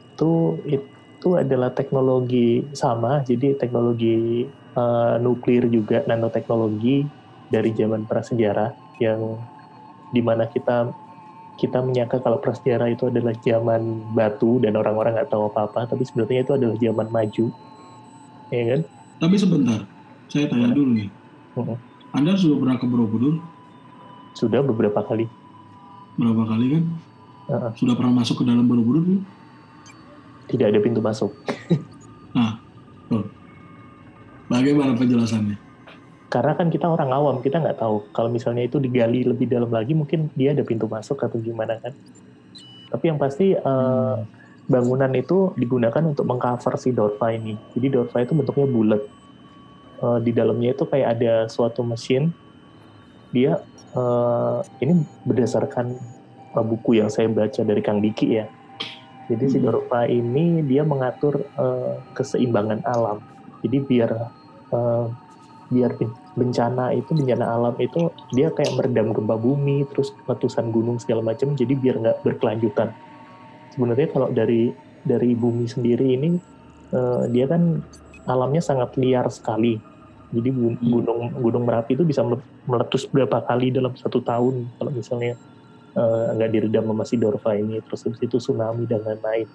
itu 0.65 1.29
adalah 1.37 1.69
teknologi 1.75 2.65
sama, 2.73 3.21
jadi 3.21 3.53
teknologi 3.59 4.47
eh, 4.49 5.15
nuklir 5.21 5.69
juga 5.69 6.01
nanoteknologi 6.07 7.05
dari 7.51 7.71
zaman 7.75 8.07
prasejarah 8.07 8.73
yang 8.97 9.37
di 10.11 10.21
mana 10.23 10.47
kita 10.47 10.89
kita 11.57 11.81
menyangka 11.81 12.21
kalau 12.21 12.37
prasejarah 12.37 12.93
itu 12.93 13.09
adalah 13.09 13.33
zaman 13.41 14.13
batu 14.13 14.61
dan 14.61 14.77
orang-orang 14.77 15.17
nggak 15.17 15.29
tahu 15.33 15.49
apa-apa, 15.49 15.89
tapi 15.89 16.05
sebenarnya 16.05 16.45
itu 16.45 16.53
adalah 16.53 16.77
zaman 16.77 17.07
maju, 17.09 17.45
ya 18.53 18.63
kan? 18.77 18.81
Tapi 19.17 19.35
sebentar, 19.41 19.79
saya 20.29 20.45
tanya 20.45 20.69
dulu 20.69 20.93
nih. 20.93 21.09
Mhm. 21.57 21.75
Anda 22.13 22.37
sudah 22.37 22.57
pernah 22.61 22.77
ke 22.77 22.85
Borobudur? 22.85 23.41
Sudah 24.37 24.61
beberapa 24.61 25.01
kali. 25.01 25.25
Berapa 26.13 26.45
kali 26.45 26.65
kan? 26.77 26.83
Heeh. 27.49 27.71
Sudah 27.73 27.93
pernah 27.97 28.21
masuk 28.21 28.41
ke 28.41 28.43
dalam 28.45 28.69
Borobudur 28.69 29.01
belum? 29.01 29.36
Tidak 30.47 30.67
ada 30.67 30.79
pintu 30.79 31.03
masuk. 31.03 31.31
Nah, 32.37 32.61
tuh. 33.09 33.25
Bagaimana 34.47 34.95
penjelasannya? 34.95 35.57
Karena 36.27 36.53
kan 36.59 36.67
kita 36.67 36.87
orang 36.91 37.11
awam, 37.11 37.39
kita 37.39 37.63
nggak 37.63 37.79
tahu. 37.79 38.03
Kalau 38.11 38.27
misalnya 38.27 38.67
itu 38.67 38.83
digali 38.83 39.23
lebih 39.23 39.47
dalam 39.47 39.71
lagi, 39.71 39.95
mungkin 39.95 40.27
dia 40.35 40.51
ada 40.51 40.63
pintu 40.63 40.87
masuk 40.87 41.19
atau 41.23 41.39
gimana 41.39 41.79
kan. 41.79 41.95
Tapi 42.91 43.03
yang 43.07 43.19
pasti 43.19 43.55
eh, 43.55 44.15
bangunan 44.67 45.11
itu 45.15 45.55
digunakan 45.55 46.03
untuk 46.03 46.27
mengcover 46.27 46.75
si 46.75 46.91
Dorfa 46.91 47.31
ini. 47.31 47.55
Jadi 47.75 47.87
Dorfa 47.91 48.23
itu 48.23 48.35
bentuknya 48.35 48.67
bulat. 48.67 49.01
Eh, 50.03 50.19
di 50.23 50.31
dalamnya 50.35 50.75
itu 50.75 50.83
kayak 50.83 51.19
ada 51.19 51.33
suatu 51.47 51.83
mesin. 51.87 52.35
Dia 53.31 53.63
eh, 53.95 54.57
ini 54.83 55.03
berdasarkan 55.23 55.95
buku 56.57 56.99
yang 56.99 57.07
saya 57.07 57.31
baca 57.31 57.61
dari 57.63 57.79
Kang 57.79 58.03
Diki 58.03 58.35
ya. 58.35 58.51
Jadi 59.27 59.45
si 59.51 59.57
Hmm. 59.59 59.67
Dorfa 59.67 60.07
ini 60.07 60.63
dia 60.63 60.83
mengatur 60.87 61.35
eh, 61.55 61.95
keseimbangan 62.15 62.79
alam. 62.87 63.19
Jadi 63.63 63.77
biar 63.83 64.11
eh, 64.73 65.05
biar 65.67 65.91
ben- 65.99 66.15
bencana 66.31 66.95
itu 66.95 67.11
bencana 67.11 67.45
alam 67.49 67.75
itu 67.81 68.13
dia 68.31 68.53
kayak 68.55 68.71
meredam 68.77 69.11
gempa 69.11 69.35
bumi 69.35 69.83
terus 69.91 70.15
letusan 70.23 70.71
gunung 70.71 70.95
segala 71.01 71.19
macam 71.25 71.51
jadi 71.57 71.73
biar 71.75 71.95
nggak 71.99 72.17
berkelanjutan 72.23 72.95
sebenarnya 73.73 74.07
kalau 74.13 74.29
dari 74.31 74.71
dari 75.03 75.35
bumi 75.35 75.65
sendiri 75.67 76.15
ini 76.15 76.29
eh, 76.93 77.23
dia 77.33 77.45
kan 77.51 77.83
alamnya 78.27 78.63
sangat 78.63 78.95
liar 78.95 79.27
sekali 79.27 79.79
jadi 80.31 80.49
Hmm. 80.51 80.79
gunung 80.83 81.19
gunung 81.35 81.63
merapi 81.67 81.95
itu 81.95 82.03
bisa 82.03 82.23
mele- 82.23 82.47
meletus 82.67 83.07
berapa 83.07 83.43
kali 83.43 83.71
dalam 83.71 83.95
satu 83.95 84.19
tahun 84.23 84.71
kalau 84.75 84.91
misalnya 84.91 85.35
eh, 85.97 86.25
nggak 86.37 86.49
diredam 86.53 86.85
sama 86.93 87.03
si 87.03 87.15
Dorfa 87.17 87.57
ini 87.57 87.81
terus 87.81 88.05
habis 88.05 88.21
itu 88.21 88.37
tsunami 88.37 88.85
dan 88.85 89.01
lain-lain 89.01 89.49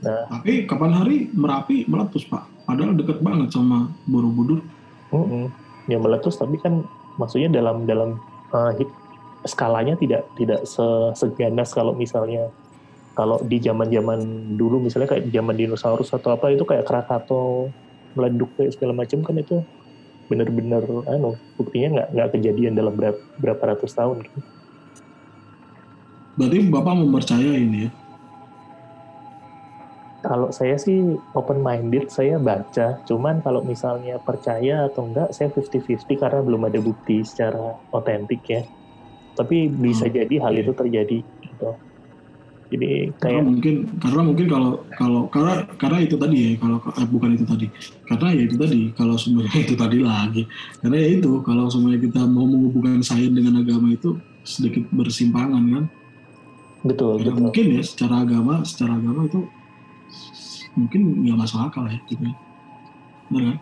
Tapi 0.00 0.64
kapan 0.64 0.96
hari 0.96 1.28
Merapi 1.28 1.84
meletus 1.84 2.24
Pak? 2.24 2.64
Padahal 2.64 2.96
deket 2.96 3.20
banget 3.20 3.52
sama 3.52 3.92
Borobudur. 4.08 4.64
Mm-mm. 5.10 5.50
ya 5.90 5.98
meletus 5.98 6.38
tapi 6.38 6.54
kan 6.62 6.86
maksudnya 7.18 7.50
dalam 7.50 7.82
dalam 7.82 8.14
uh, 8.54 8.70
hit- 8.78 8.94
skalanya 9.42 9.98
tidak 9.98 10.22
tidak 10.38 10.62
se- 10.62 11.12
seganas 11.18 11.74
kalau 11.74 11.98
misalnya 11.98 12.46
kalau 13.18 13.42
di 13.42 13.58
zaman-zaman 13.58 14.22
dulu 14.54 14.86
misalnya 14.86 15.10
kayak 15.10 15.34
zaman 15.34 15.58
dinosaurus 15.58 16.14
atau 16.14 16.30
apa 16.30 16.54
itu 16.54 16.62
kayak 16.62 16.86
Krakatau 16.86 17.74
meleduk 18.14 18.54
kayak 18.54 18.70
segala 18.78 19.02
macam 19.02 19.18
kan 19.26 19.34
itu 19.34 19.66
benar-benar 20.30 20.86
anu 21.10 21.34
buktinya 21.58 21.88
nggak 21.98 22.08
nggak 22.14 22.28
kejadian 22.38 22.78
dalam 22.78 22.94
berapa, 22.94 23.18
berapa 23.34 23.62
ratus 23.74 23.90
tahun 23.98 24.22
gitu. 24.22 24.38
Berarti 26.38 26.58
Bapak 26.70 26.94
mempercaya 26.94 27.52
ini 27.56 27.88
ya? 27.88 27.90
Kalau 30.20 30.52
saya 30.52 30.76
sih 30.76 31.16
open 31.32 31.64
minded, 31.64 32.12
saya 32.12 32.36
baca. 32.36 33.00
Cuman 33.08 33.40
kalau 33.40 33.64
misalnya 33.64 34.20
percaya 34.20 34.84
atau 34.84 35.08
enggak, 35.08 35.32
saya 35.32 35.48
50-50 35.48 36.20
karena 36.20 36.40
belum 36.44 36.68
ada 36.68 36.76
bukti 36.84 37.24
secara 37.24 37.80
otentik 37.88 38.44
ya. 38.44 38.60
Tapi 39.32 39.72
bisa 39.72 40.04
Hmm, 40.04 40.20
jadi 40.20 40.34
hal 40.44 40.54
itu 40.60 40.72
terjadi. 40.76 41.18
Gitu. 41.24 41.70
Jadi 42.70 43.10
Karena 43.18 43.42
kayak 43.42 43.42
mungkin 43.42 43.74
karena 43.98 44.22
mungkin 44.22 44.46
kalau 44.46 44.70
kalau 44.94 45.22
karena 45.26 45.66
karena 45.74 45.98
itu 46.06 46.14
tadi 46.14 46.36
ya 46.38 46.50
kalau 46.62 46.78
eh, 46.78 47.08
bukan 47.10 47.30
itu 47.34 47.42
tadi 47.42 47.66
karena 48.06 48.26
ya 48.30 48.42
itu 48.46 48.56
tadi 48.62 48.80
kalau 48.94 49.14
sebenarnya 49.18 49.58
itu 49.66 49.74
tadi 49.74 49.98
lagi 49.98 50.42
karena 50.78 50.96
ya 51.02 51.08
itu 51.18 51.30
kalau 51.42 51.66
semuanya 51.66 51.98
kita 51.98 52.22
mau 52.30 52.46
menghubungkan 52.46 53.02
sains 53.02 53.34
dengan 53.34 53.58
agama 53.58 53.90
itu 53.90 54.14
sedikit 54.46 54.86
bersimpangan 54.94 55.62
kan 55.66 55.84
betul 56.80 57.20
Karena 57.20 57.30
betul. 57.30 57.44
mungkin 57.44 57.64
ya 57.76 57.82
secara 57.84 58.14
agama 58.24 58.54
secara 58.64 58.92
agama 58.96 59.20
itu 59.28 59.40
mungkin 60.72 61.00
nggak 61.26 61.38
masuk 61.38 61.58
akal 61.60 61.84
ya 61.84 61.98
gitu 62.06 62.22
ya 62.24 62.34
benar 63.28 63.44
kan 63.54 63.58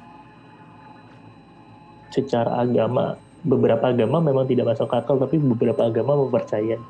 Secara 2.08 2.50
agama 2.58 3.14
beberapa 3.44 3.84
agama 3.84 4.18
memang 4.18 4.48
tidak 4.48 4.74
masuk 4.74 4.90
akal, 4.90 5.16
tapi 5.16 5.36
beberapa 5.38 5.84
agama 5.84 6.16
mempercayai. 6.18 6.80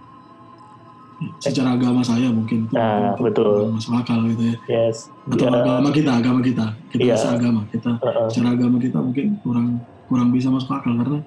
secara 1.42 1.74
agama 1.74 1.98
saya 1.98 2.30
mungkin 2.30 2.70
itu 2.70 2.78
Nah, 2.78 3.10
mungkin 3.18 3.24
betul. 3.26 3.74
masuk 3.74 3.90
akal 3.98 4.22
gitu 4.30 4.42
ya 4.46 4.56
Yes. 4.70 5.10
atau 5.26 5.34
Ya, 5.42 5.50
agama 5.50 5.88
kita 5.90 6.10
agama 6.14 6.38
kita 6.38 6.66
kita 6.88 7.02
Iya. 7.02 7.16
seagama 7.18 7.60
kita 7.68 7.90
uh-uh. 7.98 8.30
secara 8.30 8.54
agama 8.54 8.78
kita 8.78 8.98
mungkin 9.02 9.34
kurang 9.42 9.82
kurang 10.06 10.30
bisa 10.30 10.46
masuk 10.46 10.70
akal 10.70 10.94
karena 10.94 11.18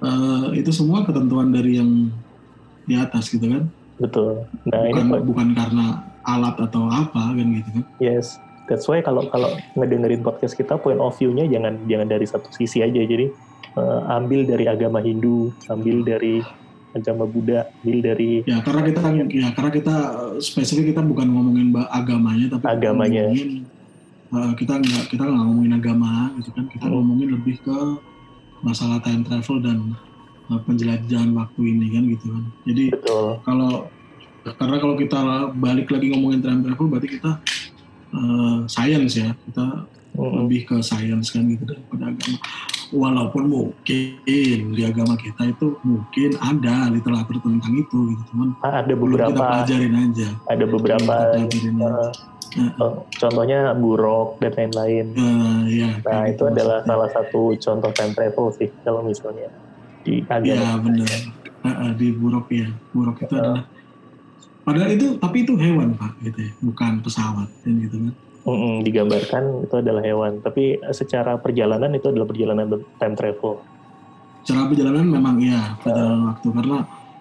eh, 0.00 0.46
itu 0.56 0.72
semua 0.72 1.04
ketentuan 1.04 1.52
dari 1.52 1.76
yang 1.76 2.08
di 2.82 2.96
atas 2.96 3.28
gitu 3.28 3.44
kan 3.44 3.68
betul. 3.96 4.44
Nah 4.66 4.80
bukan 4.86 5.04
ini 5.06 5.24
bukan 5.24 5.48
karena 5.52 5.86
alat 6.22 6.56
atau 6.58 6.86
apa 6.86 7.32
kan 7.32 7.46
gitu 7.54 7.68
kan 7.70 7.84
Yes, 7.98 8.36
that's 8.66 8.84
why 8.84 9.00
kalau 9.00 9.24
kalau 9.30 9.48
ngedengerin 9.74 10.20
podcast 10.20 10.54
kita 10.54 10.76
point 10.76 10.98
of 10.98 11.14
view-nya 11.14 11.46
jangan 11.46 11.78
jangan 11.86 12.06
dari 12.06 12.26
satu 12.26 12.48
sisi 12.50 12.82
aja. 12.82 12.98
Jadi 12.98 13.30
eh, 13.74 14.00
ambil 14.10 14.44
dari 14.44 14.64
agama 14.66 14.98
Hindu, 14.98 15.52
ambil 15.66 16.02
dari 16.02 16.42
agama 16.92 17.24
Buddha, 17.24 17.68
ambil 17.84 17.98
dari 18.02 18.40
ya 18.44 18.64
karena 18.64 18.80
kita 18.82 19.00
ya 19.28 19.48
karena 19.52 19.70
kita 19.70 19.94
eh, 20.32 20.34
spesifik 20.40 20.96
kita 20.96 21.00
bukan 21.00 21.28
ngomongin 21.28 21.68
agamanya 21.90 22.46
tapi 22.52 22.64
Agamanya. 22.66 23.28
ngomongin, 23.28 23.50
eh, 24.32 24.52
kita 24.56 24.72
nggak 24.76 25.04
kita 25.12 25.22
nggak 25.24 25.44
ngomongin 25.44 25.72
agama 25.72 26.10
gitu 26.36 26.50
kan 26.52 26.64
kita 26.68 26.84
Hmm. 26.88 26.94
ngomongin 27.00 27.28
lebih 27.36 27.56
ke 27.60 27.78
masalah 28.60 28.98
time 28.98 29.22
travel 29.22 29.60
dan 29.60 29.92
penjelajahan 30.46 31.30
waktu 31.34 31.60
ini 31.66 31.86
kan 31.90 32.02
gitu 32.06 32.26
kan 32.30 32.44
jadi 32.62 32.84
betul. 32.94 33.26
kalau 33.42 33.72
karena 34.46 34.76
kalau 34.78 34.94
kita 34.94 35.18
balik 35.58 35.90
lagi 35.90 36.06
ngomongin 36.14 36.38
time 36.38 36.62
travel 36.62 36.86
berarti 36.86 37.08
kita 37.18 37.30
eh, 38.14 38.58
science 38.70 39.14
ya 39.18 39.34
kita 39.42 39.66
Mm-mm. 40.16 40.46
lebih 40.46 40.64
ke 40.64 40.76
science 40.80 41.28
kan 41.28 41.44
gitu 41.44 41.66
daripada 41.66 42.08
agama 42.08 42.38
walaupun 42.94 43.42
mungkin 43.50 44.58
di 44.72 44.82
agama 44.86 45.18
kita 45.18 45.50
itu 45.50 45.76
mungkin 45.82 46.30
ada 46.38 46.86
literatur 46.88 47.42
tentang 47.42 47.74
itu 47.74 47.98
gitu 48.14 48.22
cuman 48.32 48.48
Ah, 48.62 48.80
ada 48.80 48.94
belum 48.94 49.18
kita 49.18 49.34
beberapa 49.34 49.44
pelajarin 49.44 49.94
aja 49.98 50.28
ada 50.46 50.64
beberapa 50.64 51.02
pelajarin 51.04 51.74
aja. 51.76 51.90
eh, 52.56 52.62
eh, 52.62 52.92
contohnya 53.18 53.58
buruk 53.74 54.38
dan 54.40 54.52
lain-lain. 54.54 55.06
eh, 55.12 55.60
ya, 55.74 55.90
Nah 56.06 56.22
itu 56.30 56.38
gitu 56.38 56.44
adalah 56.48 56.78
salah 56.86 57.10
satu 57.10 57.40
contoh 57.58 57.90
time 57.92 58.14
travel 58.14 58.46
sih 58.54 58.68
kalau 58.86 59.02
misalnya 59.02 59.50
di 60.06 60.14
agama. 60.30 60.46
ya 60.46 60.70
benar 60.78 61.10
eh, 61.66 61.92
di 61.98 62.08
buruk 62.14 62.46
ya 62.54 62.70
buruk 62.94 63.26
itu 63.26 63.34
adalah 63.34 63.66
padahal 64.66 64.90
itu 64.90 65.06
tapi 65.22 65.46
itu 65.46 65.54
hewan 65.54 65.94
pak 65.94 66.18
gitu 66.26 66.38
ya. 66.42 66.52
Bukan 66.58 66.92
pesawat 67.06 67.46
kan 67.62 67.72
gitu 67.78 67.96
kan. 68.02 68.14
Mm-mm, 68.46 68.86
digambarkan 68.86 69.66
itu 69.66 69.74
adalah 69.74 70.02
hewan, 70.02 70.42
tapi 70.42 70.82
eh, 70.82 70.94
secara 70.94 71.38
perjalanan 71.38 71.94
itu 71.94 72.10
adalah 72.10 72.26
perjalanan 72.26 72.66
time 72.98 73.14
travel. 73.14 73.62
cara 74.46 74.70
perjalanan 74.70 75.02
memang 75.10 75.42
iya 75.42 75.74
perjalanan 75.78 76.34
waktu. 76.34 76.48
Karena 76.50 76.78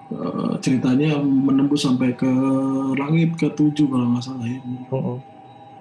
eh, 0.09 0.53
ceritanya 0.61 1.09
menembus 1.21 1.85
sampai 1.85 2.17
ke 2.17 2.29
langit 2.97 3.37
ke 3.37 3.49
tujuh 3.53 3.85
kalau 3.89 4.09
nggak 4.13 4.25
salah 4.25 4.45
ya. 4.45 4.59
Mm-mm. 4.89 5.17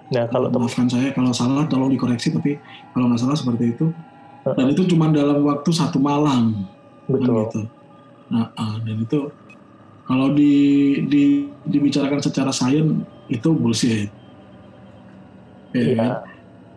Nah 0.04 0.24
kalau 0.28 0.48
maafkan 0.52 0.88
saya 0.88 1.08
kalau 1.16 1.32
salah 1.32 1.64
tolong 1.64 1.88
dikoreksi 1.92 2.28
tapi 2.32 2.60
kalau 2.92 3.08
nggak 3.08 3.20
salah 3.24 3.36
seperti 3.36 3.72
itu. 3.72 3.88
Dan 4.44 4.76
itu 4.76 4.84
cuma 4.92 5.08
dalam 5.08 5.40
waktu 5.40 5.72
satu 5.72 5.96
malam 5.96 6.68
betul, 7.08 7.48
gitu. 7.48 7.60
Nah, 8.32 8.50
ah, 8.56 8.76
dan 8.80 8.96
itu 9.04 9.20
kalau 10.04 10.32
di, 10.32 10.52
di 11.08 11.22
dibicarakan 11.64 12.20
secara 12.20 12.52
sains 12.52 13.04
itu 13.28 13.48
bullshit. 13.56 14.12
Ya, 15.74 15.80
Iya. 15.80 16.08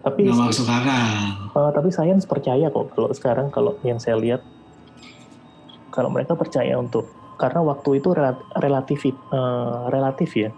Tapi 0.02 0.24
nggak 0.24 0.40
masuk 0.40 0.68
akal. 0.72 1.52
eh, 1.52 1.72
tapi 1.76 1.90
sains 1.92 2.24
percaya 2.24 2.72
kok 2.72 2.96
kalau 2.96 3.10
sekarang 3.12 3.48
kalau 3.52 3.76
yang 3.84 4.00
saya 4.00 4.16
lihat 4.16 4.42
kalau 5.92 6.08
mereka 6.14 6.38
percaya 6.40 6.80
untuk 6.80 7.12
karena 7.38 7.62
waktu 7.62 8.00
itu 8.00 8.10
rela- 8.16 8.44
relatif 8.58 9.04
eh, 9.06 9.78
relatif 9.92 10.32
ya. 10.38 10.50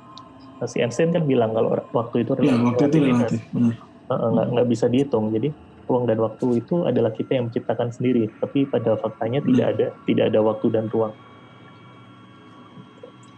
Si 0.68 0.84
Einstein 0.84 1.16
kan 1.16 1.24
bilang 1.24 1.56
kalau 1.56 1.72
waktu 1.96 2.28
itu 2.28 2.36
Ya, 2.36 2.52
relatif, 2.52 2.64
waktu 2.68 2.84
itu 2.92 2.98
relatif, 3.00 3.42
benar. 3.56 3.74
Nggak 4.10 4.48
nggak 4.54 4.68
bisa 4.68 4.86
dihitung. 4.92 5.32
Jadi 5.32 5.50
ruang 5.90 6.06
dan 6.06 6.22
waktu 6.22 6.62
itu 6.62 6.86
adalah 6.86 7.10
kita 7.10 7.42
yang 7.42 7.50
menciptakan 7.50 7.90
sendiri. 7.90 8.30
Tapi 8.38 8.70
pada 8.70 8.94
faktanya 9.02 9.42
tidak 9.42 9.66
Benar. 9.74 9.74
ada 9.74 9.88
tidak 10.06 10.26
ada 10.30 10.40
waktu 10.46 10.68
dan 10.70 10.86
ruang. 10.94 11.14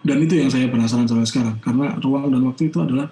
Dan 0.01 0.17
itu 0.19 0.33
yang 0.35 0.49
saya 0.51 0.67
penasaran 0.67 1.07
sampai 1.07 1.29
sekarang 1.29 1.55
karena 1.63 1.95
ruang 2.03 2.27
dan 2.33 2.41
waktu 2.43 2.67
itu 2.67 2.77
adalah 2.83 3.07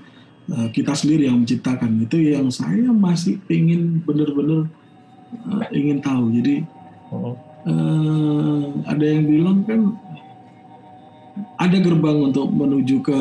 eh, 0.52 0.68
kita 0.76 0.92
sendiri 0.92 1.32
yang 1.32 1.40
menciptakan. 1.40 2.04
Itu 2.04 2.20
yang 2.20 2.52
saya 2.52 2.92
masih 2.92 3.40
ingin 3.48 4.04
benar-benar 4.04 4.68
eh, 5.64 5.66
ingin 5.72 6.04
tahu. 6.04 6.36
Jadi 6.36 6.68
uh, 7.66 8.64
ada 8.88 9.06
yang 9.06 9.24
bilang 9.26 9.58
kan 9.66 9.82
ada 11.60 11.78
gerbang 11.80 12.18
untuk 12.32 12.48
menuju 12.52 13.04
ke 13.04 13.20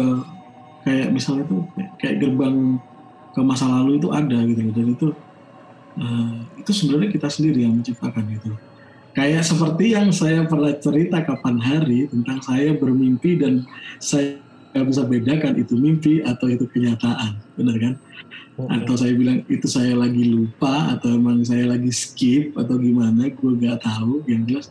kayak 0.87 1.09
misalnya 1.11 1.45
itu 1.47 1.57
kayak 1.99 2.17
gerbang 2.23 2.79
ke 3.35 3.41
masa 3.43 3.67
lalu 3.69 3.99
itu 4.01 4.09
ada 4.11 4.39
gitu 4.47 4.61
dan 4.75 4.87
itu 4.95 5.07
uh, 5.99 6.35
itu 6.57 6.71
sebenarnya 6.71 7.11
kita 7.13 7.29
sendiri 7.29 7.67
yang 7.67 7.75
menciptakan 7.77 8.25
gitu 8.39 8.55
kayak 9.19 9.43
seperti 9.43 9.99
yang 9.99 10.15
saya 10.15 10.47
pernah 10.47 10.71
cerita 10.79 11.19
kapan 11.27 11.59
hari 11.59 12.07
tentang 12.07 12.39
saya 12.39 12.71
bermimpi 12.79 13.35
dan 13.35 13.67
saya 13.99 14.39
bisa 14.87 15.03
bedakan 15.03 15.59
itu 15.59 15.75
mimpi 15.75 16.23
atau 16.23 16.47
itu 16.47 16.71
kenyataan. 16.71 17.35
Benar 17.59 17.77
kan? 17.83 17.95
Atau 18.59 18.95
saya 18.95 19.15
bilang 19.19 19.43
itu 19.51 19.67
saya 19.67 19.99
lagi 19.99 20.23
lupa 20.23 20.95
atau 20.95 21.19
emang 21.19 21.43
saya 21.43 21.67
lagi 21.67 21.91
skip 21.91 22.55
atau 22.55 22.79
gimana 22.79 23.27
gue 23.27 23.53
nggak 23.59 23.83
tahu 23.83 24.23
yang 24.31 24.47
jelas 24.47 24.71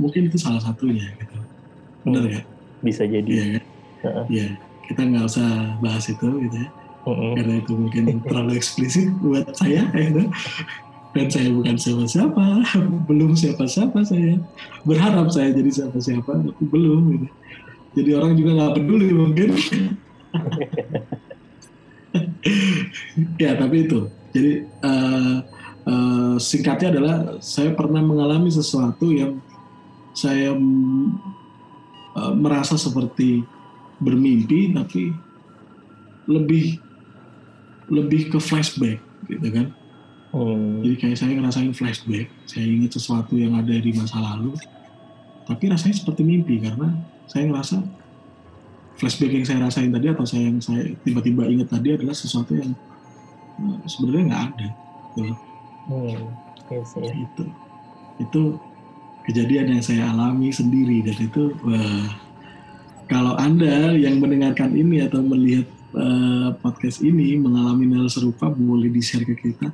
mungkin 0.00 0.32
itu 0.32 0.40
salah 0.40 0.64
satunya 0.64 1.04
gitu. 1.20 1.36
Benar 2.08 2.24
ya 2.28 2.42
bisa 2.80 3.04
jadi. 3.04 3.28
Ya, 3.28 3.46
kan? 3.60 3.64
uh-uh. 4.04 4.26
ya 4.28 4.46
kita 4.84 5.00
nggak 5.00 5.24
usah 5.24 5.80
bahas 5.80 6.04
itu 6.08 6.28
gitu 6.44 6.56
ya 6.60 6.68
karena 7.04 7.60
itu 7.60 7.72
mungkin 7.76 8.24
terlalu 8.24 8.56
eksplisit 8.56 9.12
buat 9.20 9.52
saya 9.52 9.84
ya 9.92 10.08
dan 11.14 11.30
saya 11.30 11.48
bukan 11.54 11.78
siapa-siapa 11.78 12.44
belum 13.08 13.38
siapa-siapa 13.38 14.02
saya. 14.02 14.34
Berharap 14.82 15.30
saya 15.30 15.54
jadi 15.54 15.70
siapa-siapa 15.70 16.42
belum 16.58 17.00
gitu. 17.14 17.26
Jadi 17.94 18.10
orang 18.18 18.34
juga 18.34 18.50
nggak 18.58 18.74
peduli 18.82 19.08
mungkin. 19.14 19.48
Ya 23.42 23.58
tapi 23.58 23.90
itu. 23.90 24.06
Jadi 24.30 24.70
uh, 24.86 25.42
uh, 25.88 26.34
singkatnya 26.38 26.94
adalah 26.94 27.16
saya 27.42 27.74
pernah 27.74 27.98
mengalami 28.04 28.54
sesuatu 28.54 29.10
yang 29.10 29.42
saya 30.14 30.54
uh, 30.54 32.32
merasa 32.38 32.78
seperti 32.78 33.42
bermimpi 33.98 34.74
tapi 34.78 35.10
lebih 36.30 36.83
lebih 37.88 38.32
ke 38.32 38.38
flashback 38.40 38.98
gitu 39.28 39.48
kan 39.52 39.66
hmm. 40.32 40.84
jadi 40.84 40.94
kayak 41.00 41.16
saya 41.20 41.32
ngerasain 41.36 41.72
flashback 41.72 42.26
saya 42.48 42.64
ingat 42.64 42.96
sesuatu 42.96 43.34
yang 43.36 43.56
ada 43.56 43.74
di 43.74 43.90
masa 43.92 44.20
lalu 44.20 44.56
tapi 45.44 45.68
rasanya 45.68 45.96
seperti 46.00 46.22
mimpi 46.24 46.60
karena 46.60 46.96
saya 47.28 47.48
ngerasa 47.48 47.76
flashback 48.96 49.32
yang 49.32 49.44
saya 49.44 49.58
rasain 49.64 49.90
tadi 49.92 50.06
atau 50.08 50.24
saya 50.24 50.48
yang 50.48 50.58
saya 50.60 50.92
tiba-tiba 51.04 51.44
ingat 51.48 51.68
tadi 51.68 51.98
adalah 51.98 52.14
sesuatu 52.16 52.56
yang 52.56 52.72
uh, 53.60 53.78
sebenarnya 53.84 54.24
nggak 54.32 54.42
ada 54.54 54.68
gitu. 55.14 55.34
hmm, 55.90 56.22
yes, 56.72 56.90
yes. 56.96 57.12
itu 57.12 57.44
itu 58.22 58.42
kejadian 59.28 59.76
yang 59.76 59.82
saya 59.82 60.08
alami 60.12 60.48
sendiri 60.52 61.02
dan 61.04 61.16
itu 61.18 61.52
wah 61.64 62.08
kalau 63.04 63.36
Anda 63.36 63.92
yang 63.92 64.16
mendengarkan 64.16 64.72
ini 64.72 65.04
atau 65.04 65.20
melihat 65.20 65.68
uh, 65.94 66.50
podcast 66.58 67.00
ini 67.00 67.38
mengalami 67.38 67.88
hal 67.94 68.10
serupa, 68.10 68.50
boleh 68.50 68.90
di-share 68.90 69.24
ke 69.24 69.34
kita. 69.38 69.70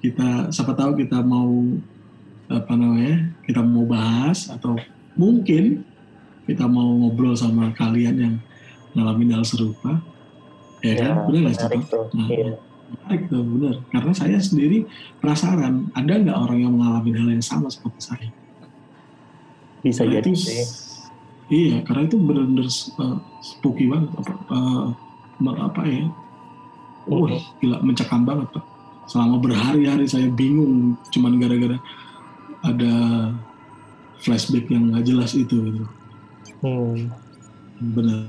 Kita, 0.00 0.48
siapa 0.48 0.72
tahu 0.72 0.96
kita 1.04 1.20
mau 1.20 1.76
apa 2.50 2.72
namanya, 2.74 3.30
kita 3.46 3.62
mau 3.62 3.86
bahas 3.86 4.50
atau 4.50 4.74
mungkin 5.14 5.84
kita 6.48 6.66
mau 6.66 6.88
ngobrol 6.98 7.36
sama 7.36 7.70
kalian 7.76 8.16
yang 8.16 8.34
mengalami 8.96 9.24
hal 9.36 9.44
serupa. 9.46 10.00
Ya, 10.80 10.96
ya 10.96 11.04
kan, 11.04 11.16
benar 11.28 11.40
nggak 11.44 11.54
sih? 11.54 11.80
Nah, 12.16 12.28
iya. 12.32 12.52
Menarik 12.90 13.22
tuh, 13.30 13.44
benar. 13.46 13.74
Karena 13.94 14.12
saya 14.16 14.38
sendiri 14.42 14.82
penasaran, 15.22 15.94
ada 15.94 16.12
nggak 16.16 16.38
orang 16.40 16.58
yang 16.58 16.72
mengalami 16.74 17.10
hal 17.14 17.28
yang 17.30 17.44
sama 17.44 17.70
seperti 17.70 18.00
saya? 18.02 18.28
Bisa 19.84 20.02
jadi 20.08 20.32
sih 20.34 20.90
Iya, 21.50 21.82
karena 21.82 22.06
itu 22.06 22.16
benar-benar 22.22 22.70
uh, 23.02 23.18
spooky 23.42 23.90
banget 23.90 24.10
apa 24.22 24.32
uh, 24.54 24.86
apa 25.48 25.82
ya? 25.88 26.04
Wah, 27.08 27.32
uh, 27.32 27.42
gila 27.58 27.80
mencekam 27.80 28.28
banget 28.28 28.48
pak. 28.52 28.64
Selama 29.08 29.40
berhari-hari 29.42 30.06
saya 30.06 30.28
bingung, 30.30 30.94
cuman 31.10 31.40
gara-gara 31.40 31.78
ada 32.62 32.94
flashback 34.20 34.68
yang 34.68 34.92
nggak 34.92 35.08
jelas 35.08 35.32
itu 35.32 35.56
gitu. 35.56 35.84
Hmm. 36.60 37.08
Benar. 37.80 38.28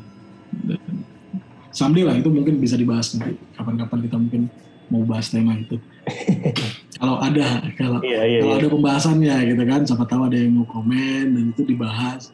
Someday 1.72 2.04
lah 2.08 2.16
itu 2.16 2.32
mungkin 2.32 2.60
bisa 2.64 2.80
dibahas 2.80 3.12
nanti. 3.16 3.36
Kapan-kapan 3.56 4.00
kita 4.08 4.16
mungkin 4.18 4.42
mau 4.88 5.04
bahas 5.04 5.28
tema 5.28 5.56
itu. 5.60 5.78
kalau 7.00 7.20
ada, 7.20 7.64
kalau 7.76 8.00
iya, 8.04 8.24
iya, 8.26 8.40
kalau 8.44 8.56
iya. 8.56 8.62
ada 8.64 8.68
pembahasannya 8.72 9.36
gitu 9.54 9.64
kan, 9.68 9.82
siapa 9.84 10.04
tahu 10.08 10.32
ada 10.32 10.38
yang 10.40 10.56
mau 10.56 10.68
komen 10.68 11.36
dan 11.36 11.46
itu 11.54 11.64
dibahas 11.68 12.32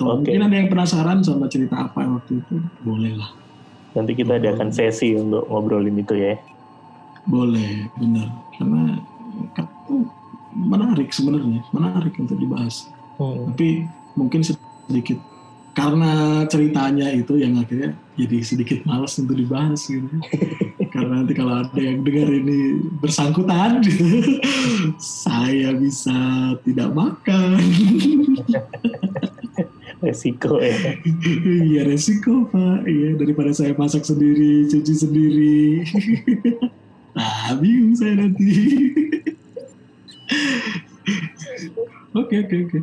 atau 0.00 0.16
okay. 0.16 0.32
mungkin 0.32 0.40
ada 0.48 0.56
yang 0.56 0.68
penasaran 0.72 1.18
sama 1.20 1.44
cerita 1.52 1.76
apa 1.76 2.08
waktu 2.08 2.40
itu 2.40 2.56
boleh 2.80 3.20
lah 3.20 3.36
nanti 3.96 4.12
kita 4.14 4.38
adakan 4.38 4.70
sesi 4.70 5.16
untuk 5.16 5.44
ngobrolin 5.50 6.00
itu 6.00 6.14
ya. 6.16 6.34
Boleh 7.26 7.90
benar. 7.98 8.28
Karena 8.56 8.96
itu 9.58 9.96
menarik 10.54 11.10
sebenarnya 11.14 11.62
menarik 11.70 12.14
untuk 12.18 12.38
dibahas. 12.38 12.90
Hmm. 13.20 13.52
tapi 13.52 13.84
mungkin 14.16 14.40
sedikit 14.40 15.20
karena 15.76 16.42
ceritanya 16.50 17.14
itu 17.14 17.38
yang 17.38 17.54
akhirnya 17.60 17.94
jadi 18.18 18.42
sedikit 18.42 18.82
malas 18.82 19.14
untuk 19.22 19.38
dibahas 19.38 19.86
gitu. 19.86 20.08
Karena 20.92 21.22
nanti 21.22 21.32
kalau 21.38 21.62
ada 21.62 21.78
yang 21.78 22.02
dengar 22.02 22.26
ini 22.26 22.82
bersangkutan 22.98 23.78
saya 25.24 25.70
bisa 25.78 26.18
tidak 26.66 26.90
makan 26.90 27.62
resiko 30.00 30.60
ya. 30.60 30.96
Iya 31.70 31.80
resiko 31.86 32.48
pak. 32.48 32.88
Iya 32.88 33.16
daripada 33.20 33.52
saya 33.52 33.76
masak 33.76 34.04
sendiri 34.08 34.66
cuci 34.68 34.94
sendiri. 34.96 35.60
Nah 37.14 37.54
bingung 37.60 37.94
saya 37.96 38.26
nanti. 38.26 38.50
Oke 42.10 42.42
oke 42.42 42.56
oke. 42.66 42.78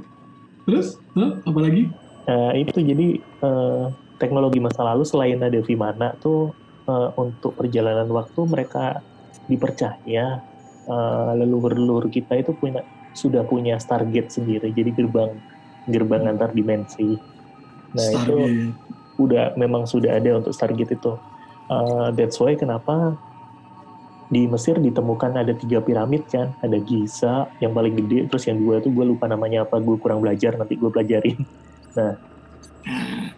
Terus? 0.64 0.96
Huh? 1.12 1.44
apa 1.44 1.60
lagi? 1.60 1.92
Uh, 2.32 2.56
itu 2.56 2.80
jadi 2.80 3.20
uh, 3.44 3.92
teknologi 4.20 4.64
masa 4.64 4.88
lalu 4.88 5.04
selain 5.04 5.40
ada 5.44 5.60
Vimana 5.60 6.16
tuh 6.24 6.56
uh, 6.88 7.12
untuk 7.20 7.60
perjalanan 7.60 8.08
waktu 8.08 8.40
mereka 8.48 9.04
dipercaya 9.52 10.44
uh, 10.88 11.32
leluhur-leluhur 11.36 12.08
kita 12.08 12.40
itu 12.40 12.56
punya 12.56 12.88
sudah 13.12 13.44
punya 13.44 13.76
Stargate 13.80 14.32
sendiri. 14.32 14.72
Jadi 14.72 14.96
gerbang 14.96 15.36
gerbang 15.88 16.28
antar 16.28 16.52
dimensi. 16.52 17.16
Nah 17.96 18.08
Stargate. 18.12 18.28
itu 18.28 18.38
udah 19.18 19.58
memang 19.58 19.90
sudah 19.90 20.20
ada 20.20 20.38
untuk 20.38 20.54
Stargate 20.54 20.94
itu. 20.94 21.14
Uh, 21.68 22.14
that's 22.16 22.40
why 22.40 22.56
kenapa 22.56 23.18
di 24.28 24.44
Mesir 24.48 24.76
ditemukan 24.76 25.40
ada 25.40 25.56
tiga 25.56 25.80
piramid 25.80 26.28
kan, 26.28 26.52
ada 26.60 26.76
Giza 26.84 27.48
yang 27.64 27.72
paling 27.72 27.96
gede, 27.96 28.28
terus 28.28 28.44
yang 28.48 28.60
dua 28.60 28.84
itu 28.84 28.92
gue 28.92 29.06
lupa 29.08 29.28
namanya 29.28 29.64
apa, 29.64 29.80
gue 29.80 29.96
kurang 30.00 30.20
belajar 30.20 30.56
nanti 30.60 30.76
gue 30.76 30.90
pelajarin. 30.92 31.40
Nah, 31.98 32.14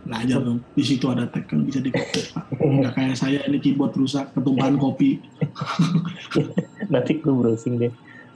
nah 0.03 0.19
belajar 0.19 0.43
dong. 0.43 0.59
Di 0.75 0.83
situ 0.83 1.07
ada 1.07 1.23
tag 1.23 1.47
kan 1.47 1.63
bisa 1.63 1.79
pak. 1.79 2.27
Nggak 2.59 2.91
kayak 2.91 3.15
saya 3.15 3.39
ini 3.47 3.63
keyboard 3.63 3.95
rusak, 3.95 4.35
ketumpahan 4.35 4.75
kopi. 4.75 5.23
nanti 6.91 7.23
gue 7.23 7.31
browsing 7.31 7.79
deh. 7.79 7.93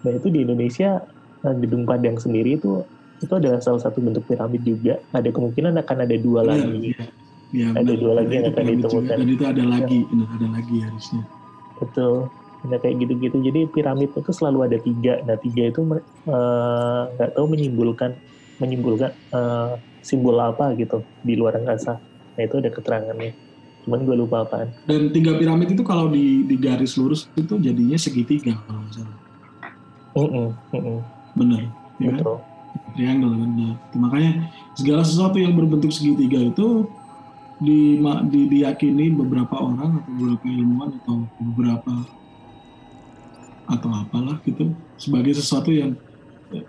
Nah 0.08 0.16
itu 0.16 0.32
di 0.32 0.48
Indonesia 0.48 1.04
eh, 1.44 1.56
gedung 1.60 1.84
Padang 1.84 2.16
sendiri 2.24 2.56
itu 2.56 2.88
itu 3.24 3.34
adalah 3.34 3.60
salah 3.64 3.82
satu 3.82 4.04
bentuk 4.04 4.28
piramid 4.28 4.62
juga. 4.62 5.00
Ada 5.16 5.32
kemungkinan 5.32 5.74
akan 5.80 5.98
ada 6.04 6.16
dua 6.20 6.42
ya, 6.44 6.48
lagi. 6.54 6.92
Ya, 6.92 7.06
ya, 7.56 7.68
ada 7.72 7.82
benar, 7.88 8.02
dua 8.04 8.14
lagi 8.20 8.34
yang 8.36 8.46
akan 8.52 8.64
ditemukan. 8.68 9.16
Dan 9.18 9.30
itu 9.32 9.44
ada 9.48 9.64
lagi, 9.64 10.00
ya. 10.04 10.10
benar 10.12 10.28
ada 10.36 10.48
lagi 10.52 10.78
harusnya. 10.84 11.24
Betul. 11.80 12.16
Nah 12.64 12.78
kayak 12.80 12.96
gitu-gitu. 13.04 13.38
Jadi 13.44 13.60
piramid 13.72 14.10
itu 14.16 14.32
selalu 14.32 14.60
ada 14.72 14.78
tiga. 14.80 15.14
Nah 15.28 15.36
tiga 15.40 15.64
itu 15.68 15.80
eh, 15.84 17.04
nggak 17.12 17.30
uh, 17.30 17.34
tahu 17.36 17.46
menyimpulkan 17.52 18.12
menyimpulkan 18.62 19.12
uh, 19.36 19.76
simbol 20.00 20.40
apa 20.40 20.72
gitu 20.80 21.04
di 21.24 21.36
luar 21.36 21.60
angkasa. 21.60 22.00
Nah 22.40 22.42
itu 22.44 22.56
ada 22.64 22.70
keterangannya. 22.72 23.36
Cuman 23.84 24.00
gue 24.08 24.16
lupa 24.16 24.48
apaan. 24.48 24.72
Dan 24.88 25.12
tiga 25.12 25.36
piramid 25.36 25.76
itu 25.76 25.84
kalau 25.84 26.08
di, 26.08 26.48
di 26.48 26.56
garis 26.56 26.96
lurus 26.96 27.28
itu 27.36 27.60
jadinya 27.60 28.00
segitiga 28.00 28.56
kalau 28.64 28.80
nggak 28.80 28.96
salah. 28.96 29.18
Mm 30.14 30.28
-mm, 30.30 30.48
mm 30.72 30.82
-mm. 30.82 31.00
Benar. 31.36 31.62
Ya? 32.00 32.10
Betul. 32.16 32.36
Kan? 32.40 32.53
Triangle 32.94 33.34
kan 33.36 33.50
nah, 33.54 33.74
makanya 33.98 34.32
segala 34.78 35.02
sesuatu 35.06 35.38
yang 35.38 35.54
berbentuk 35.58 35.90
segitiga 35.94 36.40
itu 36.40 36.88
di, 37.62 38.02
di, 38.30 38.42
diyakini 38.50 39.14
beberapa 39.14 39.56
orang 39.56 40.02
atau 40.02 40.12
beberapa 40.18 40.46
ilmuwan 40.50 40.90
atau 41.04 41.16
beberapa 41.40 41.94
atau 43.64 43.90
apalah 43.96 44.38
gitu 44.44 44.76
sebagai 45.00 45.32
sesuatu 45.38 45.72
yang 45.72 45.96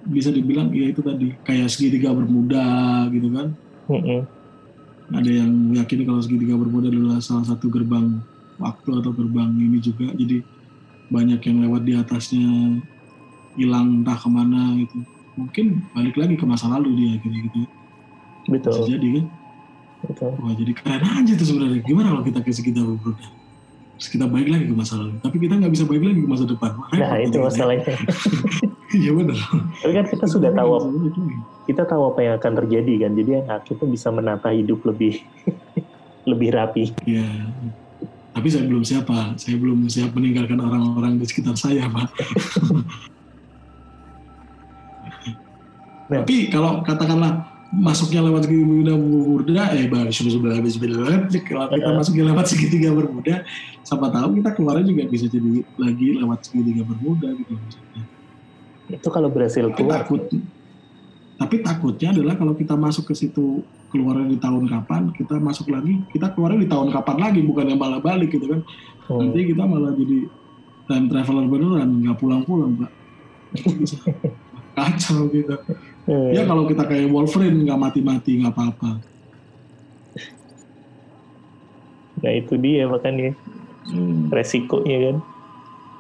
bisa 0.07 0.33
dibilang 0.33 0.73
ya 0.73 0.89
itu 0.95 1.03
tadi 1.05 1.35
kayak 1.45 1.69
segitiga 1.69 2.15
bermuda 2.15 3.09
gitu 3.13 3.29
kan. 3.35 3.53
Mm-hmm. 3.85 4.21
ada 5.13 5.29
yang 5.29 5.53
meyakini 5.53 6.09
kalau 6.09 6.25
segitiga 6.25 6.57
bermuda 6.57 6.89
adalah 6.89 7.21
salah 7.21 7.45
satu 7.45 7.69
gerbang 7.69 8.25
waktu 8.57 8.91
atau 8.97 9.13
gerbang 9.13 9.53
ini 9.61 9.77
juga. 9.77 10.09
Jadi 10.17 10.41
banyak 11.13 11.41
yang 11.45 11.69
lewat 11.69 11.83
di 11.85 11.93
atasnya 11.93 12.81
hilang 13.61 14.01
entah 14.01 14.17
ke 14.17 14.29
mana 14.33 14.73
gitu 14.81 15.05
mungkin 15.35 15.83
balik 15.95 16.15
lagi 16.15 16.35
ke 16.39 16.45
masa 16.47 16.71
lalu 16.71 16.91
dia 16.95 17.13
gitu 17.19 17.37
gitu. 17.37 17.61
Betul. 18.45 18.73
bisa 18.77 18.83
jadi 18.99 19.09
kan? 19.19 19.27
Betul. 20.05 20.31
Wah 20.39 20.53
jadi 20.55 20.73
keren 20.77 21.03
aja 21.03 21.33
tuh 21.35 21.47
sebenarnya. 21.47 21.81
Gimana 21.83 22.07
kalau 22.13 22.23
kita 22.27 22.39
kasih 22.45 22.65
kita 22.67 22.81
berbeda 22.85 23.27
terus 23.95 24.11
kita 24.11 24.27
balik 24.27 24.51
lagi 24.51 24.67
ke 24.67 24.75
masa 24.75 24.99
lalu. 24.99 25.17
Tapi 25.23 25.37
kita 25.39 25.55
nggak 25.55 25.73
bisa 25.73 25.85
balik 25.87 26.03
lagi 26.03 26.21
ke 26.27 26.29
masa 26.29 26.45
depan. 26.51 26.71
Wah, 26.75 26.91
nah 26.99 27.19
itu 27.23 27.39
masalahnya. 27.39 27.95
Iya 28.95 29.11
benar. 29.11 29.35
Tapi 29.83 29.91
kan 29.91 30.07
kita 30.07 30.27
sudah 30.31 30.55
tahu 30.55 30.71
Itu. 31.11 31.19
kita 31.67 31.83
tahu 31.83 32.15
apa 32.15 32.21
yang 32.23 32.35
akan 32.39 32.53
terjadi 32.63 32.95
kan? 33.03 33.11
Jadi 33.19 33.31
yang 33.35 33.47
kita 33.67 33.85
bisa 33.91 34.15
menata 34.15 34.55
hidup 34.55 34.87
lebih 34.87 35.19
lebih 36.31 36.55
rapi. 36.55 36.95
Iya. 37.03 37.27
Tapi 38.39 38.47
saya 38.55 38.71
belum 38.71 38.87
siap, 38.87 39.11
Pak. 39.11 39.43
Saya 39.43 39.59
belum 39.59 39.91
siap 39.91 40.15
meninggalkan 40.15 40.63
orang-orang 40.63 41.19
di 41.19 41.27
sekitar 41.27 41.59
saya, 41.59 41.91
Pak. 41.91 42.07
Nah. 46.05 46.21
Tapi 46.21 46.53
kalau 46.53 46.85
katakanlah 46.85 47.55
masuknya 47.75 48.21
lewat 48.23 48.47
segitiga 48.47 48.95
bermuda, 48.95 49.63
eh 49.75 49.87
bah, 49.91 50.07
sudah 50.13 50.33
sudah 50.37 50.53
habis 50.55 50.79
kalau 50.79 51.67
kita 51.73 51.89
Uh-uh. 51.91 51.99
masuknya 51.99 52.25
lewat 52.31 52.47
segitiga 52.47 52.91
bermuda, 52.95 53.35
siapa 53.83 54.07
tahu 54.13 54.29
kita 54.39 54.51
keluarnya 54.55 54.85
juga 54.87 55.03
bisa 55.11 55.27
jadi 55.27 55.65
lagi 55.81 56.07
lewat 56.23 56.39
segitiga 56.47 56.83
bermuda 56.87 57.29
gitu 57.35 57.53
maksudnya. 57.57 58.03
itu 58.85 59.09
kalau 59.09 59.33
berhasil 59.33 59.65
Tapi 59.65 59.77
keluar 59.81 60.05
takut, 60.05 60.23
tapi 61.41 61.57
takutnya 61.65 62.09
adalah 62.13 62.35
kalau 62.37 62.53
kita 62.53 62.75
masuk 62.77 63.11
ke 63.11 63.15
situ 63.17 63.65
keluarnya 63.89 64.29
di 64.29 64.39
tahun 64.39 64.69
kapan, 64.69 65.03
kita 65.17 65.41
masuk 65.41 65.73
lagi, 65.73 66.05
kita 66.13 66.31
keluarnya 66.37 66.61
di 66.63 66.69
tahun 66.69 66.93
kapan 66.93 67.17
lagi, 67.17 67.41
bukan 67.43 67.65
yang 67.75 67.81
malah 67.81 67.99
balik 67.99 68.31
gitu 68.31 68.45
kan. 68.45 68.61
hmm, 69.09 69.19
Nanti 69.19 69.41
kita 69.51 69.63
malah 69.65 69.97
jadi 69.97 70.29
time 70.85 71.07
traveler 71.09 71.47
beneran, 71.49 71.91
nggak 72.05 72.17
pulang-pulang, 72.21 72.77
Pak. 72.77 72.91
Itu 73.57 73.71
bisa 73.73 73.97
kacau 74.75 75.31
gitu. 75.31 75.55
eh, 76.11 76.31
Ya 76.37 76.43
kalau 76.45 76.67
kita 76.69 76.85
kayak 76.85 77.09
Wolverine 77.09 77.65
nggak 77.65 77.81
mati-mati 77.81 78.43
nggak 78.43 78.55
apa-apa. 78.55 78.91
nah 82.25 82.33
itu 82.33 82.57
dia 82.57 82.89
makanya 82.89 83.37
Hmm, 83.85 84.33
resikonya 84.33 85.13
kan 85.13 85.17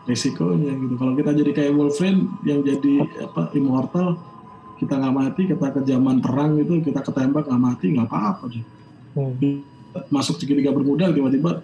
risikonya 0.05 0.73
gitu. 0.77 0.95
Kalau 1.01 1.13
kita 1.17 1.31
jadi 1.33 1.51
kayak 1.53 1.73
Wolverine 1.77 2.29
yang 2.45 2.61
jadi 2.61 3.09
apa 3.25 3.53
immortal, 3.57 4.21
kita 4.77 5.01
nggak 5.01 5.15
mati, 5.17 5.43
kita 5.49 5.67
ke 5.73 5.81
zaman 5.85 6.21
perang 6.21 6.61
gitu, 6.61 6.81
kita 6.85 7.01
ketembak 7.01 7.49
nggak 7.49 7.63
mati 7.63 7.87
nggak 7.97 8.09
apa-apa 8.09 8.45
deh. 8.53 8.65
Hmm. 9.17 9.65
Masuk 10.11 10.37
segitiga 10.43 10.75
bermuda 10.75 11.09
tiba-tiba 11.15 11.63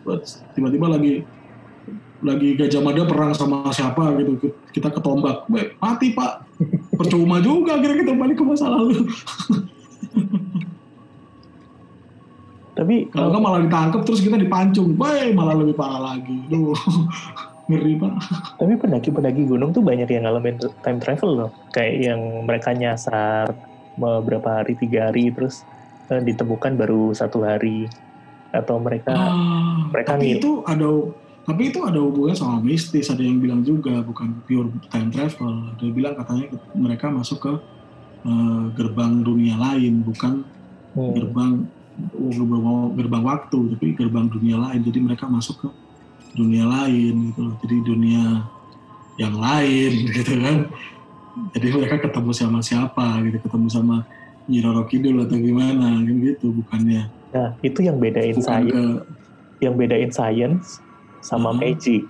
tiba-tiba 0.56 0.86
lagi 0.88 1.24
lagi 2.20 2.52
Gajah 2.52 2.80
Mada 2.80 3.02
perang 3.02 3.32
sama 3.32 3.68
siapa 3.70 4.12
gitu 4.16 4.36
kita 4.70 4.88
ketombak, 4.88 5.48
Weh, 5.48 5.72
mati 5.76 6.12
pak, 6.12 6.44
percuma 6.92 7.40
juga 7.40 7.74
akhirnya 7.74 7.98
kita 7.98 8.12
balik 8.12 8.36
ke 8.36 8.44
masa 8.44 8.68
lalu. 8.68 9.04
tapi 12.70 13.10
Kalau 13.10 13.28
nggak 13.28 13.42
malah 13.42 13.60
ditangkap 13.60 14.00
terus 14.04 14.20
kita 14.20 14.36
dipancung, 14.36 14.96
Weh, 14.96 15.32
malah 15.32 15.52
lebih 15.54 15.74
parah 15.74 16.14
lagi. 16.14 16.38
Duh, 16.46 16.72
ngeri 17.68 17.98
pak. 17.98 18.12
Tapi 18.56 18.72
pendaki-pendaki 18.76 19.42
gunung 19.44 19.70
tuh 19.70 19.84
banyak 19.84 20.08
yang 20.08 20.24
ngalamin 20.24 20.56
time 20.80 20.98
travel 20.98 21.30
loh. 21.34 21.50
Kayak 21.70 21.94
yang 22.00 22.20
mereka 22.44 22.72
nyasar 22.72 23.52
beberapa 23.94 24.62
hari, 24.62 24.76
tiga 24.76 25.10
hari, 25.10 25.28
terus 25.28 25.60
eh, 26.08 26.20
ditemukan 26.20 26.78
baru 26.78 27.12
satu 27.12 27.44
hari. 27.44 27.84
Atau 28.50 28.82
mereka, 28.82 29.14
Ah, 29.14 29.86
mereka 29.94 30.18
tapi 30.18 30.26
ngil- 30.26 30.40
itu 30.42 30.50
ada 30.66 30.88
tapi 31.48 31.72
itu 31.72 31.80
ada 31.82 31.96
hubungannya 31.96 32.36
sama 32.36 32.60
mistis 32.60 33.08
ada 33.08 33.24
yang 33.24 33.40
bilang 33.40 33.64
juga 33.64 34.04
bukan 34.04 34.44
pure 34.44 34.68
time 34.92 35.08
travel. 35.08 35.72
Ada 35.76 35.82
yang 35.82 35.94
bilang 35.96 36.14
katanya 36.20 36.46
mereka 36.76 37.06
masuk 37.08 37.38
ke 37.40 37.52
eh, 38.28 38.64
gerbang 38.76 39.24
dunia 39.24 39.56
lain 39.56 40.04
bukan 40.04 40.44
hmm, 40.94 41.10
gerbang 41.16 41.52
gerbang 42.16 42.64
gerbang 42.96 43.24
waktu 43.24 43.58
tapi 43.76 43.86
gerbang 43.96 44.28
dunia 44.28 44.56
lain. 44.60 44.80
Jadi 44.84 44.98
mereka 45.00 45.24
masuk 45.26 45.64
ke 45.64 45.68
dunia 46.36 46.68
lain 46.68 47.32
gitu 47.32 47.40
loh. 47.40 47.54
Jadi 47.64 47.76
dunia 47.88 48.24
yang 49.16 49.34
lain 49.34 49.90
gitu 50.16 50.32
kan. 50.44 50.58
Jadi 51.56 51.66
mereka 51.72 51.96
ketemu 52.04 52.30
sama 52.36 52.60
siapa 52.60 53.24
gitu 53.24 53.40
ketemu 53.40 53.68
sama 53.72 53.96
Nyi 54.44 54.60
Roro 54.60 54.84
Kidul 54.84 55.24
atau 55.24 55.40
gimana 55.40 56.04
kan 56.04 56.14
gitu 56.20 56.52
bukannya. 56.52 57.08
Nah 57.32 57.56
itu 57.64 57.80
yang 57.80 57.96
bedain 57.96 58.36
bukan 58.36 58.44
science, 58.44 58.74
ke 58.76 58.82
yang 59.64 59.74
bedain 59.78 60.10
science 60.12 60.84
sama 61.20 61.52
Hmm. 61.52 61.60
magic. 61.60 62.02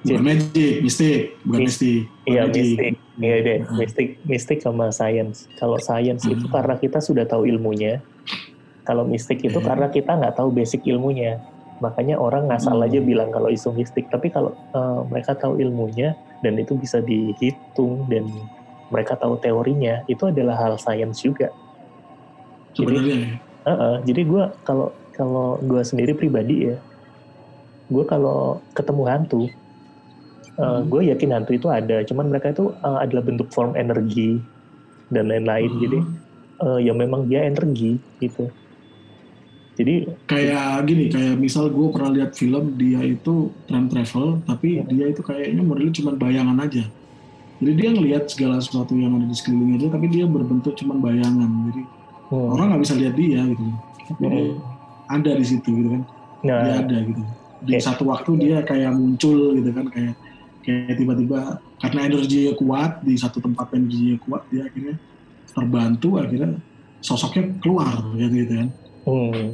bukan 0.00 0.24
magic 0.24 0.80
mistik 0.80 1.20
bukan 1.44 1.60
Mis- 1.60 1.76
mistik 1.76 2.00
Iya 2.24 2.42
mistik, 2.48 2.94
iya 3.18 3.36
deh, 3.42 3.58
Hmm. 3.64 3.76
mistik, 3.76 4.08
mistik 4.24 4.58
sama 4.62 4.88
science. 4.92 5.44
Kalau 5.58 5.76
science 5.76 6.24
itu 6.24 6.46
Hmm. 6.46 6.52
karena 6.52 6.74
kita 6.78 7.02
sudah 7.02 7.24
tahu 7.26 7.44
ilmunya. 7.44 8.00
Kalau 8.80 9.04
mistik 9.04 9.44
itu 9.44 9.58
Hmm. 9.60 9.66
karena 9.66 9.92
kita 9.92 10.16
nggak 10.16 10.36
tahu 10.36 10.52
basic 10.54 10.84
ilmunya. 10.88 11.42
Makanya 11.80 12.16
orang 12.16 12.48
ngasal 12.48 12.76
Hmm. 12.76 12.86
aja 12.86 13.00
bilang 13.00 13.28
kalau 13.28 13.48
itu 13.48 13.68
mistik. 13.72 14.08
Tapi 14.08 14.28
kalau 14.28 14.56
eh, 14.72 15.00
mereka 15.10 15.36
tahu 15.36 15.58
ilmunya 15.58 16.14
dan 16.40 16.56
itu 16.56 16.76
bisa 16.76 17.00
dihitung 17.00 18.08
dan 18.08 18.24
mereka 18.88 19.16
tahu 19.16 19.36
teorinya, 19.36 20.02
itu 20.06 20.28
adalah 20.28 20.56
hal 20.60 20.74
science 20.80 21.20
juga. 21.20 21.52
sebenarnya 22.70 23.14
ya. 23.18 23.30
Heeh, 23.66 23.94
jadi 24.08 24.22
gue 24.24 24.44
kalau 24.64 24.88
kalau 25.12 25.58
gue 25.60 25.82
sendiri 25.84 26.14
pribadi 26.16 26.70
ya, 26.70 26.80
gue 27.90 28.04
kalau 28.06 28.62
ketemu 28.72 29.02
hantu, 29.10 29.42
Hmm. 30.60 30.84
gue 30.92 31.08
yakin 31.08 31.32
hantu 31.32 31.56
itu 31.56 31.72
ada. 31.72 32.04
Cuman 32.04 32.28
mereka 32.28 32.52
itu 32.52 32.68
eh, 32.70 32.98
adalah 33.00 33.24
bentuk 33.24 33.48
form 33.48 33.72
energi 33.74 34.36
dan 35.08 35.32
lain-lain. 35.32 35.72
Jadi 35.80 35.98
eh, 36.60 36.78
ya 36.84 36.92
memang 36.92 37.24
dia 37.26 37.48
energi 37.48 37.96
gitu. 38.20 38.44
Jadi 39.80 40.04
kayak 40.28 40.84
gini 40.84 41.08
kayak 41.08 41.40
misal 41.40 41.72
gue 41.72 41.88
pernah 41.88 42.12
lihat 42.12 42.36
film 42.36 42.76
dia 42.76 43.00
itu 43.00 43.48
time 43.64 43.88
travel 43.88 44.44
tapi 44.44 44.84
Hmm. 44.84 44.92
dia 44.92 45.08
itu 45.08 45.24
kayaknya 45.24 45.64
modelnya 45.64 45.94
cuma 45.96 46.12
bayangan 46.12 46.60
aja 46.60 46.84
jadi 47.60 47.72
dia 47.76 47.88
ngelihat 47.92 48.24
segala 48.28 48.56
sesuatu 48.60 48.92
yang 48.96 49.16
ada 49.16 49.24
di 49.24 49.36
sekelilingnya 49.36 49.78
dia 49.80 49.90
tapi 49.92 50.06
dia 50.08 50.24
berbentuk 50.28 50.76
cuma 50.76 50.96
bayangan 51.00 51.48
jadi 51.72 51.82
hmm, 52.28 52.48
orang 52.56 52.66
nggak 52.72 52.82
bisa 52.84 52.94
lihat 53.00 53.14
dia 53.16 53.40
gitu 53.48 53.64
tapi 54.04 54.22
dia 54.28 54.42
hmm. 54.52 55.14
ada 55.16 55.30
di 55.36 55.46
situ 55.48 55.68
gitu 55.72 55.88
kan 55.96 56.02
dia 56.44 56.52
nah 56.52 56.80
ada 56.80 56.96
gitu 57.04 57.22
di 57.64 57.76
Kayak- 57.76 57.86
satu 57.86 58.02
waktu 58.08 58.30
dia 58.40 58.56
kayak 58.64 58.92
muncul 58.96 59.54
gitu 59.56 59.70
kan 59.72 59.86
kayak 59.92 60.14
kayak 60.60 60.96
tiba-tiba 60.96 61.60
karena 61.80 62.00
energinya 62.08 62.52
kuat 62.56 62.92
di 63.00 63.14
satu 63.16 63.38
tempat 63.40 63.72
energinya 63.72 64.16
kuat 64.20 64.42
dia 64.52 64.68
akhirnya 64.68 64.96
terbantu 65.50 66.08
akhirnya 66.20 66.60
sosoknya 67.00 67.56
keluar 67.64 67.94
gitu, 68.16 68.34
gitu 68.44 68.52
kan 68.60 68.68
hmm. 69.08 69.48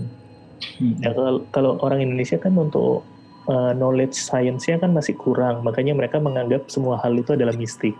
Hmm. 0.80 0.96
Ya, 1.04 1.12
kalau, 1.12 1.44
kalau 1.52 1.72
orang 1.84 2.00
Indonesia 2.00 2.40
kan 2.40 2.57
untuk 2.57 3.04
uh, 3.44 3.76
knowledge 3.76 4.16
science-nya 4.16 4.80
kan 4.80 4.88
masih 4.96 5.12
kurang, 5.12 5.61
makanya 5.61 5.92
mereka 5.92 6.16
menganggap 6.16 6.72
semua 6.72 6.96
hal 7.04 7.12
itu 7.12 7.36
adalah 7.36 7.52
mistik. 7.52 7.92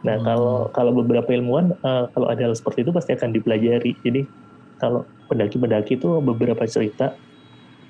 Nah, 0.00 0.16
Hmm. 0.16 0.24
kalau 0.24 0.56
kalau 0.72 0.92
beberapa 0.96 1.36
ilmuwan 1.36 1.76
uh, 1.84 2.08
kalau 2.16 2.32
ada 2.32 2.48
hal 2.48 2.54
seperti 2.56 2.80
itu 2.80 2.96
pasti 2.96 3.12
akan 3.12 3.28
dipelajari. 3.28 3.92
Jadi 4.00 4.24
kalau 4.80 5.04
pendaki-pendaki 5.28 6.00
itu 6.00 6.08
beberapa 6.24 6.64
cerita 6.64 7.12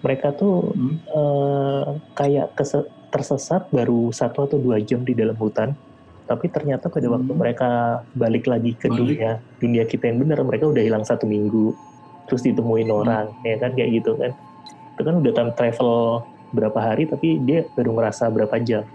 mereka 0.06 0.30
tuh 0.30 0.70
Hmm. 0.70 0.96
uh, 1.10 1.84
kayak 2.14 2.54
kese- 2.54 2.86
tersesat 3.10 3.66
baru 3.68 4.14
satu 4.14 4.46
atau 4.46 4.56
dua 4.56 4.78
jam 4.78 5.02
di 5.02 5.12
dalam 5.12 5.34
hutan, 5.34 5.74
tapi 6.24 6.46
ternyata 6.46 6.86
pada 6.86 7.10
waktu 7.10 7.26
Hmm. 7.26 7.40
mereka 7.40 7.68
balik 8.14 8.46
lagi 8.46 8.72
ke 8.72 8.86
Balik. 8.86 8.98
dunia 8.98 9.30
dunia 9.58 9.82
kita 9.82 10.06
yang 10.06 10.22
benar, 10.22 10.38
mereka 10.42 10.70
udah 10.70 10.82
hilang 10.82 11.02
satu 11.02 11.26
minggu, 11.26 11.74
terus 12.26 12.46
ditemuin 12.46 12.86
Hmm. 12.86 13.00
orang, 13.02 13.26
ya 13.42 13.58
kan 13.58 13.74
kayak 13.74 13.90
gitu 13.98 14.14
kan. 14.14 14.30
Itu 14.94 15.02
kan 15.02 15.14
udah 15.18 15.32
time 15.34 15.52
travel 15.52 16.22
berapa 16.48 16.78
hari, 16.78 17.04
tapi 17.04 17.42
dia 17.42 17.66
baru 17.74 17.90
ngerasa 17.92 18.30
berapa 18.30 18.56
jam. 18.60 18.86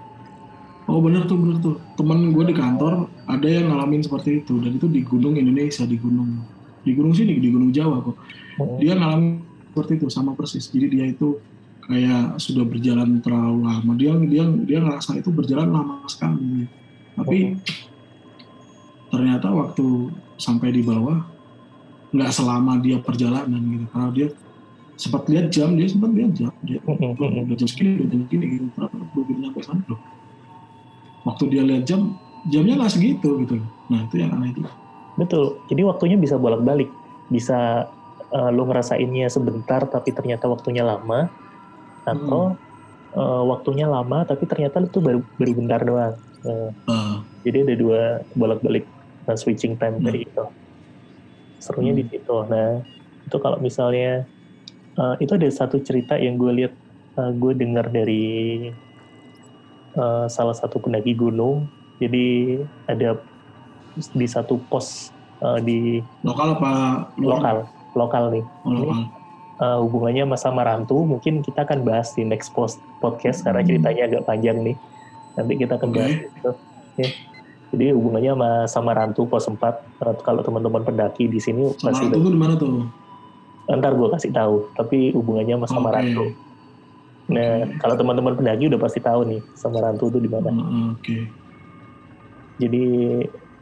Oh 0.87 0.99
bener 0.99 1.23
tuh 1.23 1.37
bener 1.37 1.57
tuh 1.61 1.77
temen 1.93 2.31
gue 2.31 2.43
di 2.43 2.55
kantor 2.57 3.05
ada 3.23 3.47
yang 3.47 3.69
ngalamin 3.69 4.01
seperti 4.01 4.43
itu 4.43 4.59
dan 4.59 4.75
itu 4.75 4.89
di 4.89 5.05
gunung 5.05 5.37
Indonesia 5.37 5.85
di 5.85 5.95
gunung 5.95 6.41
di 6.81 6.91
gunung 6.91 7.13
sini 7.13 7.37
di 7.37 7.47
gunung 7.47 7.69
Jawa 7.69 8.01
kok 8.01 8.17
Hmm. 8.57 8.75
dia 8.75 8.97
ngalamin 8.97 9.39
seperti 9.71 10.03
itu 10.03 10.07
sama 10.11 10.35
persis. 10.35 10.67
Jadi 10.67 10.87
dia 10.91 11.05
itu 11.07 11.39
kayak 11.87 12.35
sudah 12.43 12.67
berjalan 12.67 13.23
terlalu 13.23 13.63
lama. 13.63 13.91
Dia 13.95 14.11
dia 14.27 14.43
dia 14.67 14.79
ngerasa 14.83 15.15
itu 15.15 15.31
berjalan 15.31 15.71
lama 15.71 16.03
sekali. 16.11 16.67
Tapi 17.15 17.55
ternyata 19.07 19.47
waktu 19.55 20.11
sampai 20.35 20.75
di 20.75 20.83
bawah 20.83 21.23
nggak 22.11 22.31
selama 22.35 22.83
dia 22.83 22.99
perjalanan 22.99 23.63
gitu. 23.63 23.85
Karena 23.95 24.09
dia 24.11 24.27
sempat 24.99 25.23
lihat 25.31 25.47
jam 25.55 25.79
dia 25.79 25.87
sempat 25.87 26.11
lihat 26.11 26.35
jam. 26.35 26.51
Dia 26.67 26.83
udah 26.83 27.55
jam 27.55 27.67
segini 27.71 28.03
udah 28.03 28.07
jam 28.11 28.21
segini 28.27 28.45
gitu. 28.59 28.67
Begitu 29.15 29.39
nyampe 29.39 29.63
sana. 29.63 29.79
Loh 29.87 29.99
waktu 31.25 31.43
dia 31.53 31.63
lihat 31.65 31.83
jam 31.85 32.17
jamnya 32.49 32.81
nggak 32.81 32.93
segitu 32.93 33.29
gitu. 33.45 33.61
Nah 33.89 34.05
itu 34.09 34.15
yang 34.17 34.33
aneh 34.33 34.53
itu. 34.53 34.61
Betul. 35.17 35.61
Jadi 35.69 35.81
waktunya 35.85 36.17
bisa 36.17 36.35
bolak-balik. 36.39 36.89
Bisa 37.29 37.87
uh, 38.31 38.49
lo 38.49 38.63
ngerasainnya 38.67 39.27
sebentar 39.27 39.85
tapi 39.87 40.15
ternyata 40.15 40.47
waktunya 40.47 40.81
lama 40.87 41.27
atau 42.07 42.55
uh, 43.13 43.43
waktunya 43.45 43.85
lama 43.85 44.23
tapi 44.25 44.47
ternyata 44.47 44.81
itu 44.81 44.99
baru 45.03 45.19
baru 45.37 45.51
bentar 45.53 45.81
doang. 45.83 46.15
Uh, 46.41 46.69
Ah, 46.89 47.21
jadi 47.45 47.67
ada 47.67 47.75
dua 47.77 48.01
bolak-balik 48.33 48.89
nah, 49.29 49.37
switching 49.37 49.77
time 49.77 50.01
Hmm. 50.01 50.05
dari 50.09 50.25
itu. 50.25 50.45
Serunya 51.61 51.93
di 51.93 52.03
Hmm. 52.07 52.11
situ. 52.11 52.37
Nah 52.49 52.81
itu 53.21 53.37
kalau 53.37 53.61
misalnya 53.61 54.25
uh, 54.97 55.15
itu 55.21 55.37
ada 55.37 55.45
satu 55.51 55.77
cerita 55.85 56.17
yang 56.17 56.41
gue 56.41 56.65
lihat 56.65 56.73
uh, 57.21 57.29
gue 57.29 57.53
dengar 57.53 57.93
dari 57.93 58.65
uh, 59.93 60.25
salah 60.25 60.57
satu 60.57 60.81
pendaki 60.81 61.13
gunung. 61.13 61.69
Jadi 62.01 62.57
ada 62.89 63.21
di 63.93 64.25
satu 64.25 64.57
pos 64.65 65.13
uh, 65.45 65.61
di 65.61 66.01
Lokal 66.25 66.57
apa 66.57 66.71
lokal 67.21 67.69
lokal 67.93 68.29
nih 68.29 68.43
Oh, 68.61 68.71
lokal. 68.71 68.99
uh, 69.57 69.77
hubungannya 69.81 70.23
sama 70.35 70.61
Marantu 70.61 71.01
mungkin 71.01 71.39
kita 71.39 71.63
akan 71.63 71.81
bahas 71.81 72.11
di 72.11 72.23
next 72.23 72.51
post 72.51 72.79
podcast 72.97 73.41
karena 73.41 73.59
Hmm. 73.59 73.69
ceritanya 73.69 74.01
agak 74.07 74.23
panjang 74.23 74.57
nih 74.61 74.75
nanti 75.31 75.53
kita 75.55 75.75
akan 75.75 75.89
bahas 75.89 76.13
itu 76.13 76.49
Oke. 76.91 77.05
jadi 77.71 77.85
hubungannya 77.91 78.31
sama 78.33 78.49
Samarantu 78.67 79.21
pos 79.25 79.45
4 79.45 79.59
Uh, 80.01 80.17
kalau 80.19 80.41
teman-teman 80.41 80.81
pendaki 80.81 81.25
di 81.25 81.37
sini 81.37 81.69
Sama 81.77 81.93
masih 81.93 82.09
itu 82.09 82.17
tuh 82.17 82.31
di 82.31 82.39
mana 82.39 82.53
tuh? 82.55 82.89
ntar 83.69 83.93
gue 83.93 84.09
kasih 84.09 84.31
tahu 84.31 84.67
tapi 84.73 85.13
hubungannya 85.13 85.55
sama 85.55 85.63
Oke. 85.63 85.73
Samarantu 85.73 86.25
nah 87.27 87.63
Oke. 87.63 87.77
kalau 87.77 87.95
teman-teman 87.95 88.33
pendaki 88.33 88.67
udah 88.67 88.75
pasti 88.77 88.99
tahu 88.99 89.21
nih 89.25 89.41
Samarantu 89.53 90.09
itu 90.09 90.19
di 90.19 90.27
mana 90.27 90.49
Oke. 90.91 91.17
jadi 92.57 92.85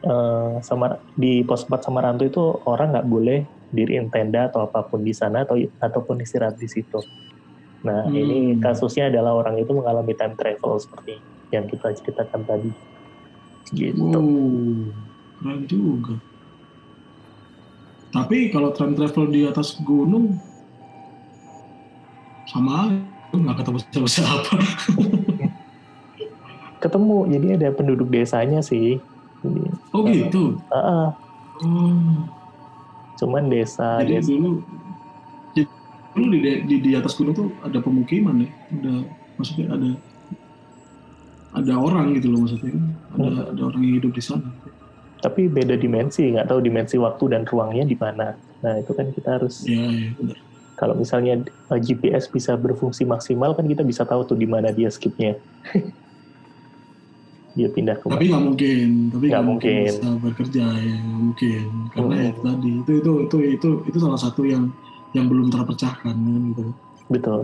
eh, 0.00 0.52
sama 0.60 0.86
di 1.12 1.44
pos 1.44 1.62
4 1.62 1.78
Samarantu 1.78 2.24
itu 2.24 2.42
orang 2.64 2.90
nggak 2.90 3.06
boleh 3.06 3.40
diriin 3.70 4.10
tenda 4.10 4.50
atau 4.50 4.66
apa 4.66 4.86
pun 4.86 5.00
di 5.02 5.14
sana 5.14 5.46
atau 5.46 5.56
ataupun 5.78 6.20
istirahat 6.22 6.58
di 6.58 6.66
situ. 6.66 6.98
Nah 7.86 8.04
Hmm. 8.06 8.14
ini 8.14 8.38
kasusnya 8.60 9.08
adalah 9.08 9.32
orang 9.38 9.56
itu 9.62 9.72
mengalami 9.72 10.12
time 10.18 10.34
travel 10.36 10.76
seperti 10.82 11.22
yang 11.50 11.64
kita 11.70 11.94
ceritakan 11.96 12.42
tadi. 12.44 12.70
Gitu. 13.70 13.98
Wow, 14.02 14.90
keren 15.38 15.60
juga. 15.70 16.14
Tapi 18.10 18.50
kalau 18.50 18.74
time 18.74 18.98
travel 18.98 19.30
di 19.30 19.46
atas 19.46 19.78
gunung 19.78 20.42
sama 22.50 22.90
nggak 23.30 23.56
ketemu 23.62 23.78
siapa 23.86 24.08
siapa. 24.10 24.54
Ketemu 26.80 27.28
jadi 27.28 27.46
ada 27.60 27.68
penduduk 27.76 28.08
desanya 28.08 28.64
sih. 28.64 29.04
Jadi, 29.44 29.62
Oh 29.92 30.00
gitu. 30.08 30.56
ah, 30.72 30.80
ah, 30.80 31.08
Oh, 31.60 32.24
cuman 33.20 33.44
desa 33.46 34.00
jadi 34.00 34.18
desa 34.18 34.32
dulu, 34.32 34.50
jadi 35.52 35.68
dulu 36.10 36.26
di, 36.32 36.38
di 36.64 36.76
di 36.80 36.90
atas 36.96 37.12
gunung 37.14 37.36
tuh 37.36 37.48
ada 37.60 37.78
pemukiman 37.78 38.40
ya, 38.40 38.48
ada 38.72 38.92
maksudnya 39.36 39.66
ada 39.70 39.88
ada 41.50 41.72
orang 41.76 42.14
gitu 42.16 42.30
loh 42.30 42.46
maksudnya 42.46 42.72
ada 42.72 42.80
Hmm. 43.20 43.50
ada 43.52 43.60
orang 43.66 43.82
yang 43.82 43.94
hidup 43.98 44.12
di 44.14 44.22
sana. 44.22 44.48
tapi 45.20 45.46
beda 45.46 45.76
dimensi 45.76 46.24
nggak 46.30 46.48
tahu 46.48 46.64
dimensi 46.64 46.96
waktu 46.96 47.24
dan 47.28 47.44
ruangnya 47.44 47.84
di 47.84 47.92
mana. 47.92 48.32
Nah 48.64 48.74
itu 48.80 48.92
kan 48.96 49.12
kita 49.12 49.36
harus 49.36 49.68
Ya, 49.68 49.76
ya 49.84 50.16
benar. 50.16 50.38
kalau 50.74 50.96
misalnya 50.96 51.44
uh, 51.68 51.76
GPS 51.76 52.24
bisa 52.24 52.56
berfungsi 52.56 53.04
maksimal 53.04 53.52
kan 53.52 53.68
kita 53.68 53.84
bisa 53.84 54.08
tahu 54.08 54.24
tuh 54.24 54.38
di 54.38 54.48
mana 54.48 54.72
dia 54.72 54.88
skipnya. 54.88 55.36
dia 57.50 57.68
pindah 57.68 57.96
ke 57.98 58.06
Tapi 58.06 58.24
nggak 58.30 58.44
mungkin, 58.46 58.88
tapi 59.10 59.24
Nggak 59.26 59.44
mungkin. 59.44 59.74
mungkin. 59.74 59.90
bisa 59.90 60.10
bekerja 60.22 60.64
ya, 60.78 60.96
nggak 61.02 61.18
mungkin. 61.18 61.62
Karena 61.90 62.14
Hmm. 62.14 62.22
ya 62.22 62.28
itu 62.30 62.40
tadi 62.40 62.70
itu 62.78 62.92
itu 62.94 63.12
itu 63.26 63.36
itu 63.58 63.68
itu 63.90 63.98
salah 63.98 64.20
satu 64.20 64.42
yang 64.46 64.64
yang 65.12 65.26
belum 65.26 65.50
terpecahkan 65.50 66.14
kan 66.14 66.40
gitu. 66.54 66.64
betul. 67.10 67.38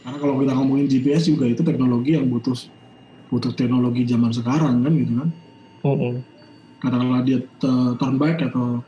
Karena 0.00 0.16
kalau 0.16 0.40
kita 0.40 0.52
ngomongin 0.56 0.86
GPS 0.88 1.28
juga 1.28 1.44
itu 1.44 1.60
teknologi 1.60 2.16
yang 2.16 2.32
butuh 2.32 2.56
butuh 3.28 3.52
teknologi 3.52 4.08
zaman 4.08 4.32
sekarang 4.32 4.80
kan 4.80 4.92
gitu 4.96 5.12
kan. 5.20 5.28
Mm-mm. 5.84 6.14
Katakanlah 6.80 7.20
dia 7.28 7.38
turn 8.00 8.16
back 8.16 8.40
atau 8.40 8.80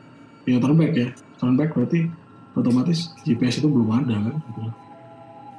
ya 0.49 0.57
turn 0.57 0.73
back 0.81 0.93
ya, 0.97 1.07
turn 1.37 1.53
back 1.53 1.77
berarti 1.77 2.09
otomatis 2.57 3.13
GPS 3.21 3.61
itu 3.61 3.69
belum 3.69 3.89
ada 3.93 4.17
kan. 4.17 4.35
Gitu. 4.41 4.61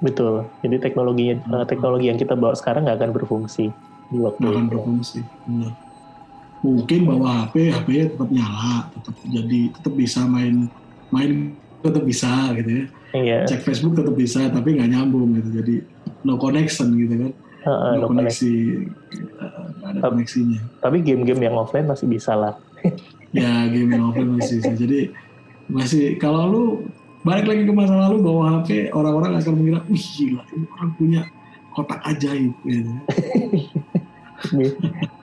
Betul. 0.03 0.45
Jadi 0.61 0.77
teknologinya 0.83 1.39
uh, 1.55 1.65
teknologi 1.65 2.11
yang 2.11 2.19
kita 2.19 2.35
bawa 2.35 2.59
sekarang 2.59 2.85
nggak 2.85 2.99
akan 2.99 3.13
berfungsi 3.15 3.71
di 4.11 4.19
waktu 4.19 4.43
akan 4.43 4.67
berfungsi. 4.69 5.23
Benar. 5.47 5.73
Mungkin 6.63 7.01
bawa 7.07 7.47
HP, 7.47 7.75
HP-nya 7.75 8.07
tetap 8.15 8.31
nyala, 8.31 8.87
tetap 8.95 9.15
jadi 9.27 9.61
tetap 9.75 9.95
bisa 9.99 10.21
main 10.27 10.71
main 11.11 11.55
tetap 11.83 12.03
bisa 12.03 12.31
gitu 12.59 12.71
ya. 12.71 12.85
Iya. 13.13 13.39
Cek 13.47 13.63
Facebook 13.63 13.99
tetap 13.99 14.15
bisa, 14.15 14.47
tapi 14.51 14.79
nggak 14.79 14.91
nyambung 14.91 15.39
gitu. 15.39 15.49
Jadi 15.63 15.75
no 16.23 16.39
connection 16.39 16.95
gitu 16.99 17.15
kan. 17.19 17.33
Uh, 17.63 17.95
No, 17.95 18.07
no 18.07 18.07
koneksi, 18.11 18.53
eh, 19.15 19.59
nggak 19.79 19.91
ada 19.95 19.99
Tapi- 20.03 20.13
koneksinya. 20.19 20.61
Tapi 20.83 20.97
game-game 20.99 21.47
yang 21.47 21.55
offline 21.55 21.87
masih 21.87 22.11
bisa 22.11 22.35
lah. 22.35 22.55
Ya 23.31 23.71
game 23.71 23.95
yang 23.95 24.11
offline 24.11 24.35
masih 24.35 24.59
bisa. 24.59 24.73
Jadi 24.75 25.01
masih 25.71 26.19
kalau 26.19 26.43
lu 26.51 26.65
balik 27.23 27.47
lagi 27.47 27.63
ke 27.67 27.73
masa 27.75 27.95
lalu 27.95 28.17
bawa 28.23 28.63
HP, 28.63 28.91
orang-orang 28.91 29.39
akan 29.39 29.55
mengira, 29.55 29.81
wih 29.87 30.07
gila, 30.19 30.43
ini 30.55 30.67
orang 30.75 30.91
punya 30.99 31.21
kotak 31.73 32.01
ajaib 32.07 32.55
gitu. 32.67 32.93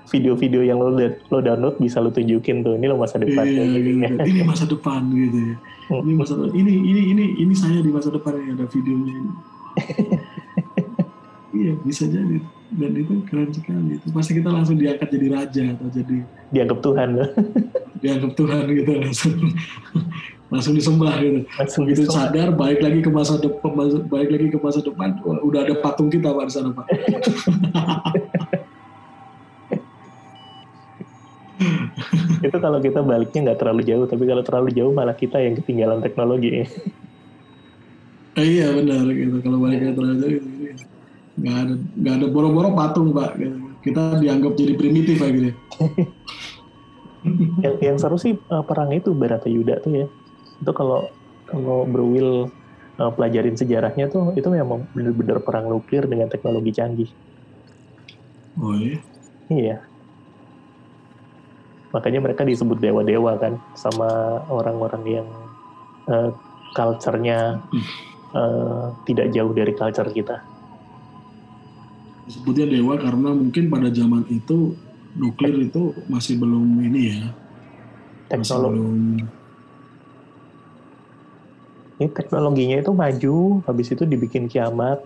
Video-video 0.10 0.64
yang 0.66 0.80
lo, 0.82 0.96
lo 0.96 1.38
download 1.44 1.78
bisa 1.78 2.02
lo 2.02 2.10
tunjukin 2.10 2.66
tuh. 2.66 2.80
Ini 2.80 2.88
lo 2.90 2.98
masa 2.98 3.22
depan. 3.22 3.46
Iya, 3.46 3.64
gini. 3.78 4.02
gitu. 4.08 4.26
Ini 4.26 4.42
masa 4.48 4.66
depan 4.66 5.06
gitu 5.12 5.38
ya. 5.38 5.56
Ini 6.02 6.14
masa 6.18 6.34
depan. 6.40 6.56
Ini 6.56 6.72
ini 6.82 7.02
ini 7.14 7.24
ini 7.38 7.54
saya 7.54 7.78
di 7.84 7.92
masa 7.94 8.10
depan 8.10 8.34
yang 8.42 8.58
ada 8.58 8.66
videonya 8.72 9.14
ini. 9.14 9.32
iya 11.60 11.74
bisa 11.82 12.06
jadi 12.06 12.38
dan 12.78 12.92
itu 12.94 13.14
keren 13.26 13.50
sekali 13.50 13.98
itu 13.98 14.08
pasti 14.14 14.32
kita 14.38 14.50
langsung 14.54 14.78
diangkat 14.78 15.10
jadi 15.10 15.28
raja 15.34 15.64
atau 15.76 15.88
jadi 15.90 16.18
Dianggap 16.54 16.80
Tuhan 16.86 17.08
lo. 17.18 17.26
dianggap 18.00 18.32
Tuhan 18.38 18.64
gitu 18.74 18.92
langsung 18.96 19.38
langsung 20.50 20.74
disembah 20.74 21.14
gitu 21.22 21.46
Langsung 21.46 21.86
bisa. 21.86 22.10
sadar 22.10 22.50
balik 22.54 22.82
lagi 22.82 23.00
ke 23.06 23.10
masa 23.14 23.38
depan 23.38 23.78
balik 24.10 24.30
lagi 24.34 24.48
ke 24.50 24.58
masa 24.58 24.82
depan 24.82 25.18
udah 25.24 25.66
ada 25.66 25.78
patung 25.78 26.10
kita 26.10 26.34
pak 26.34 26.46
di 26.50 26.54
sana 26.54 26.70
pak 26.74 26.86
itu 32.40 32.58
kalau 32.58 32.80
kita 32.80 33.04
baliknya 33.04 33.52
nggak 33.52 33.60
terlalu 33.60 33.82
jauh. 33.84 34.06
Tapi 34.08 34.24
kalau 34.24 34.44
terlalu 34.44 34.70
jauh 34.72 34.92
malah 34.96 35.16
kita 35.16 35.44
yang 35.44 35.60
ketinggalan 35.60 36.00
teknologi. 36.00 36.64
Eh, 38.40 38.46
iya 38.46 38.72
benar 38.72 39.04
gitu 39.12 39.44
kalau 39.44 39.58
balik 39.60 39.84
ke 39.84 39.92
terlalu 39.92 40.16
jauh, 40.24 40.32
gitu, 40.32 40.48
gitu. 40.64 40.84
nggak 41.44 41.56
ada 41.60 41.74
nggak 41.76 42.14
ada 42.16 42.26
boro-boro 42.32 42.72
patung 42.72 43.12
pak 43.12 43.36
gitu. 43.36 43.58
kita 43.84 44.16
dianggap 44.22 44.54
jadi 44.56 44.74
primitif 44.80 45.20
kayak 45.20 45.34
gitu 45.36 45.50
yang, 47.68 47.76
yang 47.84 47.98
seru 48.00 48.16
sih 48.16 48.40
uh, 48.48 48.64
perang 48.64 48.96
itu 48.96 49.12
Barata 49.12 49.52
Yuda 49.52 49.84
tuh 49.84 49.92
ya. 49.92 50.08
Itu 50.60 50.72
kalau 50.76 51.10
kalau 51.50 51.88
Bro 51.90 52.06
Will 52.14 52.34
uh, 53.00 53.12
pelajarin 53.16 53.58
sejarahnya 53.58 54.12
tuh 54.12 54.36
itu 54.38 54.48
memang 54.52 54.86
benar-benar 54.94 55.42
perang 55.42 55.72
nuklir 55.72 56.06
dengan 56.06 56.30
teknologi 56.30 56.72
canggih. 56.76 57.12
oh 58.60 58.76
iya 58.76 59.00
Iya. 59.50 59.82
Makanya 61.90 62.22
mereka 62.22 62.46
disebut 62.46 62.78
dewa-dewa 62.78 63.34
kan 63.42 63.58
sama 63.74 64.06
orang-orang 64.46 65.04
yang 65.10 65.28
uh, 66.06 66.30
culture-nya 66.78 67.58
uh, 68.38 68.94
tidak 69.10 69.34
jauh 69.34 69.50
dari 69.58 69.74
culture 69.74 70.12
kita. 70.14 70.38
disebutnya 72.30 72.70
dewa 72.70 72.94
karena 72.94 73.34
mungkin 73.34 73.74
pada 73.74 73.90
zaman 73.90 74.22
itu 74.30 74.78
nuklir 75.18 75.66
itu 75.66 75.98
masih 76.06 76.38
belum 76.38 76.78
ini 76.78 77.02
ya 77.10 77.34
masih 78.30 78.30
Teknologi 78.30 78.78
belum 78.78 78.98
ini 82.00 82.08
teknologinya 82.16 82.80
itu 82.80 82.92
maju, 82.96 83.38
habis 83.68 83.88
itu 83.92 84.04
dibikin 84.08 84.48
kiamat, 84.48 85.04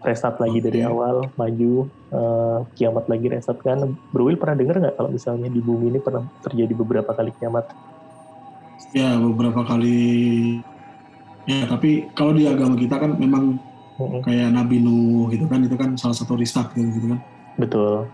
reset 0.00 0.34
lagi 0.40 0.58
dari 0.64 0.80
Oke. 0.82 0.88
awal, 0.88 1.16
maju, 1.36 1.92
uh, 2.10 2.58
kiamat 2.74 3.04
lagi 3.06 3.26
reset 3.28 3.58
kan. 3.60 3.84
Bro 4.10 4.32
Will 4.32 4.40
pernah 4.40 4.56
dengar 4.56 4.80
nggak 4.80 4.96
kalau 4.96 5.10
misalnya 5.12 5.52
di 5.52 5.60
bumi 5.60 5.92
ini 5.92 6.00
pernah 6.00 6.24
terjadi 6.40 6.72
beberapa 6.72 7.12
kali 7.12 7.30
kiamat? 7.36 7.68
ya 8.92 9.14
beberapa 9.16 9.62
kali 9.62 9.96
ya 11.48 11.64
tapi 11.70 12.12
kalau 12.12 12.34
di 12.36 12.44
agama 12.50 12.74
kita 12.74 12.98
kan 12.98 13.14
memang 13.16 13.56
Mm-mm. 13.98 14.20
kayak 14.26 14.50
Nabi 14.52 14.82
Nuh 14.82 15.30
gitu 15.32 15.46
kan 15.46 15.62
itu 15.62 15.76
kan 15.78 15.94
salah 15.94 16.16
satu 16.18 16.34
restart 16.34 16.74
gitu, 16.74 16.90
gitu 16.98 17.06
kan 17.16 17.20
Betul, 17.56 18.08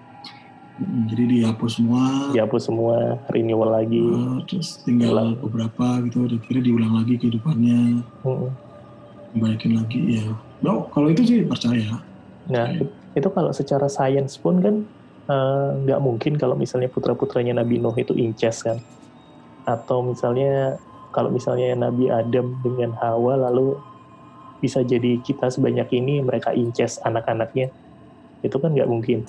Jadi 0.78 1.42
dihapus 1.42 1.82
semua 1.82 2.30
dihapus 2.30 2.62
semua, 2.70 3.18
renewal 3.34 3.74
lagi. 3.74 3.98
eh, 3.98 4.38
terus 4.46 4.78
tinggal 4.86 5.10
Ulang. 5.18 5.30
beberapa 5.42 5.86
gitu 6.06 6.30
akhirnya 6.30 6.62
diulang 6.62 6.92
lagi 7.02 7.18
kehidupannya 7.18 8.06
Mm-mm. 8.22 8.50
dibaikin 9.34 9.74
lagi 9.74 10.00
ya 10.22 10.24
no, 10.62 10.86
kalau 10.94 11.10
itu 11.10 11.26
sih 11.26 11.42
percaya 11.42 11.98
Nah, 12.48 12.64
Oke. 12.72 12.88
itu 13.12 13.28
kalau 13.28 13.52
secara 13.52 13.92
sains 13.92 14.40
pun 14.40 14.56
kan 14.64 14.74
eh, 15.28 15.68
nggak 15.84 16.00
mungkin 16.00 16.40
kalau 16.40 16.56
misalnya 16.56 16.88
putra-putranya 16.88 17.60
Nabi 17.60 17.76
Nuh 17.76 17.92
itu 17.92 18.16
incest 18.16 18.64
kan. 18.64 18.80
Atau 19.68 20.00
misalnya 20.00 20.80
kalau 21.12 21.28
misalnya 21.28 21.76
Nabi 21.76 22.08
Adam 22.08 22.56
dengan 22.64 22.96
Hawa 22.96 23.36
lalu 23.36 23.76
bisa 24.64 24.80
jadi 24.80 25.20
kita 25.20 25.52
sebanyak 25.52 25.92
ini 25.92 26.24
mereka 26.24 26.56
incest 26.56 27.04
anak-anaknya. 27.04 27.68
Itu 28.40 28.56
kan 28.56 28.72
nggak 28.72 28.88
mungkin. 28.88 29.28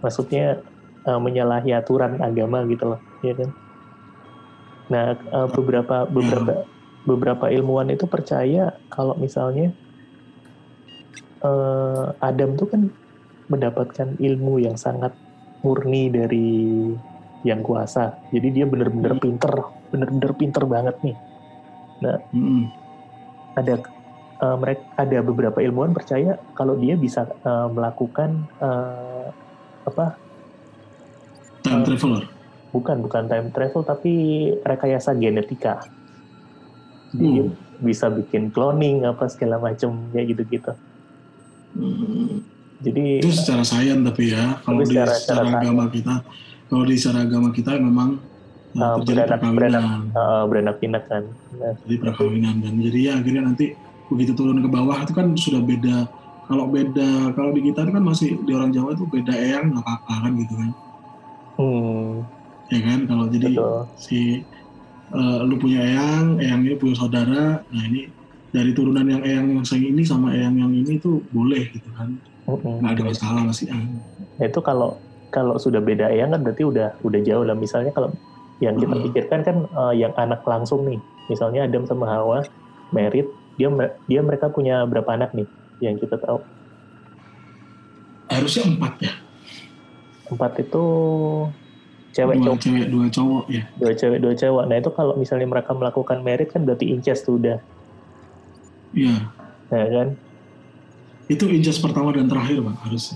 Maksudnya 0.00 0.62
uh, 1.06 1.20
menyalahi 1.20 1.74
aturan 1.74 2.18
agama 2.22 2.62
gitu 2.66 2.94
loh, 2.96 3.00
ya 3.24 3.34
kan? 3.34 3.50
Nah, 4.88 5.16
uh, 5.34 5.48
beberapa 5.52 6.08
beberapa 6.08 6.64
beberapa 7.04 7.46
ilmuwan 7.48 7.88
itu 7.92 8.04
percaya 8.04 8.76
kalau 8.92 9.16
misalnya 9.16 9.72
uh, 11.44 12.12
Adam 12.20 12.56
tuh 12.56 12.68
kan 12.68 12.82
mendapatkan 13.48 14.16
ilmu 14.20 14.60
yang 14.60 14.76
sangat 14.76 15.16
murni 15.64 16.12
dari 16.12 16.50
yang 17.46 17.64
kuasa. 17.64 18.18
Jadi 18.34 18.60
dia 18.60 18.66
benar-benar 18.68 19.16
hmm. 19.16 19.22
pinter, 19.22 19.52
benar-benar 19.90 20.32
pinter 20.36 20.62
banget 20.68 20.96
nih. 21.02 21.16
Nah, 22.04 22.16
hmm. 22.30 22.64
ada 23.56 23.74
uh, 24.42 24.56
mereka 24.58 24.82
ada 24.98 25.18
beberapa 25.22 25.58
ilmuwan 25.62 25.94
percaya 25.94 26.38
kalau 26.54 26.78
dia 26.78 26.94
bisa 26.94 27.26
uh, 27.46 27.70
melakukan 27.70 28.46
uh, 28.62 29.30
apa? 29.88 30.16
Time 31.64 31.82
uh, 31.82 31.84
traveler. 31.84 32.24
Bukan, 32.68 32.96
bukan 33.00 33.24
time 33.26 33.48
travel 33.50 33.82
tapi 33.82 34.12
rekayasa 34.60 35.16
genetika. 35.16 35.82
Jadi 37.16 37.48
hmm. 37.48 37.80
bisa 37.80 38.12
bikin 38.12 38.52
cloning 38.52 39.08
apa 39.08 39.26
segala 39.32 39.56
macam 39.56 39.96
kayak 40.12 40.36
gitu-gitu. 40.36 40.72
Hmm. 41.72 42.44
Jadi 42.78 43.24
itu 43.24 43.34
secara 43.34 43.66
sains 43.66 44.06
tapi 44.06 44.30
ya 44.30 44.62
kalau 44.62 44.86
di 44.86 44.94
secara, 44.94 45.12
secara 45.18 45.42
agama 45.50 45.84
kita 45.90 46.14
kalau 46.70 46.84
di 46.86 46.94
secara 46.94 47.26
agama 47.26 47.48
kita 47.50 47.74
memang 47.74 48.22
uh, 48.78 48.96
terjadi 49.02 49.34
beranak, 49.34 49.40
perkawinan. 49.42 50.00
uh, 50.14 50.44
beranak 50.46 50.76
kan. 51.10 51.24
Nah. 51.58 51.74
Jadi 51.82 51.94
perkawinan 51.98 52.54
dan 52.62 52.72
jadi 52.78 52.98
ya 53.02 53.12
akhirnya 53.18 53.42
nanti 53.50 53.74
begitu 54.08 54.32
turun 54.36 54.62
ke 54.62 54.68
bawah 54.70 54.98
itu 55.02 55.12
kan 55.16 55.34
sudah 55.34 55.60
beda. 55.64 55.96
Kalau 56.48 56.64
beda 56.64 57.36
kalau 57.36 57.52
di 57.52 57.60
kita 57.60 57.84
itu 57.84 57.92
kan 57.92 58.04
masih 58.04 58.40
di 58.40 58.52
orang 58.56 58.72
Jawa 58.72 58.96
itu 58.96 59.04
beda 59.04 59.36
eyang 59.36 59.68
nggak 59.76 59.84
apa-apa 59.84 60.14
kan 60.24 60.32
gitu 60.40 60.54
kan. 60.56 60.70
Hmm. 61.60 62.12
Ya 62.72 62.80
kan 62.80 62.98
kalau 63.04 63.24
jadi 63.28 63.52
Betul. 63.52 63.80
si 64.00 64.20
uh, 65.12 65.44
lu 65.44 65.60
punya 65.60 65.84
eyang, 65.84 66.40
eyang 66.40 66.64
ini 66.64 66.76
punya 66.80 66.96
saudara, 66.96 67.60
nah 67.68 67.82
ini 67.84 68.08
dari 68.48 68.72
turunan 68.72 69.04
yang 69.04 69.20
eyang 69.20 69.60
yang 69.60 69.64
saya 69.68 69.84
ini 69.84 70.00
sama 70.08 70.32
eyang 70.32 70.56
yang 70.56 70.72
ini 70.72 70.96
itu 70.96 71.20
boleh 71.36 71.68
gitu 71.68 71.88
kan. 71.92 72.16
Nggak 72.48 72.92
ada 72.96 73.02
masalah 73.04 73.42
masih. 73.44 73.68
Ya, 74.40 74.48
itu 74.48 74.60
kalau 74.64 74.96
kalau 75.28 75.60
sudah 75.60 75.84
beda 75.84 76.08
eyang 76.08 76.32
kan 76.32 76.40
berarti 76.40 76.64
udah 76.64 76.96
udah 77.04 77.20
jauh 77.20 77.44
lah. 77.44 77.56
Misalnya 77.60 77.92
kalau 77.92 78.08
yang 78.64 78.80
kita 78.80 78.96
hmm. 78.96 79.04
pikirkan 79.12 79.40
kan 79.44 79.56
uh, 79.76 79.92
yang 79.92 80.16
anak 80.16 80.40
langsung 80.48 80.88
nih, 80.88 80.96
misalnya 81.28 81.68
Adam 81.68 81.84
sama 81.84 82.08
Hawa 82.08 82.48
merit, 82.88 83.28
dia 83.60 83.68
dia 84.08 84.20
mereka 84.24 84.48
punya 84.48 84.88
berapa 84.88 85.12
anak 85.12 85.36
nih 85.36 85.44
yang 85.78 85.96
kita 85.98 86.18
tahu? 86.18 86.40
Harusnya 88.28 88.68
empat 88.68 88.94
ya. 89.02 89.12
Empat 90.28 90.52
itu 90.60 90.84
cewek 92.12 92.36
dua 92.40 92.54
cowok. 92.54 92.60
cewek 92.60 92.86
dua 92.90 93.06
cowok 93.08 93.44
ya. 93.48 93.62
Dua 93.78 93.92
cewek 93.94 94.18
dua 94.20 94.34
cowok. 94.36 94.64
Nah 94.68 94.76
itu 94.80 94.90
kalau 94.92 95.14
misalnya 95.16 95.48
mereka 95.48 95.70
melakukan 95.72 96.18
merit 96.20 96.48
kan 96.52 96.66
berarti 96.66 96.92
incest 96.92 97.24
tuh 97.24 97.40
udah. 97.40 97.58
Iya. 98.92 99.16
Nah 99.72 99.86
kan 99.88 100.08
itu 101.28 101.44
injas 101.44 101.76
pertama 101.76 102.08
dan 102.16 102.24
terakhir 102.24 102.64
pak 102.64 102.76
harus. 102.88 103.12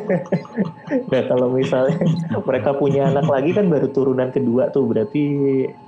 nah 1.10 1.22
kalau 1.24 1.48
misalnya 1.48 1.96
mereka 2.48 2.76
punya 2.76 3.08
anak 3.08 3.24
lagi 3.24 3.56
kan 3.56 3.72
baru 3.72 3.88
turunan 3.88 4.28
kedua 4.28 4.68
tuh 4.68 4.84
berarti 4.84 5.24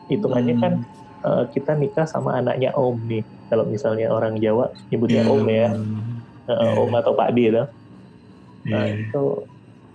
hitungannya 0.08 0.56
kan, 0.56 0.72
hmm. 0.80 0.88
kan 0.88 1.07
uh, 1.28 1.44
kita 1.52 1.76
nikah 1.76 2.08
sama 2.08 2.40
anaknya 2.40 2.72
om 2.72 2.96
nih 3.04 3.20
kalau 3.52 3.68
misalnya 3.68 4.08
orang 4.08 4.40
Jawa 4.40 4.72
nyebutnya 4.88 5.28
yeah. 5.28 5.34
om 5.36 5.44
ya 5.44 5.68
uh, 5.68 6.52
yeah. 6.56 6.80
om 6.80 6.92
atau 6.96 7.12
pak 7.12 7.36
itu. 7.36 7.68
Nah 8.64 8.84
yeah. 8.88 9.04
itu 9.04 9.44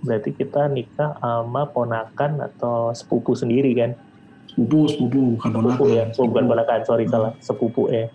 berarti 0.06 0.30
kita 0.38 0.70
nikah 0.70 1.18
sama 1.18 1.66
ponakan 1.66 2.46
atau 2.54 2.94
sepupu 2.94 3.34
sendiri 3.34 3.74
kan? 3.74 3.98
Sepupu 4.54 4.86
sepupu 4.86 5.22
bukan 5.42 5.50
ponakan. 5.50 5.74
Sepupu 5.74 5.86
ya, 5.90 6.04
sepupu. 6.14 6.30
bukan 6.30 6.44
ponakan 6.46 6.80
sorry 6.86 7.06
hmm. 7.10 7.14
salah 7.14 7.32
sepupu 7.42 7.84
ya 7.90 8.06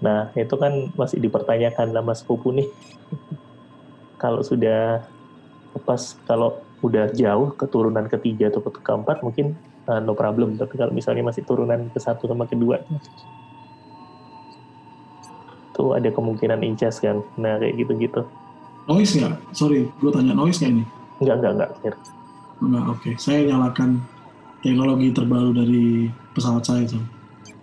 Nah, 0.00 0.32
itu 0.32 0.56
kan 0.56 0.88
masih 0.96 1.20
dipertanyakan 1.20 1.92
nama 1.92 2.16
sepupu 2.16 2.56
nih. 2.56 2.68
kalau 4.22 4.40
sudah 4.44 5.04
pas 5.84 6.02
kalau 6.24 6.60
udah 6.80 7.12
jauh 7.12 7.52
keturunan 7.56 8.08
ketiga 8.08 8.48
atau 8.48 8.64
ke 8.64 8.80
keempat 8.80 9.20
mungkin 9.20 9.56
uh, 9.90 9.98
no 9.98 10.14
problem. 10.14 10.54
Tapi 10.54 10.78
kalau 10.78 10.94
misalnya 10.94 11.26
masih 11.26 11.42
turunan 11.42 11.90
ke 11.90 11.98
satu 11.98 12.30
sama 12.30 12.46
kedua, 12.46 12.78
itu 15.74 15.84
ada 15.90 16.08
kemungkinan 16.14 16.62
incest 16.62 17.02
kan. 17.02 17.26
Nah, 17.34 17.58
kayak 17.58 17.74
gitu-gitu. 17.74 18.22
Noise 18.86 19.18
nggak? 19.18 19.34
Sorry, 19.50 19.90
gue 19.90 20.10
tanya 20.14 20.38
noise 20.38 20.62
nggak 20.62 20.70
ini? 20.70 20.84
Enggak, 21.18 21.36
enggak, 21.42 21.52
enggak. 21.58 21.70
Clear. 21.82 21.96
Enggak, 22.62 22.84
oke. 22.86 23.00
Okay. 23.02 23.12
Saya 23.18 23.38
nyalakan 23.50 23.90
teknologi 24.62 25.08
terbaru 25.10 25.50
dari 25.50 26.06
pesawat 26.38 26.62
saya, 26.62 26.86
so. 26.86 27.02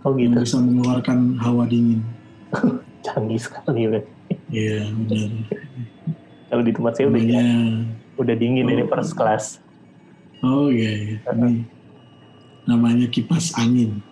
Oh 0.04 0.12
gitu. 0.14 0.36
Yang 0.36 0.52
bisa 0.52 0.58
mengeluarkan 0.60 1.40
hawa 1.40 1.64
dingin. 1.64 2.04
canggih 3.08 3.40
sekali 3.40 3.88
ya 3.88 4.02
iya 4.52 4.84
benar 4.92 5.30
kalau 6.48 6.64
di 6.64 6.72
tempat 6.72 6.94
saya 6.96 7.06
udah 7.12 7.24
ya, 7.24 7.48
udah 8.20 8.36
dingin 8.36 8.68
oh, 8.68 8.74
ini 8.76 8.84
first 8.88 9.14
class 9.16 9.64
oh 10.44 10.68
iya, 10.68 10.92
iya. 10.92 11.18
ini 11.36 11.64
namanya 12.68 13.08
kipas 13.10 13.56
angin 13.58 14.04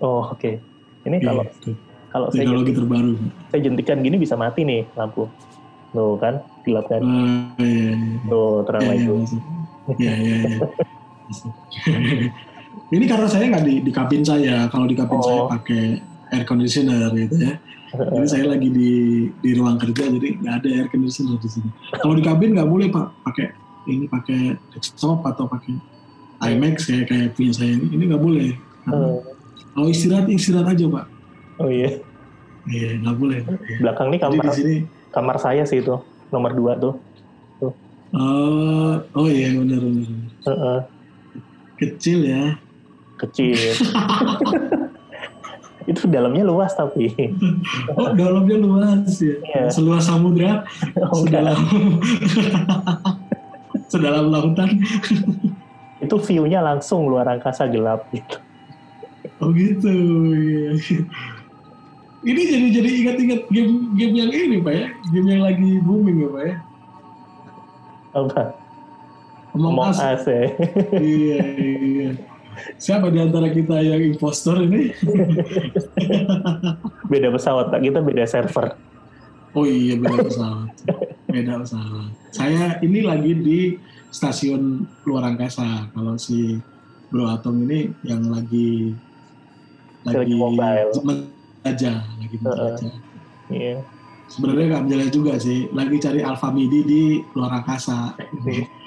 oh 0.00 0.30
oke 0.32 0.38
okay. 0.38 0.62
ini 1.04 1.18
kalau 1.20 1.44
kalau 2.14 2.30
saya 2.30 2.46
teknologi 2.46 2.70
jentik, 2.70 2.78
terbaru 2.80 3.12
saya 3.50 3.60
jentikan 3.60 3.98
gini 4.00 4.16
bisa 4.16 4.34
mati 4.38 4.62
nih 4.62 4.86
lampu 4.94 5.26
Tuh 5.94 6.18
kan, 6.18 6.42
gelap 6.66 6.90
kan. 6.90 7.00
Oh, 7.06 7.54
iya, 7.62 7.94
iya. 7.94 7.94
Tuh, 8.26 8.66
terang 8.66 8.82
lagi. 8.82 9.06
Iya, 9.94 10.12
iya, 10.18 10.36
iya. 10.42 10.58
Ini 12.94 13.04
karena 13.06 13.26
saya 13.30 13.46
nggak 13.48 13.64
di, 13.64 13.74
di 13.86 13.92
kabin 13.94 14.26
saya. 14.26 14.66
Kalau 14.68 14.90
di 14.90 14.98
kabin 14.98 15.18
oh. 15.22 15.24
saya 15.24 15.42
pakai 15.54 15.84
air 16.34 16.44
conditioner 16.44 17.14
gitu 17.14 17.38
ya. 17.38 17.54
Ini 17.94 18.26
saya 18.26 18.44
lagi 18.50 18.74
di 18.74 18.90
di 19.38 19.50
ruang 19.54 19.78
kerja 19.78 20.10
jadi 20.10 20.28
nggak 20.42 20.54
ada 20.62 20.68
air 20.82 20.88
conditioner 20.90 21.38
di 21.38 21.48
sini. 21.48 21.70
Kalau 21.94 22.14
di 22.18 22.22
kabin 22.26 22.58
nggak 22.58 22.66
boleh 22.66 22.90
pak 22.90 23.06
pakai 23.22 23.46
ini 23.86 24.10
pakai 24.10 24.58
desktop 24.74 25.22
atau 25.22 25.46
pakai 25.46 25.78
IMAX 26.42 26.90
kayak 26.90 27.06
kayak 27.10 27.28
punya 27.38 27.52
saya 27.54 27.72
ini 27.76 27.86
ini 27.94 28.02
nggak 28.10 28.22
boleh. 28.22 28.50
Hmm. 28.88 29.22
Kalau 29.74 29.88
istirahat 29.90 30.26
istirahat 30.30 30.74
aja 30.74 30.84
pak. 30.90 31.04
Oh 31.62 31.68
iya. 31.70 31.98
Iya 32.66 32.88
nggak 33.04 33.16
boleh. 33.16 33.40
Belakang 33.78 34.08
nih 34.10 34.20
kamar 34.22 34.42
di 34.48 34.50
sini, 34.56 34.76
kamar 35.12 35.36
saya 35.38 35.62
sih 35.68 35.84
itu 35.84 35.94
nomor 36.32 36.52
dua 36.56 36.72
tuh. 36.80 36.94
tuh. 37.60 37.72
Uh, 38.14 39.02
oh 39.14 39.28
iya 39.30 39.54
benar 39.54 39.80
benar. 39.82 40.08
Uh 40.44 40.50
-uh. 40.50 40.78
Kecil 41.78 42.26
ya. 42.26 42.58
Kecil. 43.20 43.54
itu 45.84 46.08
dalamnya 46.08 46.44
luas 46.48 46.72
tapi 46.72 47.12
oh 47.92 48.08
dalamnya 48.16 48.56
luas 48.56 49.20
ya 49.20 49.36
yeah. 49.44 49.68
seluas 49.68 50.08
samudra 50.08 50.64
oh, 50.96 51.24
sedalam 51.24 51.60
sedalam 53.92 54.32
lautan 54.32 54.80
itu 56.02 56.16
view-nya 56.18 56.64
langsung 56.64 57.06
luar 57.06 57.28
angkasa 57.28 57.68
gelap 57.70 58.06
gitu 58.10 58.36
oh 59.42 59.50
gitu 59.54 59.92
ya. 60.34 60.72
ini 62.24 62.42
jadi 62.48 62.66
jadi 62.80 62.90
ingat-ingat 63.04 63.40
game 63.52 63.72
game 63.94 64.14
yang 64.14 64.30
ini 64.32 64.56
pak 64.62 64.74
ya 64.74 64.86
game 65.12 65.28
yang 65.28 65.42
lagi 65.42 65.68
booming 65.82 66.18
ya 66.24 66.28
pak 66.30 66.42
ya 66.44 66.56
apa 68.14 68.42
Among, 69.54 69.78
Among 69.78 69.94
Us, 69.94 70.02
Us 70.02 70.26
ya. 70.26 70.44
iya 70.98 71.42
iya 71.54 72.10
Siapa 72.78 73.10
di 73.10 73.18
antara 73.18 73.50
kita 73.50 73.82
yang 73.82 74.14
impostor 74.14 74.62
ini? 74.62 74.94
beda 77.10 77.34
pesawat, 77.34 77.74
tak 77.74 77.82
kita 77.82 77.98
beda 77.98 78.24
server. 78.30 78.78
Oh 79.54 79.66
iya 79.66 79.98
beda 79.98 80.18
pesawat, 80.22 80.70
beda 81.30 81.52
pesawat. 81.66 82.10
Saya 82.30 82.78
ini 82.82 83.00
lagi 83.02 83.32
di 83.34 83.58
stasiun 84.14 84.86
luar 85.02 85.34
angkasa. 85.34 85.90
Kalau 85.90 86.14
si 86.14 86.62
Bro 87.10 87.26
Atom 87.26 87.66
ini 87.66 87.90
yang 88.06 88.30
lagi 88.30 88.94
lagi, 90.06 90.16
lagi 90.22 90.34
mobile 90.38 90.94
aja, 91.66 92.06
lagi 92.22 92.36
uh, 92.46 92.70
aja. 92.70 92.90
Iya. 93.50 93.82
Sebenarnya 94.24 94.64
nggak 94.72 94.82
menjelek 94.88 95.10
juga 95.12 95.36
sih, 95.36 95.68
lagi 95.74 96.00
cari 96.00 96.20
Alpha 96.22 96.48
Midi 96.54 96.80
di 96.86 97.02
luar 97.36 97.60
angkasa. 97.60 98.14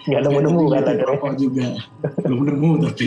Nggak 0.08 0.22
nemu-nemu 0.24 0.64
kan 0.72 0.96
Rokok 1.04 1.34
juga. 1.36 1.76
Belum 2.24 2.42
nemu 2.48 2.70
tapi. 2.88 3.04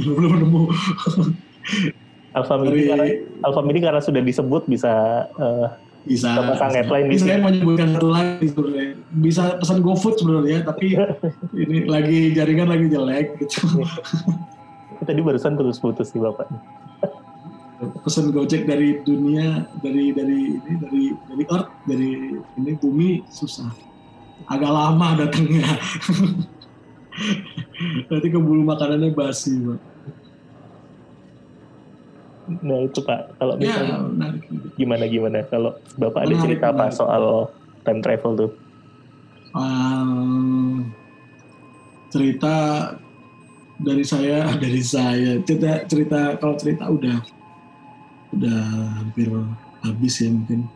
Belum 0.00 0.34
nemu. 0.40 0.62
Alpha 2.36 2.54
Midi 2.60 2.80
karena 2.84 3.06
Alpha 3.44 3.60
Midi 3.64 3.80
karena 3.80 4.00
sudah 4.02 4.20
disebut 4.20 4.68
bisa 4.68 4.92
uh, 5.40 5.72
bisa 6.06 6.54
pasang 6.54 6.70
headline 6.70 7.10
di 7.10 7.18
Saya 7.18 7.42
mau 7.42 7.50
nyebutkan 7.50 7.98
satu 7.98 8.08
lagi 8.14 8.46
sebenarnya. 8.46 8.88
Bisa 9.10 9.42
pesan 9.58 9.82
GoFood 9.82 10.14
sebenarnya, 10.22 10.58
tapi 10.62 10.94
ini 11.66 11.76
lagi 11.90 12.30
jaringan 12.32 12.70
lagi 12.70 12.86
jelek 12.86 13.42
gitu. 13.42 13.82
Tadi 15.02 15.20
barusan 15.20 15.58
putus-putus 15.58 16.14
sih 16.14 16.22
Bapak. 16.22 16.46
Pesan 18.06 18.32
Gojek 18.32 18.64
dari 18.64 19.02
dunia 19.04 19.68
dari 19.84 20.14
dari 20.14 20.56
ini 20.56 20.74
dari 20.80 21.02
dari 21.12 21.44
Earth 21.52 21.70
dari 21.84 22.10
ini 22.56 22.72
bumi 22.80 23.20
susah 23.28 23.68
agak 24.48 24.72
lama 24.72 25.20
datangnya. 25.20 25.66
Nanti 28.08 28.28
keburu 28.28 28.64
makanannya 28.64 29.12
basi, 29.12 29.60
Pak. 29.60 29.95
Nah 32.46 32.78
itu 32.80 33.00
Pak, 33.00 33.36
kalau 33.36 33.54
Ya, 33.56 33.60
misalnya 33.60 33.96
menarik. 34.04 34.42
gimana 34.74 35.04
gimana? 35.06 35.38
Kalau 35.44 35.70
Bapak 35.96 36.20
ada 36.20 36.28
Menarik, 36.28 36.42
cerita 36.42 36.64
apa 36.68 36.86
menarik. 36.86 36.94
soal 36.94 37.24
time 37.82 38.00
travel 38.00 38.32
tuh? 38.36 38.50
Ah, 39.52 40.78
cerita 42.08 42.54
dari 43.76 44.04
saya, 44.04 44.46
dari 44.62 44.82
saya. 44.82 45.40
Cerita, 45.42 45.84
cerita 45.86 46.18
kalau 46.36 46.54
cerita 46.54 46.84
udah 46.86 47.16
udah 48.32 48.60
hampir 49.00 49.28
habis 49.82 50.14
ya 50.18 50.30
mungkin. 50.30 50.66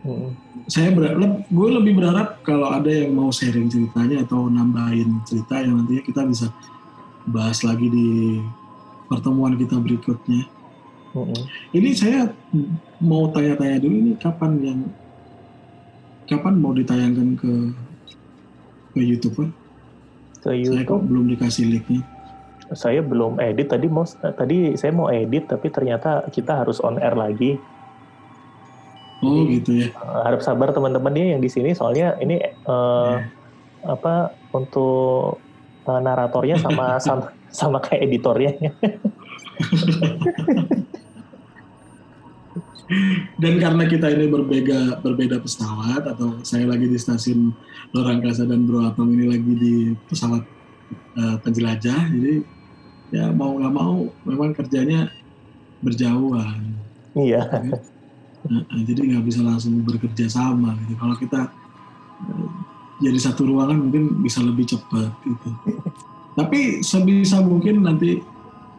Hmm. 0.00 0.32
Saya 0.64 0.90
berharap, 0.90 1.44
gue 1.44 1.68
lebih 1.70 1.92
berharap 1.94 2.40
kalau 2.40 2.72
ada 2.72 2.88
yang 2.88 3.12
mau 3.12 3.28
sharing 3.28 3.68
ceritanya 3.68 4.24
atau 4.24 4.48
nambahin 4.48 5.20
cerita 5.22 5.60
yang 5.60 5.76
nantinya 5.76 6.00
kita 6.00 6.24
bisa 6.24 6.46
bahas 7.28 7.60
lagi 7.60 7.86
di 7.86 8.40
pertemuan 9.06 9.54
kita 9.54 9.76
berikutnya. 9.76 10.48
Hmm. 11.10 11.34
Ini 11.74 11.90
saya 11.90 12.30
mau 13.02 13.26
tanya-tanya 13.34 13.82
dulu 13.82 13.96
ini 13.98 14.12
kapan 14.14 14.52
yang 14.62 14.78
kapan 16.30 16.54
mau 16.62 16.70
ditayangkan 16.70 17.34
ke 17.34 17.52
ke 18.94 19.00
YouTube? 19.02 19.50
Ke 20.38 20.54
Saya 20.54 20.54
kok 20.54 20.62
YouTube 20.62 21.02
belum 21.10 21.24
dikasih 21.34 21.66
linknya. 21.66 22.02
saya 22.70 23.02
belum 23.02 23.42
edit 23.42 23.66
tadi 23.66 23.90
mau 23.90 24.06
tadi 24.06 24.78
saya 24.78 24.94
mau 24.94 25.10
edit 25.10 25.50
tapi 25.50 25.74
ternyata 25.74 26.30
kita 26.30 26.62
harus 26.62 26.78
on 26.78 27.02
air 27.02 27.18
lagi. 27.18 27.58
Oh 29.20 29.42
Jadi- 29.42 29.50
gitu 29.58 29.70
ya. 29.82 29.86
Eh, 29.90 30.20
harap 30.22 30.40
sabar 30.46 30.70
teman-teman 30.70 31.10
ya 31.18 31.34
yang 31.34 31.42
di 31.42 31.50
sini 31.50 31.74
soalnya 31.74 32.14
ini 32.22 32.38
eh, 32.38 33.14
apa 33.82 34.30
untuk 34.54 35.42
eh, 35.82 36.00
naratornya 36.00 36.62
sama 36.62 36.86
sama 37.02 37.34
sama 37.50 37.82
kayak 37.82 38.06
editornya. 38.06 38.54
Dan 43.38 43.62
karena 43.62 43.86
kita 43.86 44.10
ini 44.10 44.26
berbeda 44.26 44.98
berbeda 44.98 45.38
pesawat 45.38 46.10
atau 46.10 46.42
saya 46.42 46.66
lagi 46.66 46.90
di 46.90 46.98
stasiun 46.98 47.54
luar 47.94 48.18
angkasa 48.18 48.42
dan 48.46 48.66
Bro 48.66 48.82
Apam 48.82 49.06
ini 49.14 49.30
lagi 49.30 49.52
di 49.54 49.74
pesawat 50.10 50.42
eh, 51.14 51.36
penjelajah, 51.38 52.10
jadi 52.10 52.34
ya 53.14 53.30
mau 53.30 53.54
nggak 53.58 53.74
mau 53.74 54.10
memang 54.26 54.50
kerjanya 54.54 55.10
berjauhan. 55.82 56.74
iya. 57.14 57.46
Nah, 58.40 58.64
jadi 58.88 59.00
nggak 59.04 59.24
bisa 59.28 59.44
langsung 59.44 59.84
bekerja 59.84 60.26
sama 60.26 60.74
gitu. 60.88 60.98
Kalau 60.98 61.14
kita 61.14 61.40
eh, 62.26 62.48
jadi 63.06 63.18
satu 63.22 63.46
ruangan 63.46 63.78
mungkin 63.86 64.18
bisa 64.24 64.42
lebih 64.42 64.66
cepat 64.66 65.14
gitu. 65.22 65.50
Tapi 66.34 66.82
sebisa 66.82 67.38
mungkin 67.42 67.86
nanti 67.86 68.18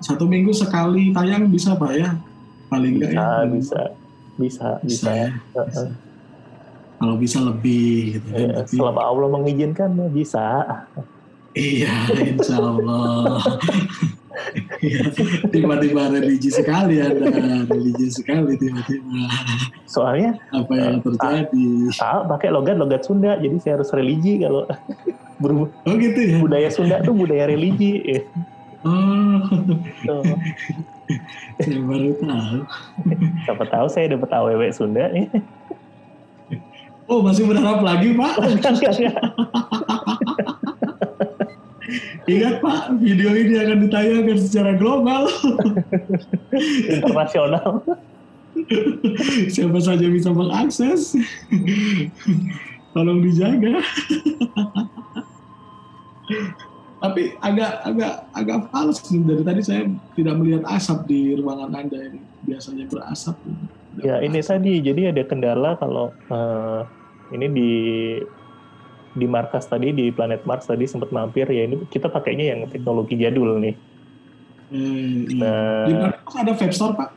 satu 0.02 0.26
minggu 0.26 0.52
sekali 0.52 1.14
tayang 1.16 1.48
bisa 1.48 1.78
pak 1.78 1.94
ya? 1.96 2.10
Paling 2.72 3.00
nggak 3.00 3.12
Bisa, 3.12 3.24
ya? 3.24 3.46
bisa, 3.48 3.82
bisa, 4.42 4.82
bisa. 4.82 5.06
Bisa 5.06 5.10
ya. 5.14 5.30
Bisa. 5.54 5.86
Kalau 6.98 7.16
bisa 7.18 7.38
lebih 7.42 8.18
gitu. 8.18 8.28
Iya, 8.30 8.62
Tapi, 8.62 8.74
selama 8.74 9.02
Allah 9.02 9.28
mengizinkan 9.32 9.90
ya 9.94 10.08
bisa. 10.10 10.46
iya, 11.54 11.94
insya 12.22 12.58
Allah. 12.58 13.42
Iya, 14.82 15.06
tiba-tiba 15.50 16.10
religi 16.10 16.50
sekali 16.50 16.98
ada, 16.98 17.14
religi 17.68 18.08
sekali 18.10 18.58
tiba-tiba. 18.58 19.06
Soalnya 19.86 20.38
Apa 20.50 20.74
yang 20.74 20.98
terjadi? 21.00 21.66
ah, 22.00 22.26
pakai 22.26 22.50
logat 22.50 22.78
logat 22.78 23.02
Sunda, 23.06 23.38
jadi 23.38 23.56
saya 23.62 23.74
harus 23.78 23.90
religi 23.94 24.42
kalau 24.42 24.66
berhubung 25.38 25.70
Oh 25.86 25.94
gitu 25.94 26.20
ya? 26.22 26.38
budaya 26.38 26.70
Sunda 26.70 27.02
tuh 27.02 27.14
budaya 27.14 27.50
religi. 27.50 28.02
Eh, 28.08 28.24
Oh. 28.82 29.38
saya 31.64 31.80
baru 31.84 32.12
tahu. 32.20 32.60
Siapa 33.46 33.64
tahu 33.68 33.88
saya 33.92 34.06
dapat 34.16 34.30
aww 34.32 34.62
Sunda 34.72 35.08
nih. 35.12 35.28
Oh 37.12 37.20
masih 37.20 37.44
berharap 37.44 37.84
lagi 37.84 38.16
Pak? 38.16 38.34
Ingat 42.32 42.64
Pak, 42.64 43.02
video 43.04 43.36
ini 43.36 43.60
akan 43.60 43.78
ditayangkan 43.90 44.38
secara 44.40 44.80
global. 44.80 45.28
Internasional. 46.88 47.84
Siapa 49.52 49.80
saja 49.84 50.08
bisa 50.08 50.32
mengakses. 50.32 51.20
Tolong 52.96 53.20
dijaga. 53.26 53.84
Tapi 57.02 57.34
agak 57.42 57.82
agak 57.82 58.14
agak 58.38 58.58
fals 58.70 59.02
nih 59.10 59.26
dari 59.26 59.42
tadi 59.42 59.62
saya 59.66 59.90
tidak 60.14 60.38
melihat 60.38 60.64
asap 60.70 61.10
di 61.10 61.34
ruangan 61.34 61.74
Anda 61.74 61.98
ini. 61.98 62.22
Biasanya 62.46 62.86
berasap. 62.88 63.36
Ya 64.06 64.22
ini 64.22 64.40
tadi 64.40 64.80
jadi 64.80 65.10
ada 65.10 65.26
kendala 65.26 65.76
kalau 65.82 66.14
eh, 66.30 66.82
ini 67.34 67.48
di 67.50 67.72
di 69.12 69.26
markas 69.28 69.68
tadi 69.68 69.92
di 69.92 70.08
planet 70.14 70.48
Mars 70.48 70.70
tadi 70.70 70.88
sempat 70.88 71.12
mampir 71.12 71.44
ya 71.52 71.68
ini 71.68 71.84
kita 71.92 72.08
pakainya 72.08 72.56
yang 72.56 72.70
teknologi 72.70 73.18
jadul 73.18 73.58
nih. 73.60 73.76
Eh, 74.72 75.26
iya. 75.36 75.42
Nah, 75.42 75.84
Di 75.90 75.94
planet 75.98 76.22
Mars 76.24 76.38
ada 76.38 76.54
vape 76.56 76.76
store 76.78 76.94
Pak? 76.96 77.10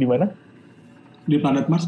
di 0.00 0.06
mana? 0.08 0.26
Di 1.28 1.36
planet 1.36 1.66
Mars? 1.68 1.84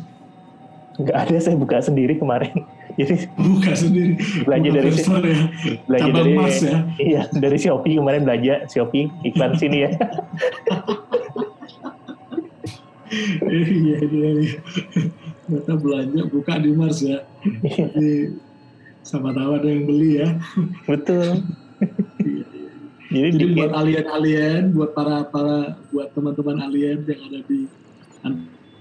Nggak 1.01 1.17
ada 1.17 1.37
saya 1.41 1.57
buka 1.57 1.81
sendiri 1.81 2.21
kemarin. 2.21 2.53
Jadi 2.99 3.15
Buka 3.39 3.73
sendiri. 3.73 4.13
belanja 4.45 4.69
Buka 4.69 4.79
dari 4.79 4.91
store 4.93 5.27
ya. 5.29 5.41
belanja 5.89 6.05
Cabang 6.09 6.17
dari 6.21 6.33
Mars 6.37 6.59
ya. 6.61 6.77
iya 7.01 7.23
dari 7.33 7.59
Shopee 7.59 7.95
kemarin 7.97 8.23
belanja 8.29 8.55
Shopee 8.69 9.07
iklan 9.25 9.53
sini 9.57 9.79
ya. 9.89 9.91
Iya, 13.13 13.99
iya, 14.09 14.29
iya. 14.41 14.59
Ternyata 15.45 15.73
belanja 15.77 16.23
buka 16.33 16.57
di 16.57 16.71
Mars 16.73 17.05
ya. 17.05 17.21
Jadi, 17.45 18.41
sama 19.05 19.37
tahu 19.37 19.51
ada 19.53 19.69
yang 19.69 19.85
beli 19.85 20.25
ya. 20.25 20.29
Betul. 20.89 21.45
Iya, 22.25 22.47
iya. 22.49 22.71
Jadi, 23.13 23.37
Jadi 23.37 23.45
buat 23.53 23.73
alien-alien, 23.77 24.73
buat 24.73 24.91
para 24.97 25.29
para 25.29 25.77
buat 25.93 26.09
teman-teman 26.17 26.57
alien 26.65 27.05
yang 27.05 27.21
ada 27.29 27.41
di 27.45 27.69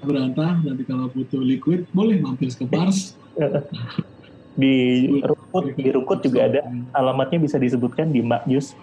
berantah 0.02 0.58
nanti 0.66 0.82
kalau 0.88 1.12
butuh 1.14 1.42
liquid 1.44 1.86
boleh 1.94 2.18
mampir 2.24 2.50
ke 2.56 2.66
Mars. 2.72 3.20
di 4.62 4.76
Rukut 5.24 5.66
di 5.76 5.88
Rukut 5.92 6.20
juga 6.24 6.50
ada 6.52 6.62
alamatnya 6.92 7.40
bisa 7.40 7.56
disebutkan 7.56 8.12
di 8.12 8.20
Makjus. 8.22 8.76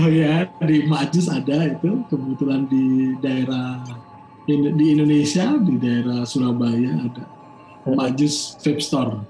Oh 0.00 0.08
ya, 0.08 0.48
di 0.64 0.88
Majus 0.88 1.28
ada 1.28 1.68
itu 1.68 2.00
kebetulan 2.08 2.64
di 2.64 3.14
daerah 3.20 3.84
di 4.48 4.86
Indonesia 4.96 5.52
di 5.60 5.76
daerah 5.76 6.24
Surabaya 6.24 6.96
ada 6.96 7.24
Majus 7.92 8.56
Vape 8.64 8.80
Store 8.80 9.20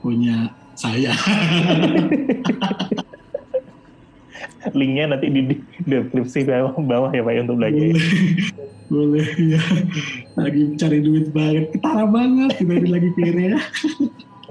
punya 0.00 0.50
saya. 0.74 1.12
Linknya 4.70 5.04
nanti 5.10 5.26
di, 5.26 5.40
di 5.50 5.56
deskripsi 5.84 6.46
bawah, 6.46 6.72
bawah 6.78 7.10
ya 7.10 7.26
Pak 7.26 7.32
ya, 7.34 7.40
untuk 7.42 7.56
belajar. 7.58 7.82
boleh, 7.82 7.98
boleh 8.86 9.28
ya. 9.42 9.62
Lagi 10.38 10.62
cari 10.78 10.98
duit 11.02 11.26
banget, 11.34 11.74
ketara 11.74 12.06
banget 12.06 12.50
ini 12.62 12.86
lagi 12.86 13.10
kere 13.18 13.44
ya. 13.58 13.60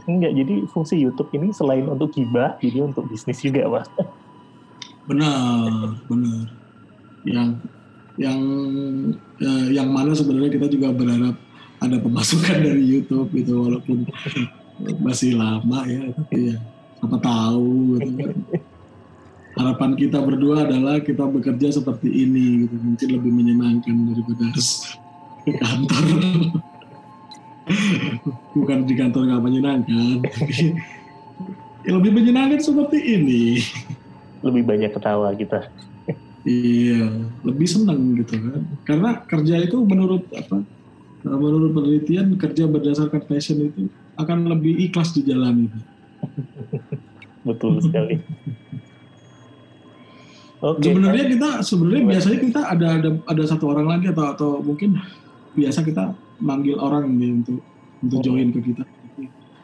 Enggak, 0.10 0.32
jadi 0.36 0.56
fungsi 0.74 0.98
YouTube 0.98 1.30
ini 1.38 1.54
selain 1.56 1.86
untuk 1.88 2.12
gibah, 2.12 2.58
jadi 2.60 2.84
untuk 2.84 3.08
bisnis 3.08 3.40
juga 3.40 3.70
Pak. 3.70 3.86
Benar, 5.08 5.96
benar. 6.10 6.46
Yang 7.24 7.50
yang 8.20 8.42
eh, 9.40 9.66
yang 9.72 9.88
mana 9.90 10.12
sebenarnya 10.12 10.52
kita 10.60 10.68
juga 10.68 10.92
berharap 10.92 11.36
ada 11.82 11.98
pemasukan 11.98 12.58
dari 12.68 12.84
YouTube 12.84 13.30
gitu 13.34 13.66
walaupun 13.66 14.06
masih 15.02 15.38
lama 15.38 15.86
ya 15.86 16.10
tapi 16.14 16.54
ya 16.54 16.58
apa 17.02 17.18
tahu 17.18 17.98
gitu 17.98 18.12
kan. 18.22 18.38
Harapan 19.52 20.00
kita 20.00 20.24
berdua 20.24 20.64
adalah 20.64 21.04
kita 21.04 21.28
bekerja 21.28 21.76
seperti 21.76 22.08
ini 22.08 22.66
gitu 22.66 22.76
mungkin 22.80 23.08
lebih 23.20 23.32
menyenangkan 23.36 23.96
daripada 24.08 24.48
harus 24.48 24.96
ke 25.44 25.52
kantor. 25.60 26.06
Bukan 28.58 28.88
di 28.88 28.94
kantor 28.98 29.32
nggak 29.32 29.44
menyenangkan, 29.44 30.24
tapi 30.24 30.76
ya 31.88 31.92
lebih 31.96 32.12
menyenangkan 32.16 32.60
seperti 32.60 33.00
ini. 33.00 33.62
Lebih 34.42 34.66
banyak 34.66 34.92
ketawa 34.92 35.32
kita. 35.38 35.70
Iya, 36.42 37.06
lebih 37.46 37.68
senang 37.70 38.18
gitu 38.18 38.34
kan. 38.34 38.66
Karena 38.82 39.10
kerja 39.30 39.62
itu 39.62 39.78
menurut 39.86 40.26
apa? 40.34 40.66
Menurut 41.22 41.70
penelitian 41.78 42.34
kerja 42.34 42.66
berdasarkan 42.66 43.22
passion 43.30 43.70
itu 43.70 43.94
akan 44.18 44.50
lebih 44.50 44.90
ikhlas 44.90 45.14
dijalani. 45.14 45.70
Betul 47.48 47.78
sekali. 47.86 48.18
Oke. 50.62 50.94
Sebenarnya 50.94 51.26
kita 51.26 51.50
sebenarnya 51.66 52.04
biasanya 52.06 52.38
kita 52.38 52.62
ada 52.70 52.88
ada 53.02 53.10
ada 53.26 53.44
satu 53.50 53.74
orang 53.74 53.90
lagi 53.90 54.14
atau 54.14 54.26
atau 54.30 54.50
mungkin 54.62 54.94
biasa 55.58 55.82
kita 55.82 56.14
manggil 56.38 56.78
orang 56.78 57.10
nih 57.18 57.42
untuk 57.42 57.58
untuk 58.02 58.18
Hmm. 58.22 58.26
join 58.26 58.50
ke 58.54 58.60
kita. 58.72 58.84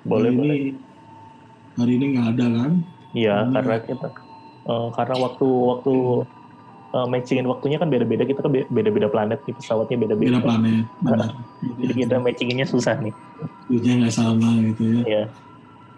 boleh 0.07 0.31
hari 0.31 0.37
boleh. 0.39 0.57
ini 0.57 0.71
hari 1.77 1.91
ini 1.99 2.05
nggak 2.15 2.27
ada 2.37 2.45
kan? 2.49 2.71
Iya, 3.13 3.35
karena 3.53 3.75
kita 3.81 4.07
Uh, 4.67 4.91
karena 4.91 5.15
waktu 5.15 5.47
waktu 5.47 5.93
uh, 6.91 7.07
matchingin 7.07 7.47
waktunya 7.47 7.79
kan 7.79 7.87
beda-beda 7.87 8.27
kita 8.27 8.43
kan 8.43 8.51
beda-beda 8.51 9.07
planet 9.07 9.39
nih 9.47 9.55
pesawatnya 9.55 9.95
beda-beda. 9.95 10.27
Beda 10.27 10.43
planet, 10.43 10.83
benar. 10.99 11.29
Jadi 11.79 11.93
kita 12.03 12.15
matchinginnya 12.19 12.67
susah 12.67 12.99
nih. 12.99 13.15
Waktunya 13.39 14.03
nggak 14.03 14.11
sama 14.11 14.59
gitu 14.67 14.83
ya. 14.91 15.01
Iya. 15.07 15.23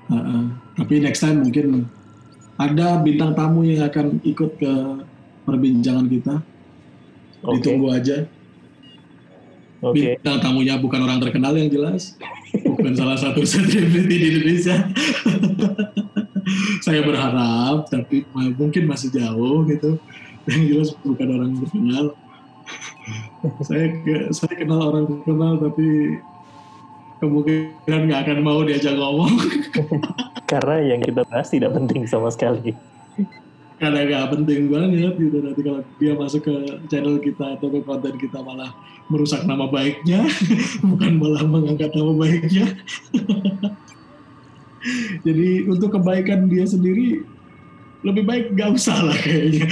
Uh, 0.05 0.17
uh. 0.21 0.43
Tapi 0.77 1.01
next 1.01 1.25
time 1.25 1.41
mungkin 1.41 1.89
ada 2.59 2.99
bintang 2.99 3.31
tamu 3.31 3.63
yang 3.63 3.87
akan 3.87 4.19
ikut 4.27 4.59
ke 4.59 4.73
perbincangan 5.47 6.05
kita. 6.11 6.35
Oke. 7.39 7.63
Ditunggu 7.63 7.87
aja. 7.95 8.27
Oke. 9.79 10.19
Bintang 10.19 10.43
tamunya 10.43 10.75
bukan 10.75 10.99
orang 11.07 11.23
terkenal 11.23 11.55
yang 11.55 11.71
jelas, 11.71 12.19
bukan 12.51 12.91
salah 12.99 13.15
satu 13.15 13.47
selebriti 13.47 14.11
di 14.11 14.27
Indonesia. 14.35 14.75
Saya 16.85 16.99
berharap, 17.05 17.87
tapi 17.87 18.27
mungkin 18.35 18.91
masih 18.91 19.13
jauh 19.13 19.63
gitu. 19.71 19.95
Yang 20.51 20.63
jelas 20.67 20.89
bukan 20.99 21.27
orang 21.31 21.51
terkenal. 21.63 22.05
saya 23.63 23.87
saya 24.35 24.53
kenal 24.53 24.91
orang 24.91 25.05
terkenal, 25.07 25.57
tapi 25.61 26.19
kemungkinan 27.19 28.01
nggak 28.07 28.21
akan 28.25 28.37
mau 28.39 28.63
diajak 28.63 28.95
ngomong. 28.95 29.35
Karena 30.51 30.95
yang 30.95 30.99
kita 31.03 31.27
bahas 31.27 31.51
tidak 31.51 31.75
penting 31.75 32.07
sama 32.07 32.31
sekali. 32.31 32.73
Karena 33.79 34.03
nggak 34.03 34.27
penting 34.35 34.67
banget 34.67 35.15
gitu 35.15 35.37
nanti 35.39 35.61
kalau 35.63 35.79
dia 35.99 36.11
masuk 36.15 36.41
ke 36.43 36.55
channel 36.91 37.15
kita 37.23 37.55
atau 37.55 37.67
ke 37.71 37.79
konten 37.83 38.15
kita 38.19 38.43
malah 38.43 38.75
merusak 39.07 39.47
nama 39.47 39.71
baiknya, 39.71 40.27
bukan 40.89 41.13
malah 41.15 41.43
mengangkat 41.47 41.91
nama 41.95 42.11
baiknya. 42.15 42.65
Jadi 45.27 45.67
untuk 45.67 45.91
kebaikan 45.91 46.47
dia 46.47 46.63
sendiri 46.63 47.23
lebih 48.03 48.23
baik 48.23 48.55
nggak 48.55 48.79
usah 48.79 48.99
lah 48.99 49.15
kayaknya. 49.15 49.67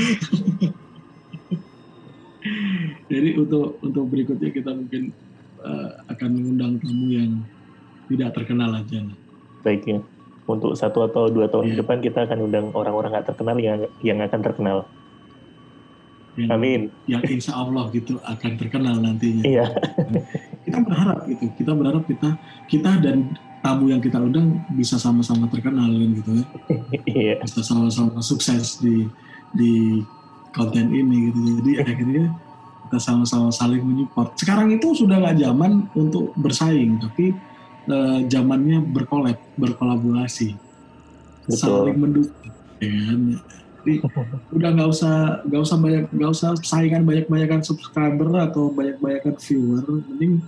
Jadi 3.07 3.29
untuk 3.39 3.79
untuk 3.79 4.03
berikutnya 4.11 4.51
kita 4.51 4.71
mungkin 4.75 5.15
uh, 5.67 5.89
akan 6.07 6.29
mengundang 6.31 6.79
tamu 6.79 7.07
yang 7.11 7.31
tidak 8.07 8.31
terkenal 8.31 8.71
aja. 8.71 9.03
Baik 9.67 9.83
ya. 9.83 9.99
Untuk 10.47 10.79
satu 10.79 11.03
atau 11.03 11.27
dua 11.27 11.51
tahun 11.51 11.67
Iya. 11.67 11.71
ke 11.75 11.79
depan 11.83 11.97
kita 11.99 12.19
akan 12.23 12.39
undang 12.47 12.65
orang-orang 12.71 13.19
nggak 13.19 13.27
terkenal 13.35 13.59
yang 13.59 13.83
yang 13.99 14.23
akan 14.23 14.39
terkenal. 14.39 14.87
Yang, 16.37 16.49
Amin. 16.53 16.81
Yang 17.09 17.23
insya 17.33 17.53
Allah 17.57 17.89
gitu 17.91 18.21
akan 18.23 18.51
terkenal 18.55 18.95
nantinya. 19.01 19.43
Iya. 19.43 19.65
Kita 20.69 20.77
berharap 20.85 21.25
gitu. 21.25 21.43
Kita 21.57 21.71
berharap 21.73 22.03
kita 22.05 22.29
kita 22.69 22.91
dan 23.01 23.17
tamu 23.65 23.89
yang 23.89 24.03
kita 24.03 24.21
undang 24.21 24.61
bisa 24.77 25.01
sama-sama 25.01 25.49
terkenal 25.49 25.89
kan 25.89 26.09
gitu 26.13 26.31
ya. 26.37 26.45
Iya. 27.09 27.33
Bisa 27.41 27.65
sama-sama 27.65 28.21
sukses 28.21 28.77
di 28.79 29.09
di 29.57 29.99
konten 30.53 30.93
ini 30.93 31.33
gitu. 31.33 31.39
Jadi 31.59 31.71
akhirnya 31.81 32.25
kita 32.87 33.03
sama-sama 33.03 33.51
saling 33.51 33.83
menyupport. 33.83 34.31
Sekarang 34.39 34.71
itu 34.71 34.95
sudah 34.95 35.19
nggak 35.19 35.43
zaman 35.43 35.91
untuk 35.91 36.31
bersaing, 36.39 37.03
tapi 37.03 37.35
eh, 37.91 38.19
zamannya 38.31 38.79
berkolab, 38.87 39.35
berkolaborasi, 39.59 40.55
Betul. 41.51 41.59
saling 41.59 41.97
mendukung. 41.99 42.47
Ya? 42.79 43.11
Jadi 43.83 43.93
udah 44.55 44.69
nggak 44.71 44.89
usah 44.89 45.43
nggak 45.43 45.61
usah 45.67 45.77
banyak 45.77 46.03
nggak 46.15 46.31
usah 46.31 46.49
saingan 46.63 47.03
banyak 47.03 47.27
banyakan 47.27 47.59
subscriber 47.59 48.31
atau 48.47 48.71
banyak 48.71 48.95
banyakan 49.03 49.35
viewer, 49.35 49.83
mending 50.07 50.39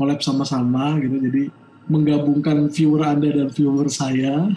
collab 0.00 0.24
sama-sama 0.24 0.96
gitu. 1.04 1.20
Jadi 1.20 1.42
menggabungkan 1.84 2.72
viewer 2.72 3.04
anda 3.04 3.28
dan 3.28 3.52
viewer 3.52 3.92
saya, 3.92 4.48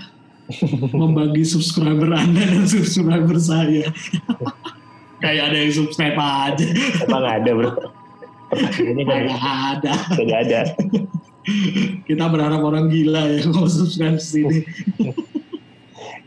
membagi 0.96 1.44
subscriber 1.44 2.08
anda 2.16 2.40
dan 2.40 2.64
subscriber 2.64 3.36
saya. 3.36 3.92
Kayak 5.18 5.44
ada 5.50 5.58
yang 5.58 5.74
subscribe 5.74 6.18
aja. 6.18 6.66
Emang 7.04 7.26
ada 7.26 7.50
bro. 7.50 7.72
Pertanyaannya 8.48 9.04
kan 9.04 9.22
ada. 9.76 9.94
nggak 10.14 10.40
ada. 10.46 10.62
Kita 12.04 12.26
berharap 12.28 12.62
orang 12.62 12.88
gila 12.88 13.24
ya 13.28 13.44
mau 13.50 13.66
subscribe 13.66 14.20
sini. 14.20 14.64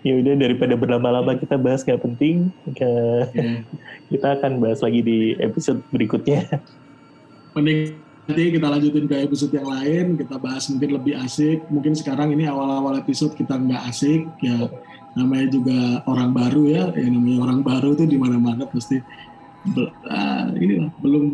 Ya 0.00 0.16
udah 0.16 0.32
daripada 0.34 0.74
berlama-lama 0.74 1.36
kita 1.36 1.60
bahas 1.60 1.84
nggak 1.84 2.00
penting. 2.00 2.48
ke- 2.72 3.28
Ya. 3.36 3.62
Kita 4.10 4.26
akan 4.40 4.58
bahas 4.58 4.80
lagi 4.80 5.00
di 5.00 5.18
episode 5.38 5.84
berikutnya. 5.92 6.48
Mending 7.54 7.94
nanti 8.26 8.42
kita 8.54 8.66
lanjutin 8.68 9.04
ke 9.06 9.16
episode 9.22 9.52
yang 9.52 9.68
lain. 9.68 10.06
Kita 10.16 10.34
bahas 10.40 10.66
mungkin 10.66 10.90
lebih 10.98 11.14
asik. 11.20 11.62
Mungkin 11.68 11.92
sekarang 11.94 12.32
ini 12.32 12.48
awal-awal 12.48 12.98
episode 12.98 13.36
kita 13.36 13.54
nggak 13.54 13.82
asik. 13.86 14.24
Ya 14.40 14.66
namanya 15.16 15.46
juga 15.50 15.78
orang 16.06 16.30
baru 16.30 16.62
ya. 16.70 16.82
Yang 16.94 17.12
namanya 17.18 17.38
orang 17.44 17.60
baru 17.66 17.90
tuh 17.98 18.06
di 18.06 18.16
mana-mana 18.18 18.64
pasti 18.70 18.98
be- 19.66 19.92
ah, 20.08 20.48
ini 20.56 20.74
lah 20.80 20.90
belum 20.98 21.24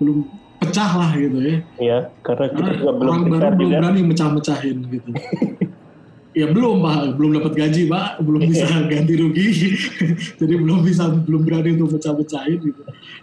belum 0.00 0.16
pecah 0.56 0.90
lah 0.96 1.10
gitu 1.14 1.38
ya. 1.40 1.56
Ya, 1.76 1.98
karena 2.24 2.46
kita 2.50 2.56
Karena 2.56 2.72
juga 2.80 2.92
belum 2.96 3.12
orang 3.12 3.22
baru 3.22 3.32
prepare 3.36 3.54
belum 3.56 3.70
juga. 3.70 3.78
berani 3.80 4.00
mecah-mecahin 4.08 4.76
gitu. 4.88 5.10
ya 6.40 6.46
belum 6.52 6.84
pak, 6.84 6.98
belum 7.16 7.30
dapat 7.40 7.52
gaji 7.56 7.82
pak, 7.88 8.08
belum 8.20 8.40
bisa 8.44 8.66
ganti 8.92 9.14
rugi, 9.16 9.46
jadi 10.40 10.54
belum 10.60 10.84
bisa 10.84 11.08
belum 11.24 11.42
berani 11.48 11.80
untuk 11.80 11.96
pecah-pecahin 11.96 12.60
gitu. 12.60 12.82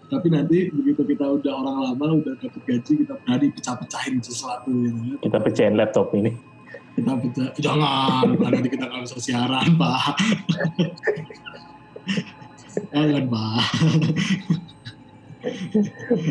Tapi 0.10 0.28
nanti 0.34 0.58
begitu 0.74 1.02
kita 1.06 1.26
udah 1.30 1.54
orang 1.54 1.78
lama 1.94 2.06
udah 2.22 2.34
dapat 2.42 2.62
gaji 2.66 3.06
kita 3.06 3.14
berani 3.22 3.48
pecah-pecahin 3.54 4.18
sesuatu 4.18 4.70
gitu. 4.74 4.98
ya. 4.98 5.16
Kita 5.22 5.38
pecahin 5.42 5.78
laptop 5.78 6.10
ini. 6.18 6.53
Kita 6.94 7.12
pecah, 7.18 7.50
jangan, 7.58 8.38
nanti 8.38 8.70
kita 8.70 8.86
nggak 8.86 9.02
bisa 9.10 9.18
siaran 9.18 9.66
pak. 9.82 10.14
jangan 12.94 13.26
pak. 13.34 13.66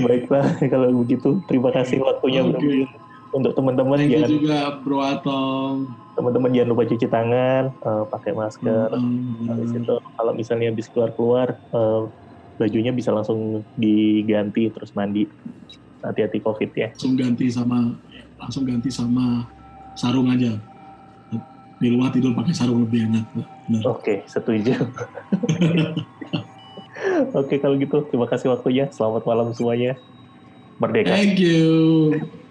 Baiklah, 0.06 0.46
kalau 0.70 0.88
begitu 1.04 1.42
terima 1.50 1.74
kasih 1.74 2.00
waktunya 2.00 2.46
Bro. 2.46 2.62
Oke. 2.62 2.86
Untuk 3.32 3.52
teman-teman 3.56 4.06
jangan 4.06 4.30
juga 4.30 4.58
Bro 4.84 5.00
Atong. 5.00 5.76
teman-teman 6.12 6.52
jangan 6.52 6.68
lupa 6.76 6.84
cuci 6.84 7.08
tangan, 7.08 7.62
eh, 7.72 8.04
pakai 8.12 8.32
masker. 8.36 8.88
Hmm. 8.92 9.48
Habis 9.48 9.72
itu 9.72 9.94
kalau 9.96 10.32
misalnya 10.36 10.68
habis 10.68 10.86
keluar-keluar 10.92 11.56
eh, 11.56 12.02
bajunya 12.60 12.92
bisa 12.92 13.10
langsung 13.10 13.64
diganti 13.74 14.68
terus 14.70 14.92
mandi. 14.92 15.24
Hati-hati 16.02 16.42
Covid 16.42 16.70
ya. 16.74 16.90
langsung 16.92 17.14
ganti 17.14 17.46
sama 17.46 17.94
langsung 18.34 18.66
ganti 18.66 18.90
sama 18.90 19.46
sarung 19.94 20.28
aja 20.32 20.56
di 21.82 21.86
rumah 21.90 22.14
tidur 22.14 22.30
pakai 22.38 22.54
sarung 22.54 22.86
lebih 22.86 23.10
enak. 23.10 23.26
Oke, 23.82 24.22
setuju. 24.30 24.78
Oke, 27.38 27.58
kalau 27.58 27.74
gitu 27.74 28.06
terima 28.06 28.30
kasih 28.30 28.54
waktunya. 28.54 28.86
Selamat 28.94 29.26
malam 29.26 29.50
semuanya. 29.50 29.98
Merdeka. 30.78 31.14
thank 31.14 31.38
you 31.38 32.41